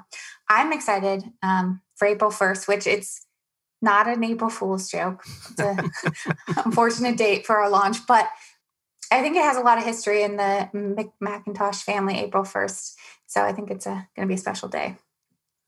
I'm 0.48 0.72
excited 0.72 1.24
um, 1.42 1.80
for 2.00 2.06
April 2.06 2.30
1st, 2.30 2.66
which 2.66 2.86
it's 2.86 3.26
not 3.82 4.08
an 4.08 4.24
April 4.24 4.48
Fool's 4.48 4.90
joke. 4.90 5.22
It's 5.50 5.60
an 5.60 5.90
unfortunate 6.64 7.18
date 7.18 7.46
for 7.46 7.58
our 7.58 7.68
launch, 7.68 8.06
but 8.08 8.26
I 9.12 9.20
think 9.20 9.36
it 9.36 9.44
has 9.44 9.58
a 9.58 9.60
lot 9.60 9.76
of 9.76 9.84
history 9.84 10.22
in 10.22 10.36
the 10.36 10.70
McIntosh 11.22 11.82
family, 11.82 12.18
April 12.18 12.42
1st. 12.42 12.94
So 13.26 13.42
I 13.42 13.52
think 13.52 13.70
it's 13.70 13.84
going 13.84 14.06
to 14.16 14.26
be 14.26 14.34
a 14.34 14.38
special 14.38 14.68
day. 14.68 14.96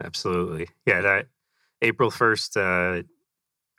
Absolutely. 0.02 0.68
Yeah, 0.86 1.02
that 1.02 1.26
April 1.82 2.10
1st, 2.10 3.00
uh, 3.00 3.02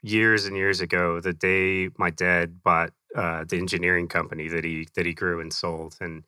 years 0.02 0.46
and 0.46 0.56
years 0.56 0.80
ago, 0.80 1.20
the 1.20 1.32
day 1.32 1.88
my 1.98 2.10
dad 2.10 2.62
bought 2.62 2.90
uh, 3.16 3.44
the 3.48 3.58
engineering 3.58 4.06
company 4.06 4.46
that 4.46 4.62
he 4.62 4.86
that 4.94 5.06
he 5.06 5.14
grew 5.14 5.40
and 5.40 5.52
sold, 5.52 5.96
and 6.00 6.24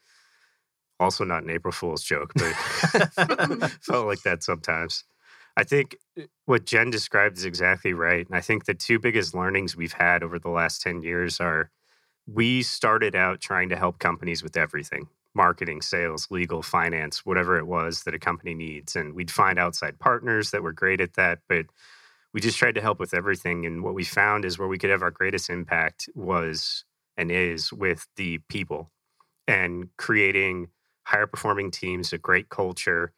also 0.98 1.24
not 1.24 1.42
an 1.42 1.50
April 1.50 1.72
Fool's 1.72 2.02
joke, 2.02 2.32
but 2.34 3.70
felt 3.82 4.06
like 4.06 4.22
that 4.22 4.42
sometimes. 4.42 5.04
I 5.56 5.64
think 5.64 5.96
uh, 6.18 6.24
what 6.44 6.66
Jen 6.66 6.90
described 6.90 7.38
is 7.38 7.44
exactly 7.44 7.92
right. 7.92 8.26
And 8.26 8.36
I 8.36 8.40
think 8.40 8.64
the 8.64 8.74
two 8.74 8.98
biggest 8.98 9.34
learnings 9.34 9.76
we've 9.76 9.94
had 9.94 10.22
over 10.22 10.38
the 10.38 10.50
last 10.50 10.82
10 10.82 11.02
years 11.02 11.40
are 11.40 11.70
we 12.26 12.62
started 12.62 13.14
out 13.14 13.40
trying 13.40 13.68
to 13.70 13.76
help 13.76 13.98
companies 13.98 14.42
with 14.42 14.56
everything 14.56 15.08
marketing, 15.34 15.82
sales, 15.82 16.28
legal, 16.30 16.62
finance, 16.62 17.26
whatever 17.26 17.58
it 17.58 17.66
was 17.66 18.04
that 18.04 18.14
a 18.14 18.18
company 18.18 18.54
needs. 18.54 18.96
And 18.96 19.14
we'd 19.14 19.30
find 19.30 19.58
outside 19.58 19.98
partners 19.98 20.50
that 20.50 20.62
were 20.62 20.72
great 20.72 20.98
at 20.98 21.12
that. 21.14 21.40
But 21.46 21.66
we 22.32 22.40
just 22.40 22.58
tried 22.58 22.74
to 22.76 22.80
help 22.80 22.98
with 22.98 23.12
everything. 23.12 23.66
And 23.66 23.82
what 23.84 23.94
we 23.94 24.02
found 24.02 24.46
is 24.46 24.58
where 24.58 24.66
we 24.66 24.78
could 24.78 24.88
have 24.88 25.02
our 25.02 25.10
greatest 25.10 25.50
impact 25.50 26.08
was 26.14 26.84
and 27.18 27.30
is 27.30 27.70
with 27.72 28.06
the 28.16 28.38
people 28.48 28.90
and 29.46 29.90
creating 29.98 30.68
higher 31.04 31.26
performing 31.26 31.70
teams, 31.70 32.12
a 32.12 32.18
great 32.18 32.48
culture 32.48 33.12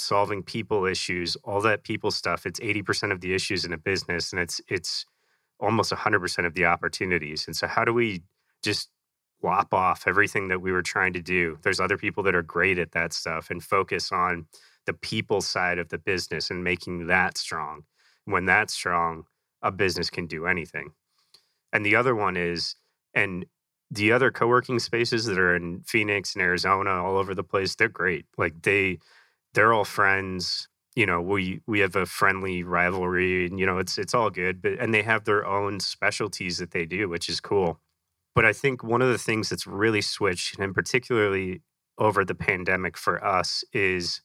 solving 0.00 0.42
people 0.42 0.86
issues, 0.86 1.36
all 1.44 1.60
that 1.62 1.84
people 1.84 2.10
stuff. 2.10 2.46
It's 2.46 2.60
80% 2.60 3.12
of 3.12 3.20
the 3.20 3.34
issues 3.34 3.64
in 3.64 3.72
a 3.72 3.78
business 3.78 4.32
and 4.32 4.40
it's 4.40 4.60
it's 4.68 5.06
almost 5.60 5.92
100% 5.92 6.46
of 6.46 6.54
the 6.54 6.64
opportunities. 6.64 7.46
And 7.46 7.54
so 7.54 7.66
how 7.66 7.84
do 7.84 7.92
we 7.92 8.22
just 8.62 8.88
lop 9.42 9.72
off 9.74 10.04
everything 10.06 10.48
that 10.48 10.60
we 10.60 10.72
were 10.72 10.82
trying 10.82 11.12
to 11.12 11.20
do? 11.20 11.58
There's 11.62 11.80
other 11.80 11.98
people 11.98 12.22
that 12.24 12.34
are 12.34 12.42
great 12.42 12.78
at 12.78 12.92
that 12.92 13.12
stuff 13.12 13.50
and 13.50 13.62
focus 13.62 14.10
on 14.10 14.46
the 14.86 14.94
people 14.94 15.40
side 15.40 15.78
of 15.78 15.90
the 15.90 15.98
business 15.98 16.50
and 16.50 16.64
making 16.64 17.06
that 17.08 17.36
strong. 17.36 17.82
When 18.24 18.46
that's 18.46 18.74
strong, 18.74 19.24
a 19.62 19.70
business 19.70 20.10
can 20.10 20.26
do 20.26 20.46
anything. 20.46 20.92
And 21.72 21.84
the 21.84 21.96
other 21.96 22.14
one 22.14 22.36
is 22.36 22.76
and 23.14 23.44
the 23.90 24.12
other 24.12 24.30
co-working 24.30 24.78
spaces 24.78 25.26
that 25.26 25.38
are 25.38 25.56
in 25.56 25.82
Phoenix 25.82 26.34
and 26.34 26.42
Arizona 26.42 26.90
all 27.04 27.16
over 27.16 27.34
the 27.34 27.42
place, 27.42 27.74
they're 27.74 27.88
great. 27.88 28.26
Like 28.38 28.62
they 28.62 28.98
they're 29.54 29.72
all 29.72 29.84
friends 29.84 30.68
you 30.96 31.06
know 31.06 31.20
we 31.20 31.60
we 31.66 31.80
have 31.80 31.96
a 31.96 32.06
friendly 32.06 32.62
rivalry 32.62 33.46
and 33.46 33.60
you 33.60 33.66
know 33.66 33.78
it's 33.78 33.98
it's 33.98 34.14
all 34.14 34.30
good 34.30 34.60
but 34.60 34.72
and 34.72 34.92
they 34.92 35.02
have 35.02 35.24
their 35.24 35.46
own 35.46 35.80
specialties 35.80 36.58
that 36.58 36.72
they 36.72 36.84
do 36.86 37.08
which 37.08 37.28
is 37.28 37.40
cool. 37.40 37.80
But 38.34 38.44
i 38.44 38.52
think 38.52 38.82
one 38.82 39.02
of 39.02 39.08
the 39.08 39.18
things 39.18 39.48
that's 39.48 39.66
really 39.66 40.00
switched 40.00 40.58
and 40.58 40.74
particularly 40.74 41.62
over 41.98 42.24
the 42.24 42.34
pandemic 42.34 42.96
for 42.96 43.22
us 43.24 43.62
is 43.72 44.22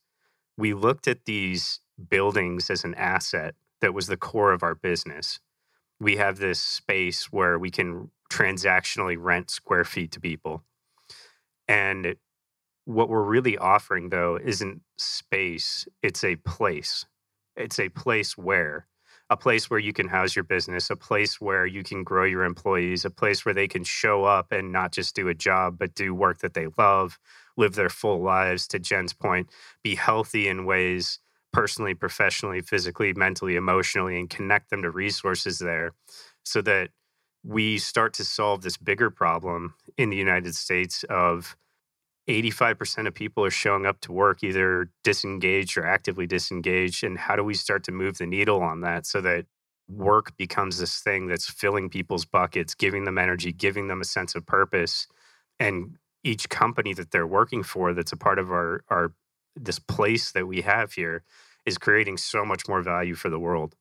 we 0.58 0.74
looked 0.74 1.08
at 1.08 1.26
these 1.26 1.82
buildings 2.10 2.70
as 2.70 2.84
an 2.84 2.96
asset 2.96 3.56
that 3.82 3.94
was 3.94 4.08
the 4.08 4.18
core 4.18 4.54
of 4.54 4.64
our 4.64 4.76
business. 4.76 5.40
We 6.00 6.16
have 6.18 6.38
this 6.38 6.60
space 6.60 7.32
where 7.32 7.60
we 7.60 7.70
can 7.70 8.12
transactionally 8.32 9.18
rent 9.20 9.50
square 9.50 9.84
feet 9.84 10.12
to 10.14 10.20
people. 10.20 10.64
And 11.68 12.16
what 12.86 13.10
we're 13.10 13.24
really 13.24 13.58
offering, 13.58 14.10
though, 14.10 14.40
isn't 14.42 14.82
space, 14.98 15.88
it's 16.02 16.24
a 16.24 16.36
place. 16.38 17.06
It's 17.56 17.80
a 17.80 17.90
place 17.90 18.38
where, 18.38 18.88
a 19.30 19.38
place 19.38 19.70
where 19.70 19.80
you 19.80 19.94
can 19.94 20.08
house 20.08 20.36
your 20.36 20.44
business, 20.44 20.90
a 20.90 20.96
place 20.96 21.42
where 21.42 21.66
you 21.66 21.84
can 21.84 22.04
grow 22.04 22.26
your 22.26 22.44
employees, 22.44 23.06
a 23.06 23.10
place 23.10 23.44
where 23.44 23.54
they 23.54 23.68
can 23.68 23.84
show 23.84 24.24
up 24.26 24.52
and 24.52 24.72
not 24.72 24.92
just 24.92 25.16
do 25.16 25.28
a 25.28 25.34
job, 25.34 25.78
but 25.80 25.96
do 25.96 26.14
work 26.14 26.40
that 26.40 26.54
they 26.54 26.68
love, 26.78 27.18
live 27.58 27.76
their 27.76 27.90
full 27.90 28.22
lives, 28.22 28.68
to 28.68 28.80
Jen's 28.80 29.14
point, 29.14 29.50
be 29.84 29.96
healthy 29.96 30.48
in 30.48 30.66
ways 30.66 31.20
personally, 31.52 31.94
professionally, 31.94 32.62
physically, 32.62 33.14
mentally, 33.14 33.56
emotionally, 33.56 34.20
and 34.20 34.30
connect 34.30 34.70
them 34.70 34.82
to 34.82 34.92
resources 34.92 35.58
there 35.60 35.94
so 36.44 36.62
that 36.62 36.90
we 37.44 37.78
start 37.78 38.14
to 38.14 38.26
solve 38.26 38.62
this 38.62 38.76
bigger 38.78 39.10
problem 39.10 39.74
in 39.98 40.10
the 40.10 40.18
United 40.18 40.54
States 40.54 41.06
of 41.10 41.56
85% 42.28 43.08
of 43.08 43.14
people 43.14 43.46
are 43.46 43.52
showing 43.52 43.86
up 43.86 44.00
to 44.02 44.12
work 44.12 44.44
either 44.44 44.90
disengaged 45.04 45.78
or 45.78 45.86
actively 45.86 46.26
disengaged. 46.26 47.04
And 47.04 47.18
how 47.18 47.36
do 47.36 47.44
we 47.44 47.54
start 47.54 47.84
to 47.86 47.92
move 47.92 48.18
the 48.18 48.26
needle 48.26 48.62
on 48.62 48.82
that 48.82 49.06
so 49.06 49.22
that 49.22 49.46
work 49.88 50.36
becomes 50.36 50.80
this 50.80 51.00
thing 51.00 51.28
that's 51.28 51.50
filling 51.50 51.90
people's 51.90 52.26
buckets, 52.26 52.74
giving 52.74 53.04
them 53.04 53.20
energy, 53.20 53.52
giving 53.52 53.88
them 53.88 54.02
a 54.02 54.06
sense 54.06 54.34
of 54.34 54.46
purpose? 54.46 55.08
And 55.60 55.98
each 56.24 56.50
company 56.50 56.94
that 56.96 57.12
they're 57.12 57.28
working 57.28 57.62
for 57.62 57.94
that's 57.94 58.12
a 58.12 58.18
part 58.18 58.40
of 58.40 58.50
our, 58.52 58.84
our 58.90 59.14
this 59.56 59.80
place 59.80 60.32
that 60.32 60.48
we 60.48 60.62
have 60.62 60.94
here 60.94 61.24
is 61.66 61.78
creating 61.78 62.18
so 62.18 62.44
much 62.44 62.68
more 62.68 62.82
value 62.82 63.16
for 63.16 63.30
the 63.30 63.40
world. 63.40 63.76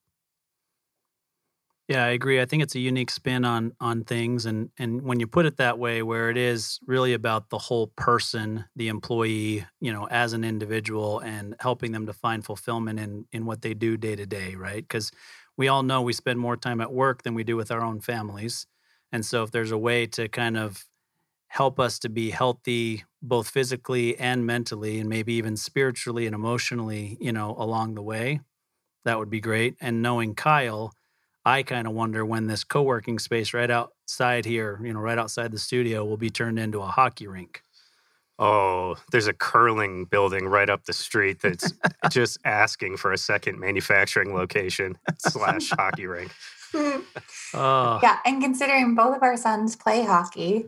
Yeah, 1.87 2.03
I 2.03 2.09
agree. 2.09 2.41
I 2.41 2.45
think 2.45 2.63
it's 2.63 2.73
a 2.73 2.79
unique 2.79 3.11
spin 3.11 3.45
on 3.45 3.73
on 3.79 4.03
things 4.05 4.47
and 4.47 4.71
and 4.79 5.03
when 5.03 5.19
you 5.19 5.27
put 5.27 5.45
it 5.45 5.57
that 5.57 5.77
way 5.77 6.01
where 6.01 6.31
it 6.31 6.37
is 6.37 6.79
really 6.87 7.13
about 7.13 7.49
the 7.51 7.59
whole 7.59 7.87
person, 7.95 8.65
the 8.75 8.87
employee, 8.87 9.65
you 9.79 9.93
know, 9.93 10.07
as 10.09 10.33
an 10.33 10.43
individual 10.43 11.19
and 11.19 11.55
helping 11.59 11.91
them 11.91 12.07
to 12.07 12.13
find 12.13 12.43
fulfillment 12.43 12.99
in 12.99 13.25
in 13.31 13.45
what 13.45 13.61
they 13.61 13.75
do 13.75 13.97
day 13.97 14.15
to 14.15 14.25
day, 14.25 14.55
right? 14.55 14.87
Cuz 14.89 15.11
we 15.57 15.67
all 15.67 15.83
know 15.83 16.01
we 16.01 16.13
spend 16.13 16.39
more 16.39 16.57
time 16.57 16.81
at 16.81 16.91
work 16.91 17.21
than 17.23 17.35
we 17.35 17.43
do 17.43 17.55
with 17.55 17.69
our 17.71 17.81
own 17.83 18.01
families. 18.01 18.65
And 19.11 19.23
so 19.25 19.43
if 19.43 19.51
there's 19.51 19.71
a 19.71 19.77
way 19.77 20.07
to 20.07 20.27
kind 20.27 20.57
of 20.57 20.85
help 21.49 21.79
us 21.79 21.99
to 21.99 22.09
be 22.09 22.31
healthy 22.31 23.05
both 23.21 23.49
physically 23.49 24.17
and 24.19 24.45
mentally 24.45 24.99
and 24.99 25.09
maybe 25.09 25.33
even 25.35 25.57
spiritually 25.57 26.25
and 26.27 26.35
emotionally, 26.35 27.17
you 27.21 27.31
know, 27.33 27.55
along 27.59 27.95
the 27.95 28.01
way, 28.03 28.41
that 29.05 29.19
would 29.19 29.29
be 29.29 29.41
great. 29.41 29.75
And 29.81 30.01
knowing 30.01 30.35
Kyle, 30.35 30.93
I 31.45 31.61
kind 31.61 31.85
of 31.85 31.93
wonder 31.93 32.25
when 32.25 32.47
this 32.47 32.63
co-working 32.63 33.19
space 33.19 33.53
right 33.53 33.69
outside 33.69 34.45
here, 34.45 34.79
you 34.83 34.91
know, 34.91 34.99
right 34.99 35.17
outside 35.17 35.51
the 35.51 35.59
studio 35.59 36.03
will 36.03 36.17
be 36.17 36.31
turned 36.31 36.57
into 36.57 36.81
a 36.81 36.87
hockey 36.87 37.27
rink. 37.27 37.61
Oh, 38.39 38.95
there's 39.11 39.27
a 39.27 39.33
curling 39.33 40.05
building 40.05 40.47
right 40.47 40.69
up 40.69 40.85
the 40.85 40.93
street 40.93 41.41
that's 41.41 41.71
just 42.09 42.39
asking 42.43 42.97
for 42.97 43.13
a 43.13 43.17
second 43.17 43.59
manufacturing 43.59 44.33
location 44.33 44.97
slash 45.19 45.69
hockey 45.69 46.07
rink. 46.07 46.31
oh. 46.73 47.99
Yeah, 48.01 48.17
and 48.25 48.41
considering 48.41 48.95
both 48.95 49.15
of 49.15 49.23
our 49.23 49.37
sons 49.37 49.75
play 49.75 50.03
hockey, 50.03 50.65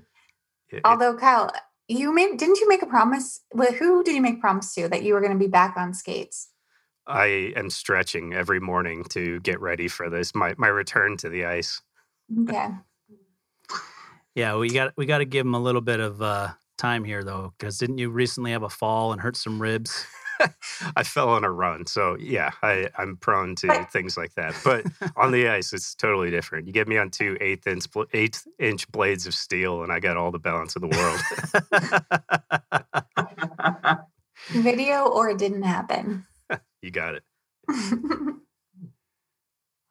it, 0.70 0.82
although 0.86 1.18
Kyle, 1.18 1.52
you 1.88 2.14
made 2.14 2.38
didn't 2.38 2.60
you 2.60 2.70
make 2.70 2.84
a 2.84 2.86
promise? 2.86 3.42
Well, 3.52 3.74
who 3.74 4.04
did 4.04 4.16
you 4.16 4.22
make 4.22 4.38
a 4.38 4.42
promise 4.42 4.74
to 4.76 4.88
that 4.90 5.04
you 5.04 5.14
were 5.14 5.22
going 5.22 5.34
to 5.34 5.40
be 5.40 5.48
back 5.48 5.76
on 5.76 5.94
skates? 5.94 6.50
I 7.08 7.54
am 7.56 7.70
stretching 7.70 8.34
every 8.34 8.60
morning 8.60 9.04
to 9.12 9.40
get 9.40 9.60
ready 9.62 9.88
for 9.88 10.10
this. 10.10 10.36
My 10.36 10.54
my 10.58 10.68
return 10.68 11.18
to 11.18 11.30
the 11.30 11.46
ice. 11.46 11.82
Okay. 12.44 12.70
Yeah, 14.36 14.58
we 14.58 14.70
got 14.70 14.94
we 14.98 15.06
got 15.06 15.20
to 15.20 15.26
give 15.26 15.46
him 15.46 15.56
a 15.56 15.60
little 15.60 15.82
bit 15.82 16.00
of 16.00 16.22
uh, 16.22 16.50
time 16.78 17.04
here 17.04 17.24
though, 17.24 17.54
because 17.58 17.78
didn't 17.78 17.98
you 17.98 18.10
recently 18.10 18.52
have 18.52 18.64
a 18.64 18.70
fall 18.70 19.12
and 19.12 19.22
hurt 19.22 19.36
some 19.36 19.62
ribs? 19.62 20.06
I 20.96 21.02
fell 21.04 21.30
on 21.30 21.44
a 21.44 21.52
run, 21.52 21.88
so 21.88 22.16
yeah, 22.20 22.52
I, 22.62 22.90
I'm 22.98 23.18
prone 23.18 23.56
to 23.56 23.88
things 23.92 24.16
like 24.18 24.36
that. 24.36 24.56
But 24.64 24.86
on 25.16 25.32
the 25.32 25.48
ice, 25.48 25.74
it's 25.74 25.96
totally 25.96 26.30
different. 26.30 26.68
You 26.68 26.74
get 26.74 26.88
me 26.88 26.98
on 26.98 27.10
two 27.10 27.38
eighth 27.42 27.66
inch 27.66 27.86
eighth 28.14 28.46
inch 28.60 28.88
blades 28.92 29.26
of 29.26 29.34
steel, 29.34 29.82
and 29.84 29.92
I 29.92 30.00
got 30.00 30.18
all 30.18 30.32
the 30.32 30.40
balance 30.40 30.76
in 30.76 30.88
the 30.88 30.90
world. 30.90 31.20
Video 34.64 35.08
or 35.08 35.30
it 35.30 35.40
didn't 35.40 35.64
happen. 35.64 36.26
You 36.88 36.92
got 36.92 37.16
it. 37.16 37.24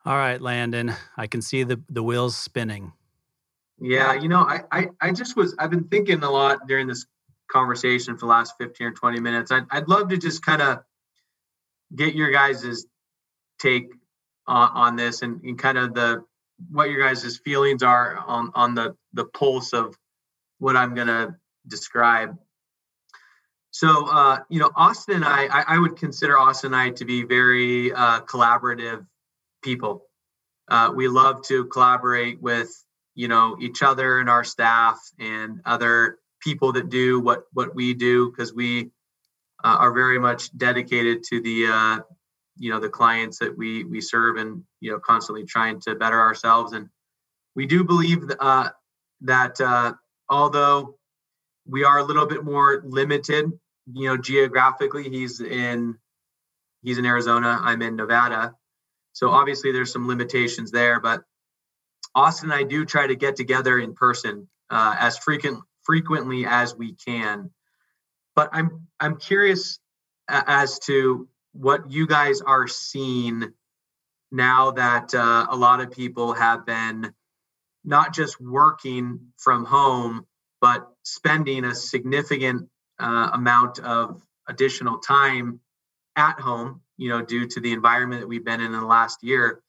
all 0.07 0.17
right, 0.17 0.41
Landon. 0.41 0.95
I 1.17 1.27
can 1.27 1.43
see 1.43 1.63
the 1.63 1.81
the 1.91 2.03
wheels 2.03 2.37
spinning. 2.37 2.95
Yeah, 3.79 4.15
you 4.15 4.29
know, 4.29 4.41
I, 4.41 4.63
I, 4.73 4.87
I 5.03 5.13
just 5.13 5.37
was, 5.37 5.55
I've 5.59 5.71
been 5.71 5.85
thinking 5.85 6.23
a 6.23 6.31
lot 6.31 6.67
during 6.67 6.87
this 6.87 7.05
conversation 7.51 8.15
for 8.15 8.21
the 8.21 8.31
last 8.31 8.55
15 8.59 8.87
or 8.87 8.93
20 8.93 9.21
minutes. 9.21 9.53
I'd, 9.53 9.67
I'd 9.71 9.87
love 9.87 10.09
to 10.09 10.17
just 10.17 10.43
kind 10.43 10.63
of 10.63 10.79
get 11.95 12.15
your 12.15 12.31
guys's 12.31 12.87
take 13.59 13.91
on, 14.47 14.71
on 14.73 14.97
this 14.97 15.21
and, 15.21 15.43
and 15.43 15.59
kind 15.59 15.77
of 15.77 15.93
the, 15.93 16.25
what 16.71 16.89
your 16.89 17.03
guys' 17.03 17.39
feelings 17.45 17.83
are 17.83 18.17
on, 18.27 18.51
on 18.55 18.75
the, 18.75 18.97
the 19.13 19.27
pulse 19.27 19.75
of 19.75 19.95
what 20.59 20.75
I'm 20.75 20.95
going 20.95 21.09
to 21.09 21.35
describe. 21.67 22.39
So, 23.77 24.07
uh, 24.09 24.39
you 24.49 24.59
know, 24.59 24.71
Austin 24.75 25.17
and 25.17 25.25
I, 25.27 25.49
I, 25.49 25.65
I, 25.75 25.79
would 25.79 25.97
consider 25.99 26.39
Austin 26.39 26.73
and 26.73 26.77
I 26.77 26.91
to 26.93 27.05
be 27.05 27.25
very 27.25 27.93
uh, 27.93 28.23
collaborative 28.23 29.07
people. 29.63 30.07
Uh, 30.67 30.93
we 30.95 31.09
love 31.09 31.43
to 31.49 31.67
collaborate 31.67 32.41
with 32.41 32.71
you 33.15 33.29
know 33.29 33.59
each 33.61 33.83
other 33.83 34.19
and 34.19 34.31
our 34.31 34.45
staff 34.45 34.99
and 35.19 35.61
other 35.67 36.17
people 36.41 36.73
that 36.73 36.89
do 36.89 37.21
what 37.21 37.43
what 37.53 37.75
we 37.75 37.93
do 37.93 38.31
because 38.31 38.55
we 38.55 38.93
uh, 39.63 39.77
are 39.79 39.93
very 39.93 40.19
much 40.19 40.57
dedicated 40.57 41.23
to 41.25 41.43
the 41.43 41.67
uh, 41.67 41.99
you 42.57 42.71
know 42.71 42.81
the 42.81 42.89
clients 42.89 43.41
that 43.41 43.59
we 43.59 43.85
we 43.85 44.01
serve 44.01 44.39
and 44.39 44.65
you 44.81 44.91
know 44.91 44.99
constantly 44.99 45.45
trying 45.45 45.79
to 45.83 45.95
better 45.95 46.19
ourselves 46.19 46.73
and 46.73 46.89
we 47.55 47.67
do 47.67 47.85
believe 47.85 48.25
uh, 48.41 48.71
that 49.21 49.61
uh, 49.61 49.93
although 50.31 50.97
we 51.67 51.85
are 51.85 51.99
a 51.99 52.05
little 52.05 52.27
bit 52.27 52.43
more 52.43 52.83
limited 52.83 53.53
you 53.93 54.09
know 54.09 54.17
geographically 54.17 55.09
he's 55.09 55.41
in 55.41 55.97
he's 56.83 56.99
in 56.99 57.07
arizona 57.07 57.59
i'm 57.63 57.83
in 57.83 57.97
nevada 57.97 58.55
so 59.13 59.31
obviously 59.31 59.73
there's 59.73 59.93
some 59.93 60.09
limitations 60.09 60.71
there 60.71 61.01
but 61.01 61.23
Austin 62.17 62.51
and 62.51 62.59
I 62.59 62.63
do 62.63 62.87
try 62.87 63.07
to 63.07 63.15
get 63.15 63.37
together 63.37 63.79
in 63.79 63.95
person 63.95 64.49
uh, 64.71 64.97
as 64.99 65.19
frequent 65.19 65.61
frequently 65.83 66.47
as 66.47 66.75
we 66.75 66.95
can. 66.95 67.51
But 68.35 68.49
I'm 68.53 68.89
I'm 68.99 69.19
curious 69.19 69.79
as 70.29 70.79
to 70.81 71.29
what 71.53 71.91
you 71.91 72.07
guys 72.07 72.41
are 72.41 72.67
seeing 72.67 73.53
now 74.33 74.73
that 74.73 75.15
uh, 75.15 75.47
a 75.51 75.57
lot 75.57 75.81
of 75.81 75.91
people 75.91 76.33
have 76.33 76.65
been 76.65 77.13
not 77.85 78.15
just 78.15 78.41
working 78.41 79.33
from 79.37 79.67
home, 79.67 80.27
but 80.61 80.89
spending 81.03 81.65
a 81.65 81.75
significant 81.75 82.69
uh, 82.99 83.31
amount 83.33 83.79
of 83.81 84.23
additional 84.49 84.99
time 84.99 85.61
at 86.17 86.41
home, 86.41 86.81
you 86.97 87.09
know, 87.09 87.23
due 87.23 87.47
to 87.47 87.61
the 87.61 87.73
environment 87.73 88.23
that 88.23 88.27
we've 88.29 88.45
been 88.45 88.61
in, 88.61 88.67
in 88.67 88.81
the 88.81 88.87
last 88.87 89.23
year. 89.23 89.61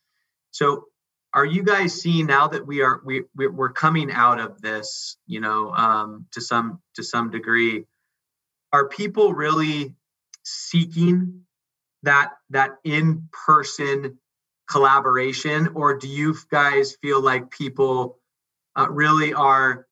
So 0.51 0.85
are 1.33 1.45
you 1.45 1.63
guys 1.63 2.01
seeing 2.01 2.25
now 2.25 2.47
that 2.47 2.65
we 2.65 2.81
are 2.81 3.01
we 3.03 3.23
we're 3.35 3.71
coming 3.71 4.11
out 4.11 4.39
of 4.39 4.61
this 4.61 5.17
you 5.27 5.39
know 5.39 5.71
um, 5.71 6.25
to 6.31 6.41
some 6.41 6.81
to 6.95 7.03
some 7.03 7.29
degree 7.29 7.85
are 8.73 8.87
people 8.87 9.33
really 9.33 9.95
seeking 10.43 11.41
that 12.03 12.31
that 12.49 12.71
in 12.83 13.27
person 13.45 14.17
collaboration 14.69 15.69
or 15.75 15.97
do 15.97 16.07
you 16.07 16.35
guys 16.49 16.97
feel 17.01 17.21
like 17.21 17.49
people 17.51 18.19
uh, 18.75 18.87
really 18.89 19.33
are 19.33 19.86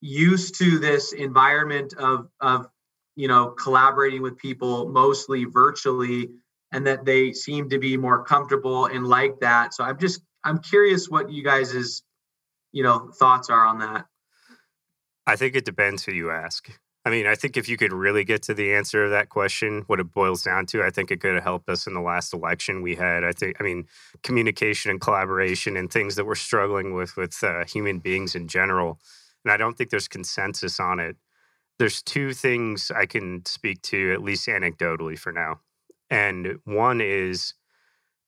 used 0.00 0.56
to 0.58 0.78
this 0.78 1.12
environment 1.12 1.94
of 1.94 2.28
of 2.40 2.68
you 3.16 3.28
know 3.28 3.48
collaborating 3.48 4.22
with 4.22 4.38
people 4.38 4.88
mostly 4.88 5.44
virtually 5.44 6.30
and 6.72 6.86
that 6.86 7.04
they 7.04 7.32
seem 7.32 7.70
to 7.70 7.78
be 7.78 7.96
more 7.96 8.24
comfortable 8.24 8.86
and 8.86 9.06
like 9.06 9.40
that. 9.40 9.74
So 9.74 9.84
I'm 9.84 9.98
just 9.98 10.20
I'm 10.44 10.58
curious 10.58 11.08
what 11.08 11.30
you 11.30 11.42
guys' 11.42 11.74
is 11.74 12.02
you 12.72 12.82
know 12.82 13.10
thoughts 13.18 13.50
are 13.50 13.66
on 13.66 13.78
that. 13.80 14.06
I 15.26 15.36
think 15.36 15.56
it 15.56 15.64
depends 15.64 16.04
who 16.04 16.12
you 16.12 16.30
ask. 16.30 16.70
I 17.04 17.10
mean, 17.10 17.26
I 17.26 17.36
think 17.36 17.56
if 17.56 17.68
you 17.68 17.76
could 17.76 17.92
really 17.92 18.24
get 18.24 18.42
to 18.42 18.54
the 18.54 18.74
answer 18.74 19.04
of 19.04 19.12
that 19.12 19.28
question, 19.30 19.84
what 19.86 20.00
it 20.00 20.12
boils 20.12 20.42
down 20.42 20.66
to, 20.66 20.82
I 20.82 20.90
think 20.90 21.10
it 21.10 21.20
could 21.20 21.34
have 21.34 21.42
helped 21.42 21.68
us 21.70 21.86
in 21.86 21.94
the 21.94 22.00
last 22.00 22.34
election 22.34 22.82
we 22.82 22.96
had. 22.96 23.24
I 23.24 23.32
think, 23.32 23.56
I 23.60 23.64
mean, 23.64 23.86
communication 24.22 24.90
and 24.90 25.00
collaboration 25.00 25.76
and 25.76 25.90
things 25.90 26.16
that 26.16 26.26
we're 26.26 26.34
struggling 26.34 26.94
with 26.94 27.16
with 27.16 27.42
uh, 27.42 27.64
human 27.64 27.98
beings 27.98 28.34
in 28.34 28.46
general. 28.46 28.98
And 29.44 29.52
I 29.52 29.56
don't 29.56 29.76
think 29.76 29.90
there's 29.90 30.08
consensus 30.08 30.80
on 30.80 31.00
it. 31.00 31.16
There's 31.78 32.02
two 32.02 32.32
things 32.32 32.90
I 32.94 33.06
can 33.06 33.44
speak 33.46 33.82
to, 33.82 34.12
at 34.12 34.22
least 34.22 34.48
anecdotally 34.48 35.18
for 35.18 35.32
now. 35.32 35.60
And 36.10 36.58
one 36.64 37.00
is 37.00 37.54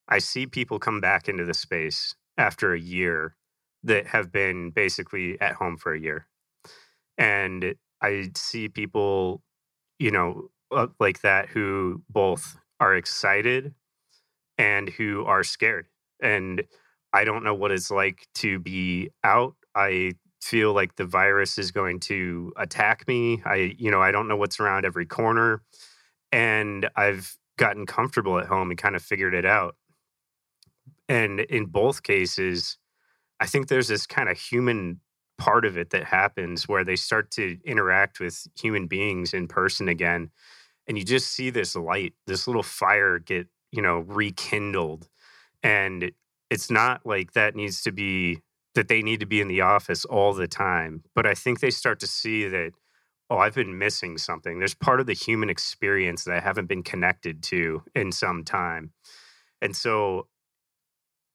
I 0.09 0.19
see 0.19 0.47
people 0.47 0.79
come 0.79 1.01
back 1.01 1.29
into 1.29 1.45
the 1.45 1.55
space 1.55 2.15
after 2.37 2.73
a 2.73 2.81
year 2.81 3.37
that 3.83 4.07
have 4.09 4.31
been 4.31 4.71
basically 4.71 5.41
at 5.41 5.55
home 5.55 5.77
for 5.77 5.95
a 5.95 6.01
year. 6.01 6.27
And 7.17 7.75
I 8.03 8.31
see 8.35 8.69
people, 8.69 9.43
you 9.99 10.11
know, 10.11 10.51
uh, 10.71 10.89
like 10.99 11.23
that 11.23 11.49
who 11.49 12.03
both 12.09 12.57
are 12.79 12.95
excited 12.95 13.75
and 14.59 14.89
who 14.89 15.25
are 15.25 15.43
scared. 15.43 15.87
And 16.23 16.63
I 17.13 17.25
don't 17.25 17.45
know 17.45 17.55
what 17.55 17.73
it's 17.73 17.91
like 17.91 18.27
to 18.37 18.59
be 18.59 19.11
out. 19.25 19.55
I 19.75 20.13
feel 20.41 20.73
like 20.73 20.97
the 20.97 21.05
virus 21.05 21.59
is 21.59 21.71
going 21.71 22.01
to 22.01 22.53
attack 22.57 23.07
me. 23.07 23.43
I, 23.45 23.75
you 23.79 23.91
know, 23.91 24.01
I 24.01 24.11
don't 24.11 24.29
know 24.29 24.37
what's 24.37 24.61
around 24.61 24.85
every 24.85 25.07
corner. 25.07 25.63
And 26.33 26.89
I've 26.97 27.37
gotten 27.57 27.87
comfortable 27.87 28.39
at 28.39 28.47
home 28.47 28.71
and 28.71 28.79
kind 28.79 28.97
of 28.97 29.03
figured 29.03 29.35
it 29.35 29.45
out. 29.45 29.77
And 31.09 31.41
in 31.41 31.67
both 31.67 32.03
cases, 32.03 32.79
I 33.41 33.47
think 33.47 33.69
there's 33.69 33.89
this 33.89 34.07
kind 34.07 34.29
of 34.29 34.39
human 34.39 35.01
part 35.39 35.65
of 35.65 35.77
it 35.77 35.91
that 35.91 36.05
happens 36.05 36.69
where 36.69 36.85
they 36.85 36.97
start 36.97 37.31
to 37.33 37.59
interact 37.65 38.21
with 38.21 38.47
human 38.59 38.87
beings 38.87 39.35
in 39.35 39.49
person 39.49 39.89
again. 39.89 40.31
And 40.87 40.99
you 40.99 41.05
just 41.05 41.29
see 41.29 41.51
this 41.51 41.75
light, 41.75 42.15
this 42.27 42.47
little 42.47 42.63
fire 42.63 43.19
get, 43.19 43.49
you 43.73 43.83
know, 43.83 44.01
rekindled. 44.01 45.09
And 45.63 46.13
it's 46.51 46.71
not 46.71 47.05
like 47.07 47.33
that 47.33 47.57
needs 47.57 47.83
to 47.83 47.93
be 47.93 48.41
that 48.75 48.89
they 48.89 49.03
need 49.03 49.21
to 49.21 49.27
be 49.27 49.41
in 49.41 49.49
the 49.49 49.61
office 49.61 50.05
all 50.05 50.33
the 50.33 50.49
time. 50.49 51.03
But 51.15 51.27
I 51.27 51.35
think 51.35 51.61
they 51.61 51.71
start 51.71 52.01
to 52.01 52.07
see 52.07 52.47
that 52.49 52.73
oh, 53.31 53.39
I've 53.39 53.55
been 53.55 53.79
missing 53.79 54.19
something. 54.19 54.59
There's 54.59 54.75
part 54.75 54.99
of 54.99 55.07
the 55.07 55.15
human 55.15 55.49
experience 55.49 56.25
that 56.25 56.35
I 56.35 56.41
haven't 56.41 56.67
been 56.67 56.83
connected 56.83 57.43
to 57.45 57.83
in 57.95 58.11
some 58.11 58.43
time. 58.43 58.93
And 59.63 59.75
so 59.77 60.27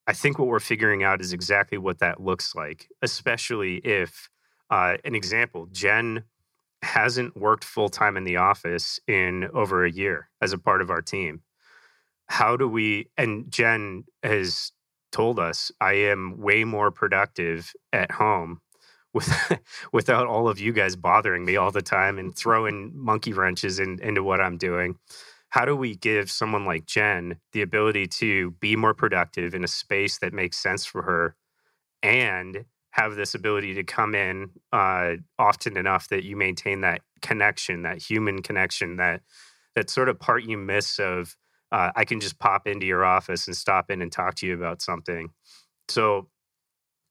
I 0.05 0.13
think 0.13 0.37
what 0.37 0.49
we're 0.49 0.59
figuring 0.59 1.03
out 1.03 1.21
is 1.21 1.31
exactly 1.31 1.77
what 1.77 1.99
that 1.99 2.21
looks 2.21 2.53
like, 2.53 2.89
especially 3.01 3.77
if, 3.77 4.29
uh, 4.69 4.97
an 5.05 5.15
example, 5.15 5.67
Jen 5.71 6.25
hasn't 6.81 7.35
worked 7.37 7.63
full 7.63 7.89
time 7.89 8.17
in 8.17 8.25
the 8.25 8.37
office 8.37 8.99
in 9.07 9.49
over 9.53 9.85
a 9.85 9.91
year 9.91 10.29
as 10.41 10.51
a 10.51 10.57
part 10.57 10.81
of 10.81 10.89
our 10.89 11.01
team. 11.01 11.41
How 12.27 12.57
do 12.57 12.67
we, 12.67 13.07
and 13.17 13.49
Jen 13.49 14.03
has 14.21 14.71
told 15.15 15.39
us, 15.39 15.71
I 15.79 15.93
am 15.93 16.37
way 16.37 16.65
more 16.65 16.91
productive 16.91 17.71
at 17.93 18.11
home 18.11 18.59
with 19.13 19.31
without 19.93 20.27
all 20.27 20.49
of 20.49 20.59
you 20.59 20.73
guys 20.73 20.97
bothering 20.97 21.45
me 21.45 21.55
all 21.55 21.71
the 21.71 21.81
time 21.81 22.19
and 22.19 22.35
throwing 22.35 22.91
monkey 22.93 23.31
wrenches 23.31 23.79
in, 23.79 23.97
into 24.01 24.21
what 24.23 24.41
I'm 24.41 24.57
doing. 24.57 24.97
How 25.49 25.63
do 25.63 25.73
we 25.73 25.95
give 25.95 26.29
someone 26.29 26.65
like 26.65 26.85
Jen 26.85 27.37
the 27.53 27.61
ability 27.61 28.07
to 28.07 28.51
be 28.59 28.75
more 28.75 28.93
productive 28.93 29.55
in 29.55 29.63
a 29.63 29.69
space 29.69 30.17
that 30.17 30.33
makes 30.33 30.57
sense 30.57 30.85
for 30.85 31.03
her 31.03 31.37
and 32.03 32.65
have 32.91 33.15
this 33.15 33.35
ability 33.35 33.73
to 33.75 33.83
come 33.85 34.15
in 34.15 34.49
uh, 34.73 35.13
often 35.39 35.77
enough 35.77 36.09
that 36.09 36.25
you 36.25 36.35
maintain 36.35 36.81
that 36.81 37.01
connection, 37.21 37.83
that 37.83 38.01
human 38.01 38.41
connection, 38.41 38.97
that 38.97 39.21
that 39.75 39.89
sort 39.89 40.09
of 40.09 40.19
part 40.19 40.43
you 40.43 40.57
miss 40.57 40.99
of 40.99 41.37
uh, 41.75 41.91
I 41.93 42.05
can 42.05 42.21
just 42.21 42.39
pop 42.39 42.67
into 42.67 42.85
your 42.85 43.03
office 43.03 43.47
and 43.47 43.55
stop 43.55 43.91
in 43.91 44.01
and 44.01 44.09
talk 44.09 44.35
to 44.35 44.47
you 44.47 44.53
about 44.53 44.81
something. 44.81 45.31
So 45.89 46.29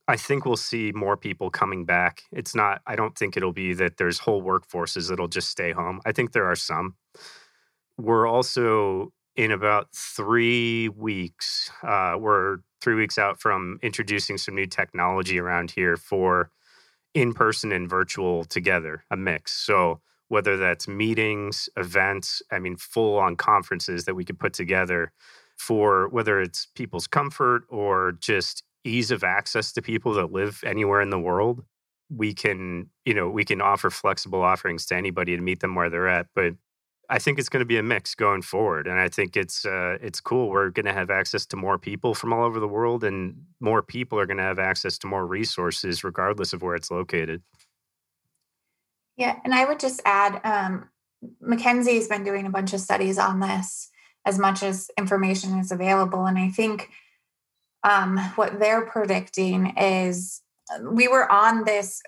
I 0.09 0.17
think 0.17 0.47
we'll 0.47 0.57
see 0.57 0.91
more 0.95 1.19
people 1.19 1.51
coming 1.51 1.85
back. 1.85 2.23
It's 2.33 2.55
not, 2.55 2.81
I 2.87 2.97
don't 2.97 3.15
think 3.15 3.37
it'll 3.37 3.53
be 3.53 3.75
that 3.75 3.99
there's 3.99 4.21
whole 4.21 4.43
workforces 4.43 5.11
that'll 5.11 5.29
just 5.29 5.51
stay 5.51 5.73
home. 5.73 6.01
I 6.07 6.13
think 6.13 6.33
there 6.33 6.47
are 6.47 6.57
some. 6.57 6.95
We're 7.99 8.27
also 8.27 9.13
in 9.37 9.51
about 9.51 9.89
three 9.95 10.89
weeks, 10.89 11.71
uh, 11.83 12.17
we're 12.19 12.59
three 12.81 12.95
weeks 12.95 13.19
out 13.19 13.39
from 13.43 13.79
introducing 13.83 14.39
some 14.39 14.55
new 14.55 14.67
technology 14.67 15.39
around 15.39 15.73
here 15.73 15.99
for 15.99 16.51
in 17.13 17.35
person 17.35 17.71
and 17.71 17.87
virtual 17.89 18.47
together, 18.47 19.05
a 19.11 19.17
mix. 19.17 19.53
So, 19.53 20.01
whether 20.29 20.57
that's 20.57 20.89
meetings, 20.89 21.69
events, 21.77 22.43
I 22.51 22.59
mean, 22.59 22.77
full 22.77 23.19
on 23.19 23.37
conferences 23.37 24.05
that 24.05 24.15
we 24.15 24.25
could 24.25 24.39
put 24.39 24.53
together 24.53 25.13
for 25.57 26.09
whether 26.09 26.41
it's 26.41 26.67
people's 26.75 27.07
comfort 27.07 27.65
or 27.69 28.13
just 28.21 28.63
ease 28.85 29.11
of 29.11 29.25
access 29.25 29.73
to 29.73 29.83
people 29.83 30.15
that 30.15 30.33
live 30.33 30.63
anywhere 30.65 31.01
in 31.01 31.11
the 31.11 31.19
world. 31.19 31.65
We 32.11 32.35
can 32.35 32.91
you 33.05 33.15
know 33.15 33.29
we 33.29 33.45
can 33.45 33.61
offer 33.61 33.91
flexible 33.91 34.43
offerings 34.43 34.87
to 34.87 34.97
anybody 34.97 35.37
to 35.37 35.43
meet 35.43 35.61
them 35.61 35.75
where 35.75 35.91
they're 35.91 36.09
at 36.09 36.27
but 36.35 36.55
i 37.11 37.19
think 37.19 37.39
it's 37.39 37.49
going 37.49 37.61
to 37.61 37.67
be 37.67 37.79
a 37.79 37.83
mix 37.83 38.15
going 38.15 38.43
forward 38.43 38.87
and 38.87 38.99
i 39.01 39.09
think 39.09 39.37
it's 39.37 39.65
uh, 39.65 39.97
it's 40.01 40.21
cool. 40.21 40.51
We're 40.51 40.71
going 40.71 40.87
to 40.87 40.93
have 40.93 41.11
access 41.11 41.47
to 41.47 41.57
more 41.57 41.79
people 41.79 42.15
from 42.15 42.33
all 42.33 42.45
over 42.45 42.61
the 42.61 42.69
world 42.69 43.05
and 43.05 43.37
more 43.61 43.83
people 43.83 44.19
are 44.19 44.27
going 44.27 44.37
to 44.39 44.43
have 44.43 44.59
access 44.59 44.99
to 44.99 45.07
more 45.07 45.27
resources 45.27 46.05
regardless 46.05 46.53
of 46.53 46.63
where 46.63 46.75
it's 46.75 46.91
located 46.91 47.43
yeah 49.17 49.39
and 49.45 49.55
i 49.55 49.65
would 49.65 49.81
just 49.81 50.01
add 50.05 50.41
um, 50.45 50.89
mckinsey's 51.43 52.09
been 52.09 52.25
doing 52.25 52.47
a 52.47 52.51
bunch 52.51 52.73
of 52.73 52.81
studies 52.81 53.19
on 53.19 53.41
this 53.41 53.91
as 54.27 54.39
much 54.39 54.63
as 54.63 54.91
information 54.99 55.59
is 55.59 55.71
available 55.73 56.27
and 56.27 56.39
i 56.39 56.49
think 56.49 56.91
um, 57.85 58.17
what 58.37 58.59
they're 58.59 58.87
predicting 58.87 59.77
is 59.77 60.41
we 60.83 61.07
were 61.07 61.31
on 61.31 61.65
this 61.65 62.03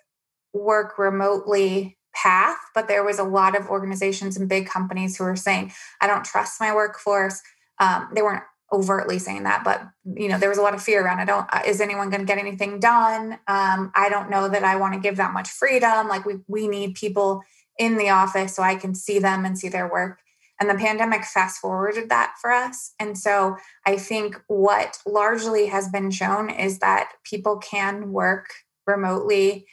work 0.55 0.99
remotely 0.99 1.99
path, 2.15 2.57
but 2.75 2.89
there 2.89 3.05
was 3.05 3.19
a 3.19 3.25
lot 3.25 3.57
of 3.57 3.69
organizations 3.69 4.37
and 4.37 4.49
big 4.49 4.67
companies 4.67 5.17
who 5.17 5.25
were 5.25 5.37
saying, 5.37 5.73
I 6.01 6.07
don't 6.07 6.25
trust 6.25 6.61
my 6.61 6.75
workforce. 6.75 7.41
Um, 7.79 8.09
they 8.15 8.23
weren't 8.23 8.45
overtly 8.73 9.19
saying 9.19 9.45
that, 9.45 9.63
but 9.65 9.83
you 10.17 10.29
know, 10.29 10.39
there 10.39 10.49
was 10.49 10.59
a 10.59 10.63
lot 10.63 10.75
of 10.75 10.83
fear 10.83 11.05
around. 11.05 11.21
I 11.21 11.25
don't. 11.25 11.47
Uh, 11.53 11.63
is 11.67 11.81
anyone 11.81 12.11
going 12.11 12.21
to 12.21 12.27
get 12.27 12.39
anything 12.39 12.81
done? 12.81 13.39
Um, 13.47 13.93
I 13.95 14.09
don't 14.11 14.31
know 14.31 14.49
that 14.49 14.65
I 14.65 14.77
want 14.77 14.95
to 14.95 15.01
give 15.01 15.17
that 15.17 15.33
much 15.33 15.49
freedom. 15.49 16.09
Like 16.09 16.25
we 16.25 16.37
we 16.49 16.69
need 16.69 16.95
people 16.95 17.43
in 17.79 17.97
the 17.97 18.11
office 18.11 18.57
so 18.57 18.63
I 18.63 18.75
can 18.75 18.95
see 18.95 19.19
them 19.19 19.45
and 19.45 19.59
see 19.59 19.69
their 19.69 19.91
work. 19.91 20.21
And 20.59 20.71
the 20.71 20.75
pandemic 20.75 21.25
fast 21.25 21.61
forwarded 21.61 22.09
that 22.09 22.35
for 22.41 22.51
us. 22.51 22.95
And 22.99 23.19
so 23.19 23.57
I 23.85 23.99
think 23.99 24.41
what 24.47 24.99
largely 25.07 25.67
has 25.67 25.89
been 25.89 26.11
shown 26.11 26.49
is 26.49 26.79
that 26.79 27.11
people 27.25 27.59
can 27.59 28.11
work 28.11 28.47
remotely 28.87 29.67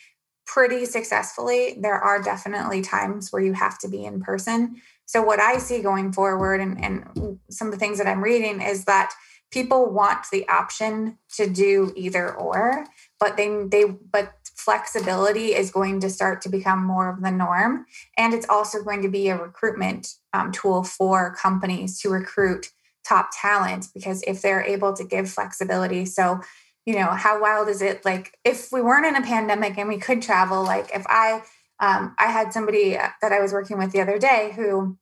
pretty 0.45 0.85
successfully. 0.85 1.77
There 1.79 1.95
are 1.95 2.21
definitely 2.21 2.81
times 2.81 3.31
where 3.31 3.41
you 3.41 3.53
have 3.53 3.79
to 3.79 3.87
be 3.87 4.03
in 4.03 4.21
person. 4.21 4.81
So, 5.13 5.21
what 5.21 5.39
I 5.39 5.59
see 5.59 5.79
going 5.79 6.11
forward, 6.11 6.59
and, 6.59 6.83
and 6.83 7.37
some 7.51 7.67
of 7.67 7.71
the 7.71 7.77
things 7.77 7.99
that 7.99 8.07
I'm 8.07 8.23
reading, 8.23 8.63
is 8.63 8.85
that 8.85 9.13
people 9.51 9.91
want 9.91 10.25
the 10.31 10.47
option 10.49 11.19
to 11.35 11.47
do 11.47 11.93
either 11.95 12.33
or, 12.33 12.87
but 13.19 13.37
they, 13.37 13.63
they, 13.67 13.85
but 13.85 14.33
flexibility 14.55 15.53
is 15.53 15.69
going 15.69 15.99
to 15.99 16.09
start 16.09 16.41
to 16.41 16.49
become 16.49 16.83
more 16.83 17.09
of 17.09 17.21
the 17.21 17.29
norm. 17.29 17.85
And 18.17 18.33
it's 18.33 18.49
also 18.49 18.81
going 18.81 19.03
to 19.03 19.07
be 19.07 19.29
a 19.29 19.37
recruitment 19.37 20.15
um, 20.33 20.51
tool 20.51 20.83
for 20.83 21.35
companies 21.35 21.99
to 21.99 22.09
recruit 22.09 22.71
top 23.07 23.29
talent 23.39 23.89
because 23.93 24.23
if 24.23 24.41
they're 24.41 24.63
able 24.63 24.93
to 24.93 25.03
give 25.03 25.29
flexibility. 25.29 26.07
So, 26.07 26.41
you 26.87 26.95
know, 26.95 27.11
how 27.11 27.39
wild 27.39 27.69
is 27.69 27.83
it? 27.83 28.03
Like, 28.03 28.35
if 28.43 28.71
we 28.71 28.81
weren't 28.81 29.05
in 29.05 29.15
a 29.15 29.21
pandemic 29.21 29.77
and 29.77 29.89
we 29.89 29.99
could 29.99 30.23
travel, 30.23 30.63
like, 30.63 30.89
if 30.91 31.05
I, 31.05 31.43
um, 31.79 32.15
I 32.17 32.31
had 32.31 32.51
somebody 32.51 32.93
that 32.93 33.31
I 33.31 33.39
was 33.41 33.53
working 33.53 33.77
with 33.77 33.91
the 33.91 34.01
other 34.01 34.17
day 34.17 34.53
who 34.55 34.97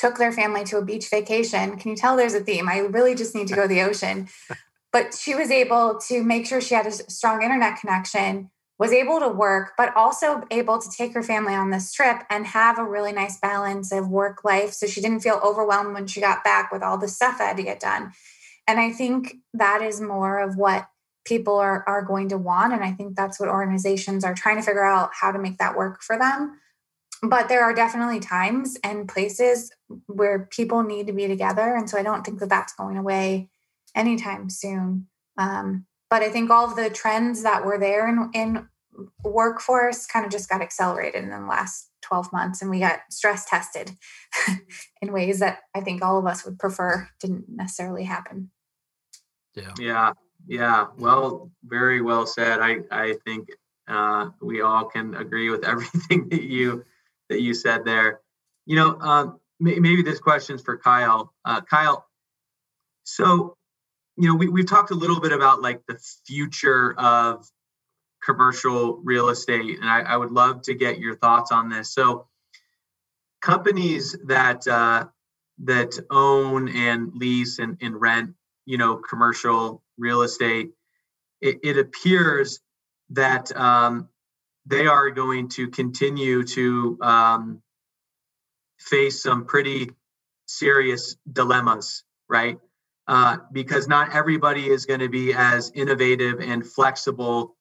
took 0.00 0.16
their 0.16 0.32
family 0.32 0.64
to 0.64 0.78
a 0.78 0.84
beach 0.84 1.08
vacation. 1.10 1.76
Can 1.76 1.90
you 1.90 1.96
tell 1.96 2.16
there's 2.16 2.34
a 2.34 2.40
theme? 2.40 2.68
I 2.68 2.78
really 2.78 3.14
just 3.14 3.34
need 3.34 3.48
to 3.48 3.54
go 3.54 3.62
to 3.62 3.68
the 3.68 3.82
ocean. 3.82 4.28
But 4.92 5.14
she 5.14 5.36
was 5.36 5.52
able 5.52 6.00
to 6.08 6.24
make 6.24 6.46
sure 6.46 6.60
she 6.60 6.74
had 6.74 6.84
a 6.84 6.90
strong 6.90 7.44
internet 7.44 7.78
connection 7.78 8.50
was 8.80 8.92
able 8.92 9.20
to 9.20 9.28
work, 9.28 9.74
but 9.76 9.94
also 9.94 10.42
able 10.50 10.78
to 10.78 10.90
take 10.90 11.12
her 11.12 11.22
family 11.22 11.52
on 11.52 11.68
this 11.68 11.92
trip 11.92 12.22
and 12.30 12.46
have 12.46 12.78
a 12.78 12.84
really 12.84 13.12
nice 13.12 13.38
balance 13.38 13.92
of 13.92 14.08
work 14.08 14.42
life. 14.42 14.72
So 14.72 14.86
she 14.86 15.02
didn't 15.02 15.20
feel 15.20 15.38
overwhelmed 15.44 15.92
when 15.92 16.06
she 16.06 16.18
got 16.18 16.42
back 16.42 16.72
with 16.72 16.82
all 16.82 16.96
the 16.96 17.06
stuff 17.06 17.36
that 17.36 17.48
had 17.48 17.56
to 17.58 17.62
get 17.62 17.78
done. 17.78 18.12
And 18.66 18.80
I 18.80 18.90
think 18.90 19.36
that 19.52 19.82
is 19.82 20.00
more 20.00 20.38
of 20.38 20.56
what 20.56 20.88
people 21.26 21.56
are, 21.56 21.84
are 21.86 22.00
going 22.00 22.30
to 22.30 22.38
want. 22.38 22.72
And 22.72 22.82
I 22.82 22.92
think 22.92 23.16
that's 23.16 23.38
what 23.38 23.50
organizations 23.50 24.24
are 24.24 24.34
trying 24.34 24.56
to 24.56 24.62
figure 24.62 24.84
out 24.84 25.10
how 25.12 25.30
to 25.30 25.38
make 25.38 25.58
that 25.58 25.76
work 25.76 26.02
for 26.02 26.18
them. 26.18 26.58
But 27.22 27.48
there 27.48 27.62
are 27.62 27.74
definitely 27.74 28.20
times 28.20 28.78
and 28.82 29.08
places 29.08 29.70
where 30.06 30.48
people 30.50 30.82
need 30.82 31.06
to 31.06 31.12
be 31.12 31.28
together. 31.28 31.74
And 31.76 31.88
so 31.88 31.98
I 31.98 32.02
don't 32.02 32.24
think 32.24 32.40
that 32.40 32.48
that's 32.48 32.72
going 32.74 32.96
away 32.96 33.50
anytime 33.94 34.48
soon. 34.48 35.06
Um, 35.36 35.86
but 36.08 36.22
I 36.22 36.30
think 36.30 36.50
all 36.50 36.68
of 36.68 36.76
the 36.76 36.90
trends 36.90 37.42
that 37.42 37.64
were 37.64 37.78
there 37.78 38.08
in, 38.08 38.30
in 38.34 38.68
workforce 39.22 40.06
kind 40.06 40.24
of 40.24 40.32
just 40.32 40.48
got 40.48 40.62
accelerated 40.62 41.22
in 41.22 41.30
the 41.30 41.38
last 41.40 41.90
12 42.02 42.32
months 42.32 42.62
and 42.62 42.70
we 42.70 42.80
got 42.80 43.00
stress 43.10 43.44
tested 43.44 43.92
in 45.02 45.12
ways 45.12 45.38
that 45.40 45.60
I 45.74 45.80
think 45.80 46.02
all 46.02 46.18
of 46.18 46.26
us 46.26 46.44
would 46.44 46.58
prefer 46.58 47.08
didn't 47.20 47.44
necessarily 47.48 48.04
happen. 48.04 48.50
Yeah. 49.54 49.72
Yeah. 49.78 50.12
Yeah. 50.46 50.86
Well, 50.98 51.50
very 51.64 52.00
well 52.00 52.26
said. 52.26 52.60
I, 52.60 52.78
I 52.90 53.14
think 53.24 53.48
uh, 53.86 54.30
we 54.40 54.62
all 54.62 54.86
can 54.86 55.14
agree 55.14 55.50
with 55.50 55.64
everything 55.66 56.28
that 56.30 56.42
you 56.42 56.84
that 57.30 57.40
you 57.40 57.54
said 57.54 57.84
there. 57.84 58.20
You 58.66 58.76
know, 58.76 59.00
um, 59.00 59.40
maybe 59.58 60.02
this 60.02 60.20
question's 60.20 60.62
for 60.62 60.76
Kyle. 60.76 61.32
Uh, 61.44 61.62
Kyle, 61.62 62.06
so 63.04 63.56
you 64.16 64.28
know, 64.28 64.34
we, 64.34 64.48
we've 64.48 64.68
talked 64.68 64.90
a 64.90 64.94
little 64.94 65.20
bit 65.20 65.32
about 65.32 65.62
like 65.62 65.80
the 65.86 65.98
future 66.26 66.94
of 66.98 67.46
commercial 68.22 68.98
real 69.02 69.30
estate, 69.30 69.78
and 69.80 69.88
I, 69.88 70.00
I 70.00 70.16
would 70.16 70.30
love 70.30 70.62
to 70.62 70.74
get 70.74 70.98
your 70.98 71.16
thoughts 71.16 71.52
on 71.52 71.70
this. 71.70 71.94
So, 71.94 72.26
companies 73.40 74.14
that 74.26 74.68
uh, 74.68 75.06
that 75.64 75.98
own 76.10 76.68
and 76.68 77.12
lease 77.14 77.58
and, 77.58 77.78
and 77.80 77.98
rent, 77.98 78.34
you 78.66 78.76
know, 78.76 78.96
commercial 78.96 79.82
real 79.96 80.22
estate, 80.22 80.72
it, 81.40 81.60
it 81.62 81.78
appears 81.78 82.60
that 83.10 83.54
um, 83.56 84.08
they 84.66 84.86
are 84.86 85.10
going 85.10 85.48
to 85.50 85.68
continue 85.68 86.44
to 86.44 86.98
um, 87.00 87.62
face 88.78 89.22
some 89.22 89.46
pretty 89.46 89.90
serious 90.46 91.16
dilemmas, 91.30 92.04
right? 92.28 92.58
uh, 93.10 93.38
because 93.50 93.88
not 93.88 94.14
everybody 94.14 94.68
is 94.68 94.86
going 94.86 95.00
to 95.00 95.08
be 95.08 95.34
as 95.34 95.72
innovative 95.74 96.38
and 96.38 96.64
flexible 96.64 97.56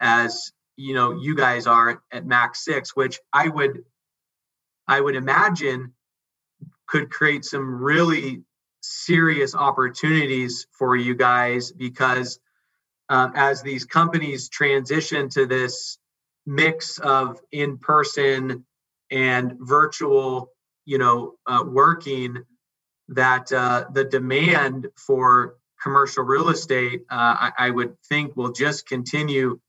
as 0.00 0.50
you 0.76 0.94
know 0.94 1.12
you 1.12 1.34
guys 1.36 1.66
are 1.66 2.02
at 2.10 2.24
Mac 2.24 2.56
Six, 2.56 2.96
which 2.96 3.20
I 3.30 3.48
would 3.48 3.84
I 4.88 4.98
would 4.98 5.14
imagine 5.14 5.92
could 6.86 7.10
create 7.10 7.44
some 7.44 7.82
really 7.82 8.44
serious 8.80 9.54
opportunities 9.54 10.66
for 10.72 10.96
you 10.96 11.14
guys 11.14 11.70
because 11.70 12.40
uh, 13.10 13.28
as 13.34 13.60
these 13.60 13.84
companies 13.84 14.48
transition 14.48 15.28
to 15.28 15.44
this 15.44 15.98
mix 16.46 16.98
of 16.98 17.40
in 17.52 17.78
person 17.78 18.64
and 19.10 19.54
virtual 19.58 20.50
you 20.84 20.98
know 20.98 21.34
uh, 21.46 21.64
working 21.66 22.44
that 23.08 23.52
uh, 23.52 23.84
the 23.92 24.04
demand 24.04 24.88
for 24.96 25.56
commercial 25.82 26.24
real 26.24 26.48
estate, 26.48 27.02
uh, 27.10 27.14
I, 27.38 27.52
I, 27.58 27.70
would 27.70 27.96
think, 28.08 28.36
will 28.36 28.52
just 28.52 28.88
continue 28.88 29.60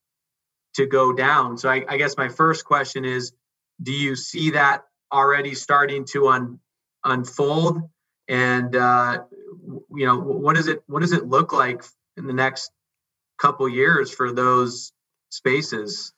to 0.75 0.85
go 0.85 1.11
down. 1.13 1.57
So, 1.57 1.69
I, 1.69 1.85
I, 1.87 1.97
guess 1.97 2.15
my 2.15 2.29
first 2.29 2.63
question 2.63 3.03
is 3.03 3.33
Do 3.81 3.91
you 3.91 4.15
see 4.15 4.51
that 4.51 4.83
already 5.11 5.53
starting 5.53 6.05
to 6.13 6.29
un, 6.29 6.59
unfold? 7.03 7.81
And 8.27 8.75
uh, 8.75 9.23
you 9.93 10.05
know, 10.05 10.17
what 10.17 10.55
does 10.55 10.67
it 10.67 10.81
what 10.87 11.01
does 11.01 11.11
it 11.11 11.27
look 11.27 11.53
like 11.53 11.83
in 12.17 12.25
the 12.25 12.33
next 12.33 12.71
couple 13.37 13.67
years 13.67 14.09
for 14.09 14.31
those 14.31 14.93
spaces? 15.29 16.13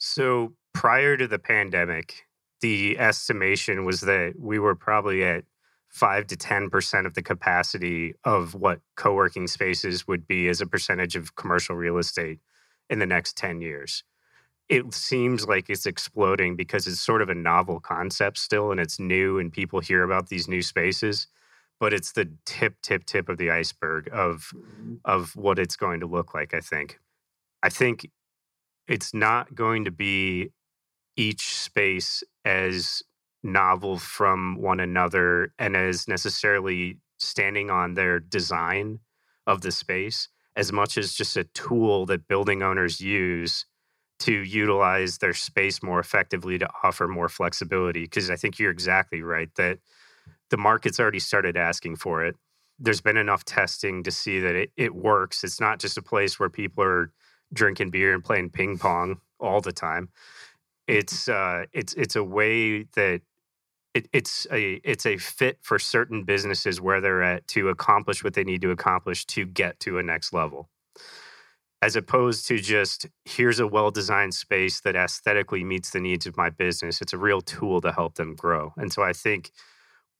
So 0.00 0.54
prior 0.72 1.16
to 1.18 1.28
the 1.28 1.38
pandemic, 1.38 2.24
the 2.62 2.98
estimation 2.98 3.84
was 3.84 4.00
that 4.00 4.34
we 4.38 4.58
were 4.58 4.74
probably 4.74 5.22
at 5.22 5.44
five 5.88 6.26
to 6.28 6.36
10% 6.36 7.06
of 7.06 7.14
the 7.14 7.22
capacity 7.22 8.14
of 8.24 8.54
what 8.54 8.80
co 8.96 9.14
working 9.14 9.46
spaces 9.46 10.08
would 10.08 10.26
be 10.26 10.48
as 10.48 10.60
a 10.60 10.66
percentage 10.66 11.16
of 11.16 11.36
commercial 11.36 11.76
real 11.76 11.98
estate 11.98 12.38
in 12.88 12.98
the 12.98 13.06
next 13.06 13.36
10 13.36 13.60
years. 13.60 14.02
It 14.70 14.94
seems 14.94 15.46
like 15.46 15.68
it's 15.68 15.86
exploding 15.86 16.56
because 16.56 16.86
it's 16.86 17.00
sort 17.00 17.22
of 17.22 17.28
a 17.28 17.34
novel 17.34 17.78
concept 17.78 18.38
still 18.38 18.70
and 18.70 18.80
it's 18.80 18.98
new 18.98 19.38
and 19.38 19.52
people 19.52 19.80
hear 19.80 20.02
about 20.02 20.28
these 20.28 20.48
new 20.48 20.62
spaces 20.62 21.26
but 21.80 21.94
it's 21.94 22.12
the 22.12 22.30
tip 22.44 22.74
tip 22.82 23.06
tip 23.06 23.28
of 23.28 23.38
the 23.38 23.50
iceberg 23.50 24.08
of 24.12 24.52
mm-hmm. 24.54 24.96
of 25.04 25.34
what 25.34 25.58
it's 25.58 25.76
going 25.76 25.98
to 25.98 26.06
look 26.06 26.34
like 26.34 26.54
i 26.54 26.60
think 26.60 27.00
I 27.62 27.68
think 27.68 28.10
it's 28.90 29.14
not 29.14 29.54
going 29.54 29.84
to 29.84 29.92
be 29.92 30.50
each 31.16 31.54
space 31.54 32.24
as 32.44 33.02
novel 33.42 33.98
from 33.98 34.56
one 34.60 34.80
another 34.80 35.54
and 35.58 35.76
as 35.76 36.08
necessarily 36.08 36.98
standing 37.18 37.70
on 37.70 37.94
their 37.94 38.18
design 38.18 38.98
of 39.46 39.60
the 39.60 39.70
space 39.70 40.28
as 40.56 40.72
much 40.72 40.98
as 40.98 41.14
just 41.14 41.36
a 41.36 41.44
tool 41.44 42.04
that 42.04 42.26
building 42.26 42.62
owners 42.62 43.00
use 43.00 43.64
to 44.18 44.32
utilize 44.32 45.18
their 45.18 45.32
space 45.32 45.82
more 45.82 46.00
effectively 46.00 46.58
to 46.58 46.68
offer 46.82 47.06
more 47.06 47.28
flexibility. 47.28 48.02
Because 48.02 48.28
i 48.28 48.36
think 48.36 48.58
you're 48.58 48.72
exactly 48.72 49.22
right 49.22 49.54
that 49.54 49.78
the 50.50 50.56
market's 50.56 50.98
already 50.98 51.20
started 51.20 51.56
asking 51.56 51.96
for 51.96 52.24
it. 52.24 52.34
There's 52.78 53.00
been 53.00 53.16
enough 53.16 53.44
testing 53.44 54.02
to 54.02 54.10
see 54.10 54.40
that 54.40 54.56
it, 54.56 54.72
it 54.76 54.94
works. 54.94 55.44
It's 55.44 55.60
not 55.60 55.78
just 55.78 55.96
a 55.96 56.02
place 56.02 56.40
where 56.40 56.50
people 56.50 56.82
are 56.82 57.12
drinking 57.52 57.90
beer 57.90 58.14
and 58.14 58.24
playing 58.24 58.50
ping 58.50 58.78
pong 58.78 59.20
all 59.38 59.60
the 59.60 59.72
time. 59.72 60.08
It's 60.86 61.28
uh 61.28 61.64
it's 61.72 61.92
it's 61.94 62.16
a 62.16 62.24
way 62.24 62.84
that 62.94 63.22
it, 63.94 64.08
it's 64.12 64.46
a 64.52 64.80
it's 64.84 65.06
a 65.06 65.16
fit 65.16 65.58
for 65.62 65.78
certain 65.78 66.24
businesses 66.24 66.80
where 66.80 67.00
they're 67.00 67.22
at 67.22 67.46
to 67.48 67.68
accomplish 67.68 68.22
what 68.22 68.34
they 68.34 68.44
need 68.44 68.62
to 68.62 68.70
accomplish 68.70 69.24
to 69.26 69.44
get 69.44 69.80
to 69.80 69.98
a 69.98 70.02
next 70.02 70.32
level. 70.32 70.68
As 71.82 71.96
opposed 71.96 72.46
to 72.48 72.58
just 72.58 73.06
here's 73.24 73.58
a 73.58 73.66
well-designed 73.66 74.34
space 74.34 74.80
that 74.80 74.96
aesthetically 74.96 75.64
meets 75.64 75.90
the 75.90 76.00
needs 76.00 76.26
of 76.26 76.36
my 76.36 76.50
business. 76.50 77.00
It's 77.00 77.14
a 77.14 77.18
real 77.18 77.40
tool 77.40 77.80
to 77.80 77.92
help 77.92 78.14
them 78.14 78.34
grow. 78.34 78.72
And 78.76 78.92
so 78.92 79.02
i 79.02 79.12
think 79.12 79.50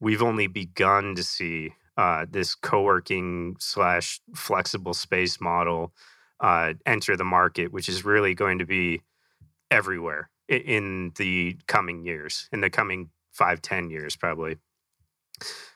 we've 0.01 0.22
only 0.22 0.47
begun 0.47 1.14
to 1.14 1.22
see 1.22 1.74
uh, 1.97 2.24
this 2.31 2.55
co-working 2.55 3.57
slash 3.59 4.20
flexible 4.35 4.95
space 4.95 5.41
model 5.41 5.93
uh, 6.41 6.74
enter 6.86 7.16
the 7.16 7.24
market 7.24 7.72
which 7.72 7.88
is 7.88 8.05
really 8.05 8.34
going 8.34 8.59
to 8.59 8.66
be 8.66 9.03
everywhere 9.70 10.30
in 10.49 11.12
the 11.16 11.57
coming 11.66 12.05
years 12.05 12.49
in 12.53 12.61
the 12.61 12.70
coming 12.70 13.11
five, 13.32 13.62
ten 13.62 13.91
years, 13.91 14.16
probably. 14.16 14.57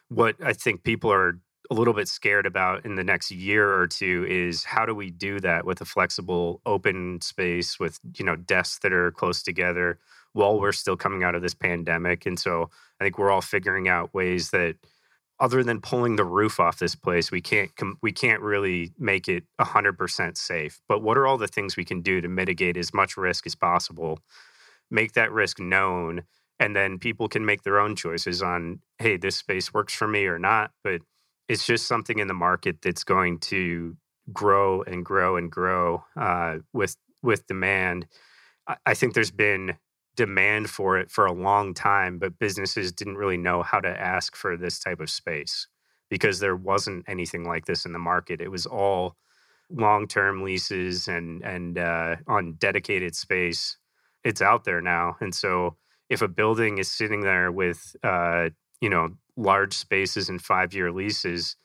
What 0.09 0.37
I 0.45 0.53
think 0.53 0.83
people 0.83 1.13
are 1.13 1.39
a 1.71 1.75
little 1.75 1.95
bit 1.95 2.09
scared 2.09 2.45
about 2.45 2.85
in 2.85 2.95
the 2.95 3.05
next 3.05 3.31
year 3.31 3.73
or 3.75 3.87
two 3.87 4.27
is 4.29 4.65
how 4.65 4.85
do 4.85 4.95
we 4.95 5.11
do 5.11 5.41
that 5.41 5.65
with 5.65 5.81
a 5.81 5.87
flexible 5.87 6.61
open 6.67 7.21
space 7.23 7.81
with 7.81 7.99
you 8.19 8.25
know 8.25 8.37
desks 8.37 8.81
that 8.81 8.93
are 8.93 9.11
close 9.11 9.43
together 9.43 9.99
while 10.35 10.61
we're 10.61 10.73
still 10.73 10.97
coming 10.97 11.23
out 11.23 11.35
of 11.35 11.41
this 11.41 11.55
pandemic 11.55 12.27
and 12.27 12.39
so 12.39 12.69
i 13.01 13.05
think 13.05 13.19
we're 13.19 13.31
all 13.31 13.41
figuring 13.41 13.89
out 13.89 14.13
ways 14.13 14.51
that 14.51 14.77
other 15.41 15.63
than 15.65 15.81
pulling 15.81 16.17
the 16.17 16.25
roof 16.25 16.61
off 16.61 16.79
this 16.79 16.95
place 16.95 17.31
we 17.31 17.41
can't 17.41 17.71
we 18.03 18.13
can't 18.13 18.43
really 18.43 18.93
make 18.99 19.29
it 19.29 19.45
100% 19.61 20.37
safe 20.37 20.81
but 20.89 21.03
what 21.03 21.19
are 21.19 21.27
all 21.27 21.39
the 21.39 21.49
things 21.49 21.77
we 21.77 21.85
can 21.85 22.01
do 22.01 22.21
to 22.21 22.29
mitigate 22.29 22.77
as 22.77 22.95
much 22.95 23.17
risk 23.17 23.47
as 23.47 23.55
possible 23.55 24.21
make 24.91 25.13
that 25.13 25.33
risk 25.33 25.59
known 25.59 26.23
and 26.61 26.77
then 26.77 26.99
people 26.99 27.29
can 27.29 27.45
make 27.45 27.63
their 27.63 27.81
own 27.81 27.97
choices 27.97 28.43
on 28.43 28.81
hey 28.99 29.17
this 29.17 29.37
space 29.37 29.75
works 29.75 29.95
for 29.95 30.07
me 30.07 30.27
or 30.27 30.39
not 30.39 30.71
but 30.83 31.01
it's 31.49 31.67
just 31.67 31.87
something 31.87 32.19
in 32.19 32.29
the 32.29 32.35
market 32.35 32.81
that's 32.83 33.05
going 33.05 33.39
to 33.39 33.97
grow 34.33 34.83
and 34.83 35.05
grow 35.05 35.37
and 35.37 35.51
grow 35.51 36.05
uh, 36.17 36.59
with 36.73 36.97
with 37.23 37.47
demand. 37.47 38.07
I, 38.67 38.77
I 38.87 38.95
think 38.95 39.15
there's 39.15 39.31
been 39.31 39.77
demand 40.17 40.71
for 40.71 40.99
it 40.99 41.11
for 41.11 41.27
a 41.27 41.33
long 41.33 41.75
time 41.75 42.19
but 42.19 42.39
businesses 42.39 42.93
didn't 42.93 43.17
really 43.17 43.37
know 43.37 43.63
how 43.63 43.81
to 43.81 43.89
ask 43.89 44.37
for 44.37 44.57
this 44.57 44.79
type 44.79 45.01
of 45.01 45.11
space 45.11 45.67
because 46.11 46.41
there 46.41 46.57
wasn't 46.57 47.05
anything 47.09 47.45
like 47.45 47.67
this 47.67 47.85
in 47.85 47.93
the 47.93 47.99
market 47.99 48.41
it 48.41 48.51
was 48.51 48.67
all 48.67 49.17
long-term 49.71 50.43
leases 50.43 51.09
and 51.09 51.43
and 51.43 51.79
uh, 51.79 52.17
on 52.27 52.53
dedicated 52.55 53.17
space 53.17 53.79
it's 54.23 54.43
out 54.43 54.65
there 54.65 54.81
now 54.81 55.17
and 55.21 55.35
so 55.35 55.77
if 56.09 56.23
a 56.23 56.29
building 56.29 56.79
is 56.79 56.91
sitting 56.91 57.23
there 57.23 57.51
with 57.51 57.97
uh, 58.03 58.49
you 58.81 58.89
know 58.89 59.11
large 59.37 59.75
spaces 59.75 60.29
and 60.29 60.41
five 60.41 60.75
year 60.75 60.93
leases, 60.93 61.57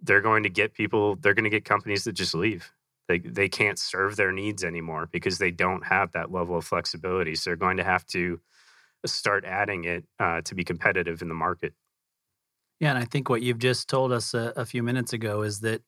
they're 0.00 0.20
going 0.20 0.42
to 0.42 0.48
get 0.48 0.74
people. 0.74 1.16
They're 1.16 1.34
going 1.34 1.44
to 1.44 1.50
get 1.50 1.64
companies 1.64 2.04
that 2.04 2.12
just 2.12 2.34
leave. 2.34 2.72
They 3.08 3.18
they 3.18 3.48
can't 3.48 3.78
serve 3.78 4.16
their 4.16 4.32
needs 4.32 4.64
anymore 4.64 5.08
because 5.10 5.38
they 5.38 5.50
don't 5.50 5.86
have 5.86 6.12
that 6.12 6.32
level 6.32 6.56
of 6.56 6.64
flexibility. 6.64 7.34
So 7.34 7.50
they're 7.50 7.56
going 7.56 7.76
to 7.76 7.84
have 7.84 8.06
to 8.08 8.40
start 9.04 9.44
adding 9.44 9.84
it 9.84 10.04
uh, 10.18 10.40
to 10.42 10.54
be 10.54 10.64
competitive 10.64 11.22
in 11.22 11.28
the 11.28 11.34
market. 11.34 11.74
Yeah, 12.80 12.90
and 12.90 12.98
I 12.98 13.04
think 13.04 13.28
what 13.28 13.42
you've 13.42 13.58
just 13.58 13.88
told 13.88 14.12
us 14.12 14.34
a, 14.34 14.52
a 14.56 14.66
few 14.66 14.82
minutes 14.82 15.12
ago 15.12 15.42
is 15.42 15.60
that 15.60 15.82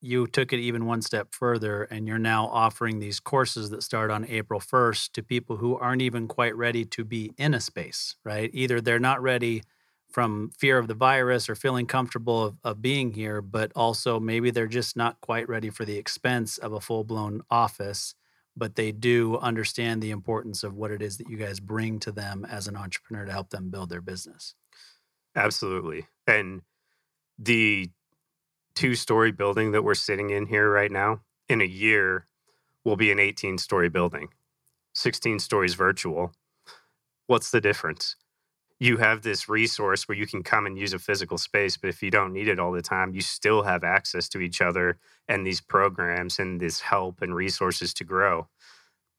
you 0.00 0.26
took 0.26 0.52
it 0.52 0.58
even 0.58 0.84
one 0.84 1.00
step 1.00 1.28
further 1.30 1.84
and 1.84 2.06
you're 2.06 2.18
now 2.18 2.46
offering 2.48 2.98
these 2.98 3.20
courses 3.20 3.70
that 3.70 3.82
start 3.82 4.10
on 4.10 4.26
April 4.26 4.60
1st 4.60 5.12
to 5.12 5.22
people 5.22 5.56
who 5.56 5.78
aren't 5.78 6.02
even 6.02 6.28
quite 6.28 6.54
ready 6.54 6.84
to 6.84 7.04
be 7.04 7.32
in 7.38 7.54
a 7.54 7.60
space, 7.60 8.16
right? 8.22 8.50
Either 8.52 8.82
they're 8.82 8.98
not 8.98 9.22
ready 9.22 9.62
from 10.14 10.48
fear 10.56 10.78
of 10.78 10.86
the 10.86 10.94
virus 10.94 11.48
or 11.48 11.56
feeling 11.56 11.86
comfortable 11.86 12.44
of, 12.44 12.56
of 12.62 12.80
being 12.80 13.12
here, 13.12 13.42
but 13.42 13.72
also 13.74 14.20
maybe 14.20 14.52
they're 14.52 14.68
just 14.68 14.96
not 14.96 15.20
quite 15.20 15.48
ready 15.48 15.70
for 15.70 15.84
the 15.84 15.96
expense 15.96 16.56
of 16.56 16.72
a 16.72 16.80
full 16.80 17.02
blown 17.02 17.42
office, 17.50 18.14
but 18.56 18.76
they 18.76 18.92
do 18.92 19.36
understand 19.38 20.00
the 20.00 20.12
importance 20.12 20.62
of 20.62 20.72
what 20.72 20.92
it 20.92 21.02
is 21.02 21.16
that 21.16 21.28
you 21.28 21.36
guys 21.36 21.58
bring 21.58 21.98
to 21.98 22.12
them 22.12 22.46
as 22.48 22.68
an 22.68 22.76
entrepreneur 22.76 23.24
to 23.24 23.32
help 23.32 23.50
them 23.50 23.70
build 23.70 23.88
their 23.88 24.00
business. 24.00 24.54
Absolutely. 25.34 26.06
And 26.28 26.62
the 27.36 27.90
two 28.76 28.94
story 28.94 29.32
building 29.32 29.72
that 29.72 29.82
we're 29.82 29.94
sitting 29.96 30.30
in 30.30 30.46
here 30.46 30.70
right 30.70 30.92
now, 30.92 31.22
in 31.48 31.60
a 31.60 31.64
year, 31.64 32.28
will 32.84 32.94
be 32.94 33.10
an 33.10 33.18
18 33.18 33.58
story 33.58 33.88
building, 33.88 34.28
16 34.94 35.40
stories 35.40 35.74
virtual. 35.74 36.30
What's 37.26 37.50
the 37.50 37.60
difference? 37.60 38.14
You 38.80 38.98
have 38.98 39.22
this 39.22 39.48
resource 39.48 40.08
where 40.08 40.18
you 40.18 40.26
can 40.26 40.42
come 40.42 40.66
and 40.66 40.78
use 40.78 40.92
a 40.92 40.98
physical 40.98 41.38
space, 41.38 41.76
but 41.76 41.88
if 41.88 42.02
you 42.02 42.10
don't 42.10 42.32
need 42.32 42.48
it 42.48 42.58
all 42.58 42.72
the 42.72 42.82
time, 42.82 43.14
you 43.14 43.20
still 43.20 43.62
have 43.62 43.84
access 43.84 44.28
to 44.30 44.40
each 44.40 44.60
other 44.60 44.98
and 45.28 45.46
these 45.46 45.60
programs 45.60 46.38
and 46.38 46.60
this 46.60 46.80
help 46.80 47.22
and 47.22 47.34
resources 47.34 47.94
to 47.94 48.04
grow. 48.04 48.48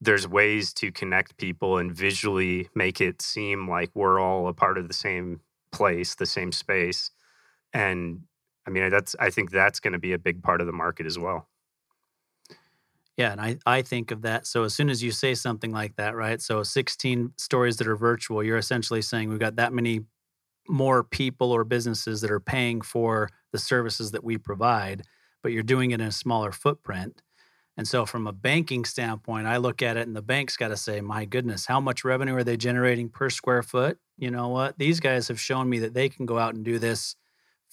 There's 0.01 0.27
ways 0.27 0.73
to 0.75 0.91
connect 0.91 1.37
people 1.37 1.77
and 1.77 1.95
visually 1.95 2.69
make 2.75 2.99
it 3.01 3.21
seem 3.21 3.69
like 3.69 3.91
we're 3.93 4.19
all 4.19 4.47
a 4.47 4.53
part 4.53 4.77
of 4.77 4.87
the 4.87 4.93
same 4.93 5.39
place, 5.71 6.15
the 6.15 6.25
same 6.25 6.51
space. 6.51 7.11
And 7.73 8.23
I 8.67 8.71
mean, 8.71 8.89
that's 8.89 9.15
I 9.19 9.29
think 9.29 9.51
that's 9.51 9.79
going 9.79 9.93
to 9.93 9.99
be 9.99 10.13
a 10.13 10.19
big 10.19 10.43
part 10.43 10.61
of 10.61 10.67
the 10.67 10.73
market 10.73 11.05
as 11.05 11.17
well. 11.17 11.47
Yeah, 13.17 13.31
and 13.31 13.39
I, 13.39 13.57
I 13.65 13.81
think 13.81 14.11
of 14.11 14.23
that. 14.23 14.45
So 14.45 14.63
as 14.63 14.75
soon 14.75 14.89
as 14.89 15.01
you 15.01 15.11
say 15.11 15.35
something 15.35 15.71
like 15.71 15.95
that, 15.95 16.15
right? 16.15 16.41
So 16.41 16.63
16 16.63 17.31
stories 17.37 17.77
that 17.77 17.87
are 17.87 17.95
virtual, 17.95 18.43
you're 18.43 18.57
essentially 18.57 19.01
saying 19.01 19.29
we've 19.29 19.39
got 19.39 19.55
that 19.55 19.71
many 19.73 20.01
more 20.67 21.03
people 21.03 21.51
or 21.51 21.63
businesses 21.63 22.21
that 22.21 22.31
are 22.31 22.39
paying 22.39 22.81
for 22.81 23.29
the 23.51 23.57
services 23.57 24.11
that 24.11 24.23
we 24.23 24.37
provide, 24.37 25.03
but 25.43 25.51
you're 25.51 25.63
doing 25.63 25.91
it 25.91 26.01
in 26.01 26.07
a 26.07 26.11
smaller 26.11 26.51
footprint. 26.51 27.21
And 27.77 27.87
so 27.87 28.05
from 28.05 28.25
a 28.25 28.31
banking 28.33 28.85
standpoint, 28.85 29.47
I 29.47 29.57
look 29.57 29.81
at 29.81 29.97
it 29.97 30.07
and 30.07 30.15
the 30.15 30.21
bank's 30.21 30.57
got 30.57 30.69
to 30.69 30.77
say, 30.77 31.01
my 31.01 31.25
goodness, 31.25 31.65
how 31.65 31.79
much 31.79 32.03
revenue 32.03 32.35
are 32.35 32.43
they 32.43 32.57
generating 32.57 33.09
per 33.09 33.29
square 33.29 33.63
foot? 33.63 33.97
You 34.17 34.31
know 34.31 34.47
what? 34.47 34.77
These 34.77 34.99
guys 34.99 35.27
have 35.27 35.39
shown 35.39 35.69
me 35.69 35.79
that 35.79 35.93
they 35.93 36.09
can 36.09 36.25
go 36.25 36.37
out 36.37 36.55
and 36.55 36.63
do 36.63 36.79
this 36.79 37.15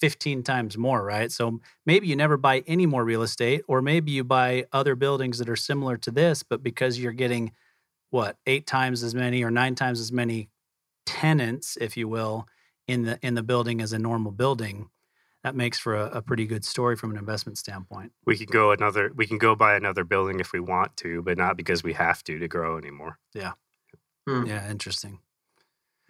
15 0.03 0.43
times 0.43 0.77
more, 0.77 1.01
right? 1.01 1.31
So 1.31 1.61
maybe 1.85 2.07
you 2.07 2.17
never 2.17 2.35
buy 2.35 2.61
any 2.67 2.85
more 2.85 3.05
real 3.05 3.21
estate, 3.21 3.61
or 3.69 3.81
maybe 3.81 4.11
you 4.11 4.25
buy 4.25 4.65
other 4.73 4.95
buildings 4.95 5.37
that 5.37 5.47
are 5.47 5.55
similar 5.55 5.95
to 5.95 6.11
this, 6.11 6.43
but 6.43 6.61
because 6.61 6.99
you're 6.99 7.13
getting 7.13 7.53
what 8.09 8.35
eight 8.45 8.67
times 8.67 9.01
as 9.01 9.15
many 9.15 9.45
or 9.45 9.49
nine 9.49 9.75
times 9.75 10.01
as 10.01 10.11
many 10.11 10.49
tenants, 11.05 11.77
if 11.79 11.95
you 11.95 12.09
will, 12.09 12.49
in 12.85 13.03
the 13.03 13.17
in 13.25 13.35
the 13.35 13.43
building 13.43 13.79
as 13.79 13.93
a 13.93 13.97
normal 13.97 14.33
building, 14.33 14.89
that 15.45 15.55
makes 15.55 15.79
for 15.79 15.95
a, 15.95 16.17
a 16.17 16.21
pretty 16.21 16.47
good 16.47 16.65
story 16.65 16.97
from 16.97 17.11
an 17.11 17.17
investment 17.17 17.57
standpoint. 17.57 18.11
We 18.25 18.35
can 18.35 18.47
go 18.47 18.71
another. 18.71 19.09
We 19.15 19.25
can 19.25 19.37
go 19.37 19.55
buy 19.55 19.77
another 19.77 20.03
building 20.03 20.41
if 20.41 20.51
we 20.51 20.59
want 20.59 20.97
to, 20.97 21.21
but 21.21 21.37
not 21.37 21.55
because 21.55 21.81
we 21.81 21.93
have 21.93 22.25
to 22.25 22.39
to 22.39 22.47
grow 22.49 22.77
anymore. 22.77 23.19
Yeah. 23.33 23.53
Hmm. 24.27 24.47
Yeah. 24.47 24.69
Interesting. 24.69 25.19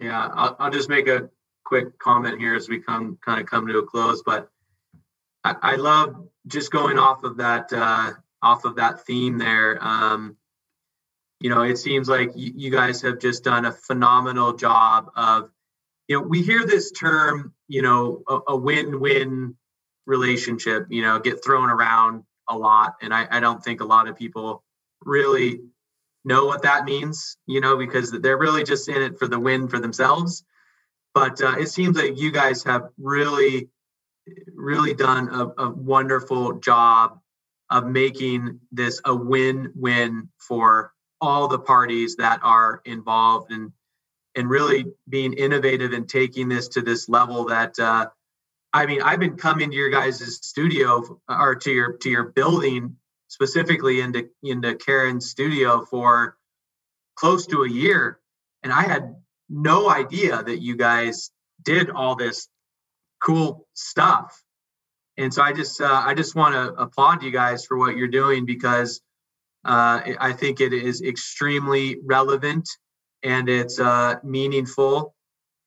Yeah, 0.00 0.30
I'll, 0.34 0.56
I'll 0.58 0.70
just 0.72 0.88
make 0.88 1.06
a 1.06 1.30
quick 1.64 1.98
comment 1.98 2.40
here 2.40 2.54
as 2.54 2.68
we 2.68 2.78
come 2.78 3.18
kind 3.24 3.40
of 3.40 3.46
come 3.46 3.66
to 3.66 3.78
a 3.78 3.86
close. 3.86 4.22
But 4.22 4.48
I, 5.42 5.56
I 5.62 5.76
love 5.76 6.28
just 6.46 6.70
going 6.70 6.98
off 6.98 7.24
of 7.24 7.38
that 7.38 7.72
uh, 7.72 8.12
off 8.42 8.64
of 8.64 8.76
that 8.76 9.04
theme 9.06 9.38
there. 9.38 9.78
Um, 9.80 10.36
you 11.40 11.50
know, 11.50 11.62
it 11.62 11.78
seems 11.78 12.08
like 12.08 12.32
you, 12.34 12.52
you 12.54 12.70
guys 12.70 13.02
have 13.02 13.18
just 13.18 13.44
done 13.44 13.64
a 13.64 13.72
phenomenal 13.72 14.54
job 14.54 15.10
of, 15.16 15.50
you 16.08 16.16
know, 16.16 16.22
we 16.22 16.42
hear 16.42 16.64
this 16.64 16.90
term, 16.92 17.52
you 17.68 17.82
know, 17.82 18.22
a, 18.28 18.38
a 18.48 18.56
win-win 18.56 19.56
relationship, 20.06 20.86
you 20.90 21.02
know, 21.02 21.18
get 21.18 21.44
thrown 21.44 21.70
around 21.70 22.24
a 22.48 22.56
lot, 22.56 22.96
and 23.00 23.12
I, 23.12 23.26
I 23.30 23.40
don't 23.40 23.62
think 23.62 23.80
a 23.80 23.86
lot 23.86 24.06
of 24.06 24.16
people 24.16 24.62
really 25.02 25.60
know 26.24 26.46
what 26.46 26.62
that 26.62 26.84
means, 26.84 27.36
you 27.46 27.60
know, 27.60 27.76
because 27.76 28.10
they're 28.10 28.38
really 28.38 28.64
just 28.64 28.88
in 28.88 29.02
it 29.02 29.18
for 29.18 29.26
the 29.26 29.38
win 29.38 29.68
for 29.68 29.78
themselves. 29.78 30.44
But 31.14 31.40
uh, 31.40 31.56
it 31.58 31.68
seems 31.68 31.96
that 31.96 32.18
you 32.18 32.32
guys 32.32 32.64
have 32.64 32.88
really, 32.98 33.68
really 34.52 34.94
done 34.94 35.28
a, 35.28 35.62
a 35.62 35.70
wonderful 35.70 36.54
job 36.54 37.20
of 37.70 37.86
making 37.86 38.60
this 38.72 39.00
a 39.04 39.14
win-win 39.14 40.28
for 40.38 40.92
all 41.20 41.48
the 41.48 41.58
parties 41.58 42.16
that 42.16 42.40
are 42.42 42.82
involved 42.84 43.50
and 43.50 43.72
and 44.36 44.50
really 44.50 44.84
being 45.08 45.32
innovative 45.32 45.92
and 45.92 46.08
taking 46.08 46.48
this 46.48 46.68
to 46.68 46.82
this 46.82 47.08
level 47.08 47.46
that 47.46 47.78
uh, 47.78 48.06
I 48.72 48.86
mean 48.86 49.00
I've 49.00 49.20
been 49.20 49.36
coming 49.36 49.70
to 49.70 49.76
your 49.76 49.90
guys' 49.90 50.38
studio 50.44 51.20
or 51.28 51.54
to 51.56 51.70
your 51.70 51.96
to 51.98 52.10
your 52.10 52.24
building 52.24 52.96
specifically 53.28 54.00
into 54.00 54.28
into 54.42 54.74
Karen's 54.74 55.30
studio 55.30 55.84
for 55.84 56.36
close 57.16 57.46
to 57.46 57.62
a 57.62 57.68
year 57.68 58.18
and 58.62 58.72
I 58.72 58.82
had 58.82 59.14
no 59.54 59.88
idea 59.88 60.42
that 60.42 60.60
you 60.60 60.76
guys 60.76 61.30
did 61.62 61.90
all 61.90 62.16
this 62.16 62.48
cool 63.20 63.66
stuff 63.74 64.44
and 65.16 65.32
so 65.32 65.42
I 65.42 65.52
just 65.52 65.80
uh, 65.80 66.02
I 66.04 66.14
just 66.14 66.34
want 66.34 66.54
to 66.54 66.74
applaud 66.80 67.22
you 67.22 67.30
guys 67.30 67.64
for 67.64 67.78
what 67.78 67.96
you're 67.96 68.08
doing 68.08 68.46
because 68.46 69.00
uh, 69.64 70.00
I 70.20 70.32
think 70.32 70.60
it 70.60 70.72
is 70.72 71.02
extremely 71.02 71.98
relevant 72.04 72.68
and 73.22 73.48
it's 73.48 73.78
uh, 73.78 74.16
meaningful. 74.22 75.14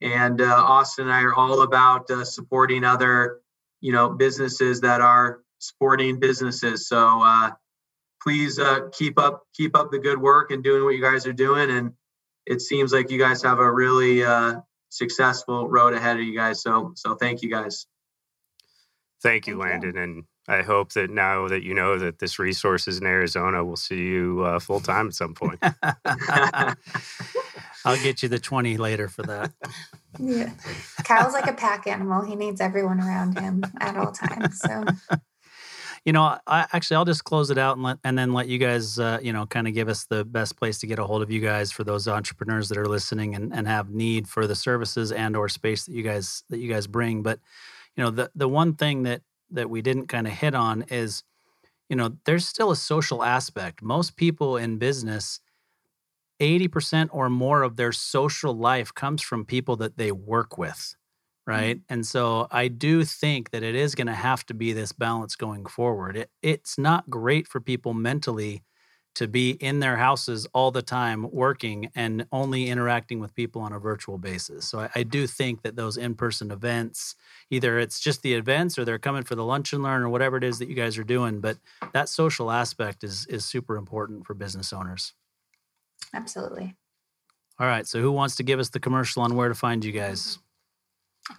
And 0.02 0.42
uh, 0.42 0.46
Austin 0.46 1.06
and 1.06 1.14
I 1.14 1.24
are 1.24 1.34
all 1.34 1.62
about 1.62 2.12
uh, 2.12 2.24
supporting 2.24 2.84
other, 2.84 3.40
you 3.82 3.92
know, 3.92 4.10
businesses 4.10 4.82
that 4.82 5.02
are 5.02 5.40
supporting 5.60 6.20
businesses. 6.20 6.88
So 6.88 7.22
uh, 7.24 7.52
please 8.22 8.60
keep 8.94 9.18
up 9.18 9.44
keep 9.56 9.76
up 9.78 9.92
the 9.92 10.00
good 10.00 10.22
work 10.22 10.52
and 10.52 10.64
doing 10.64 10.84
what 10.84 10.94
you 10.94 11.02
guys 11.02 11.26
are 11.26 11.34
doing. 11.34 11.72
And 11.72 11.94
it 12.48 12.62
seems 12.62 12.94
like 12.94 13.12
you 13.12 13.20
guys 13.20 13.44
have 13.44 13.60
a 13.60 13.72
really 13.72 14.24
successful 14.90 15.68
road 15.68 15.94
ahead 15.94 16.18
of 16.18 16.24
you 16.24 16.36
guys. 16.36 16.62
So 16.62 16.94
so 16.96 17.16
thank 17.16 17.42
you 17.42 17.50
guys. 17.50 17.86
Thank 19.22 19.48
you, 19.48 19.60
Thank 19.60 19.84
Landon. 19.84 19.96
You. 19.96 20.02
And 20.02 20.24
I 20.48 20.62
hope 20.62 20.94
that 20.94 21.10
now 21.10 21.48
that 21.48 21.64
you 21.64 21.74
know 21.74 21.98
that 21.98 22.20
this 22.20 22.40
resource 22.40 22.88
is 22.88 23.00
in 23.00 23.06
Arizona, 23.06 23.66
we'll 23.66 23.76
see 23.76 23.98
you 23.98 24.44
uh, 24.46 24.60
full 24.60 24.80
time 24.80 25.08
at 25.08 25.14
some 25.14 25.34
point. 25.34 25.60
I'll 27.86 28.02
get 28.02 28.24
you 28.24 28.30
the 28.30 28.40
20 28.40 28.78
later 28.78 29.08
for 29.08 29.24
that. 29.24 29.54
Yeah. 30.20 30.52
Kyle's 31.04 31.34
like 31.34 31.48
a 31.48 31.54
pack 31.54 31.88
animal. 31.88 32.22
He 32.24 32.36
needs 32.36 32.62
everyone 32.62 33.00
around 33.00 33.40
him 33.40 33.64
at 33.80 33.98
all 33.98 34.12
times. 34.12 34.60
So 34.60 34.86
you 36.08 36.14
know, 36.14 36.38
I 36.48 36.66
actually 36.72 36.96
I'll 36.96 37.04
just 37.04 37.26
close 37.26 37.52
it 37.52 37.58
out 37.58 37.76
and 37.76 37.84
let 37.84 37.98
and 38.06 38.18
then 38.18 38.32
let 38.32 38.48
you 38.48 38.58
guys 38.58 38.98
uh, 38.98 39.20
you 39.22 39.34
know 39.34 39.46
kind 39.46 39.68
of 39.68 39.74
give 39.74 39.90
us 39.90 40.06
the 40.06 40.24
best 40.24 40.56
place 40.56 40.80
to 40.80 40.88
get 40.88 41.00
a 41.00 41.04
hold 41.04 41.22
of 41.22 41.30
you 41.30 41.42
guys 41.42 41.70
for 41.70 41.84
those 41.84 42.08
entrepreneurs 42.08 42.70
that 42.70 42.78
are 42.78 42.86
listening 42.86 43.36
and, 43.36 43.54
and 43.54 43.68
have 43.68 43.90
need 43.90 44.26
for 44.26 44.48
the 44.48 44.56
services 44.56 45.12
and 45.12 45.36
or 45.36 45.50
space 45.50 45.84
that 45.84 45.92
you 45.92 46.04
guys 46.04 46.44
that 46.50 46.60
you 46.60 46.72
guys 46.72 46.88
bring. 46.88 47.24
But 47.24 47.42
you 47.98 48.06
know 48.06 48.10
the 48.10 48.32
the 48.36 48.48
one 48.48 48.76
thing 48.76 49.04
that 49.04 49.22
that 49.52 49.70
we 49.70 49.82
didn't 49.82 50.08
kind 50.08 50.28
of 50.28 50.32
hit 50.32 50.56
on 50.56 50.84
is 50.84 51.24
you 51.90 51.98
know 51.98 52.16
there's 52.24 52.48
still 52.48 52.72
a 52.72 52.78
social 52.78 53.22
aspect 53.22 53.82
most 53.82 54.16
people 54.16 54.56
in 54.56 54.78
business 54.78 55.42
80% 56.40 57.10
or 57.12 57.30
more 57.30 57.64
of 57.64 57.78
their 57.78 57.92
social 57.92 58.56
life 58.56 58.94
comes 58.94 59.24
from 59.24 59.44
people 59.44 59.76
that 59.78 59.98
they 59.98 60.12
work 60.12 60.58
with 60.58 60.96
right 61.48 61.78
mm-hmm. 61.78 61.94
and 61.94 62.06
so 62.06 62.48
i 62.52 62.68
do 62.68 63.04
think 63.04 63.50
that 63.50 63.64
it 63.64 63.74
is 63.74 63.96
going 63.96 64.08
to 64.08 64.14
have 64.14 64.46
to 64.46 64.54
be 64.54 64.74
this 64.74 64.92
balance 64.92 65.36
going 65.36 65.66
forward 65.66 66.16
it, 66.16 66.30
it's 66.44 66.78
not 66.78 67.10
great 67.10 67.48
for 67.48 67.60
people 67.60 67.94
mentally 67.94 68.64
to 69.18 69.28
be 69.28 69.50
in 69.50 69.80
their 69.80 69.98
houses 69.98 70.46
all 70.54 70.70
the 70.70 70.84
time 70.84 71.26
working 71.32 71.90
and 71.96 72.28
only 72.32 72.70
interacting 72.70 73.20
with 73.20 73.34
people 73.34 73.64
on 73.64 73.74
a 73.74 73.80
virtual 73.80 74.20
basis. 74.20 74.70
So 74.70 74.82
I, 74.82 74.90
I, 74.94 75.02
do 75.02 75.26
think 75.26 75.64
that 75.64 75.76
those 75.76 75.98
in-person 75.98 76.52
events, 76.52 77.16
either 77.50 77.80
it's 77.80 78.00
just 78.00 78.22
the 78.22 78.36
events 78.36 78.78
or 78.78 78.86
they're 78.86 79.00
coming 79.00 79.24
for 79.24 79.34
the 79.34 79.44
lunch 79.44 79.74
and 79.74 79.82
learn 79.82 80.04
or 80.04 80.10
whatever 80.10 80.38
it 80.38 80.44
is 80.44 80.60
that 80.60 80.70
you 80.70 80.76
guys 80.76 81.00
are 81.00 81.04
doing, 81.04 81.42
but 81.42 81.58
that 81.94 82.10
social 82.10 82.52
aspect 82.52 83.04
is 83.04 83.26
is 83.26 83.44
super 83.44 83.76
important 83.76 84.28
for 84.28 84.36
business 84.36 84.72
owners. 84.72 85.14
Absolutely. 86.14 86.76
All 87.60 87.66
right. 87.66 87.88
So 87.88 88.00
who 88.00 88.12
wants 88.12 88.36
to 88.36 88.44
give 88.44 88.60
us 88.60 88.70
the 88.70 88.80
commercial 88.80 89.24
on 89.24 89.36
where 89.36 89.50
to 89.50 89.56
find 89.56 89.84
you 89.84 89.94
guys? 89.94 90.38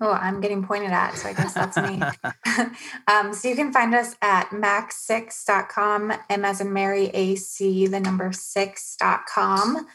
Oh, 0.01 0.13
I'm 0.13 0.41
getting 0.41 0.65
pointed 0.65 0.91
at, 0.91 1.17
so 1.17 1.29
I 1.29 1.33
guess 1.33 1.55
that's 1.55 1.77
me. 1.77 2.03
um, 3.09 3.33
so 3.33 3.49
you 3.49 3.57
can 3.57 3.73
find 3.73 3.95
us 3.95 4.17
at 4.21 4.51
mac6.com, 4.51 6.13
M 6.29 6.45
as 6.45 6.61
in 6.61 6.73
Mary, 6.73 7.07
AC, 7.09 7.87
the 7.87 8.01
number 8.01 8.31
6.com. 8.31 9.87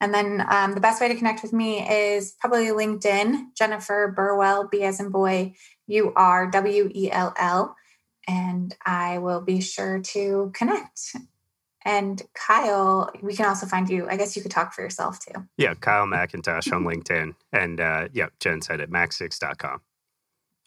And 0.00 0.14
then 0.14 0.46
um, 0.48 0.74
the 0.74 0.80
best 0.80 1.00
way 1.00 1.08
to 1.08 1.16
connect 1.16 1.42
with 1.42 1.52
me 1.52 1.88
is 1.88 2.32
probably 2.38 2.66
LinkedIn, 2.66 3.56
Jennifer 3.56 4.12
Burwell, 4.14 4.68
B 4.70 4.84
as 4.84 5.00
in 5.00 5.10
boy, 5.10 5.54
U 5.88 6.12
R 6.14 6.48
W 6.50 6.90
E 6.94 7.10
L 7.10 7.34
L. 7.36 7.74
And 8.28 8.74
I 8.84 9.18
will 9.18 9.40
be 9.40 9.60
sure 9.60 10.00
to 10.00 10.52
connect. 10.54 11.16
And 11.84 12.22
Kyle, 12.34 13.10
we 13.22 13.34
can 13.34 13.46
also 13.46 13.66
find 13.66 13.88
you. 13.88 14.08
I 14.08 14.16
guess 14.16 14.36
you 14.36 14.42
could 14.42 14.50
talk 14.50 14.72
for 14.72 14.82
yourself 14.82 15.20
too. 15.20 15.46
Yeah, 15.56 15.74
Kyle 15.74 16.06
McIntosh 16.06 16.72
on 16.72 16.84
LinkedIn. 16.84 17.34
And 17.52 17.80
uh, 17.80 18.08
yeah, 18.12 18.26
Jen 18.40 18.60
said 18.60 18.80
at 18.80 18.90
mac6.com. 18.90 19.80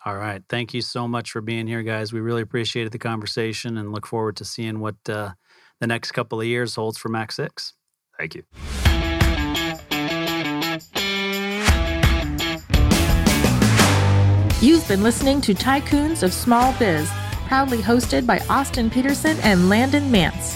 All 0.04 0.16
right. 0.16 0.42
Thank 0.50 0.74
you 0.74 0.82
so 0.82 1.08
much 1.08 1.32
for 1.32 1.42
being 1.42 1.68
here, 1.68 1.84
guys. 1.84 2.12
We 2.12 2.22
really 2.22 2.42
appreciated 2.42 2.92
the 2.92 2.98
conversation 2.98 3.78
and 3.78 3.92
look 3.92 4.08
forward 4.08 4.36
to 4.38 4.46
seeing 4.46 4.80
what 4.80 4.96
uh, 5.08 5.34
the 5.80 5.88
next 5.88 6.12
couple 6.12 6.42
of 6.42 6.48
years 6.48 6.76
holds 6.76 6.98
for 6.98 7.10
Mac 7.10 7.32
6. 7.32 7.74
Thank 8.18 8.36
you. 8.36 8.44
You've 14.62 14.88
been 14.88 15.02
listening 15.02 15.42
to 15.42 15.54
Tycoons 15.54 16.22
of 16.24 16.34
Small 16.34 16.74
Biz, 16.80 17.10
proudly 17.48 17.80
hosted 17.80 18.28
by 18.28 18.40
Austin 18.50 18.90
Peterson 18.90 19.38
and 19.42 19.70
Landon 19.70 20.12
Mance. 20.12 20.56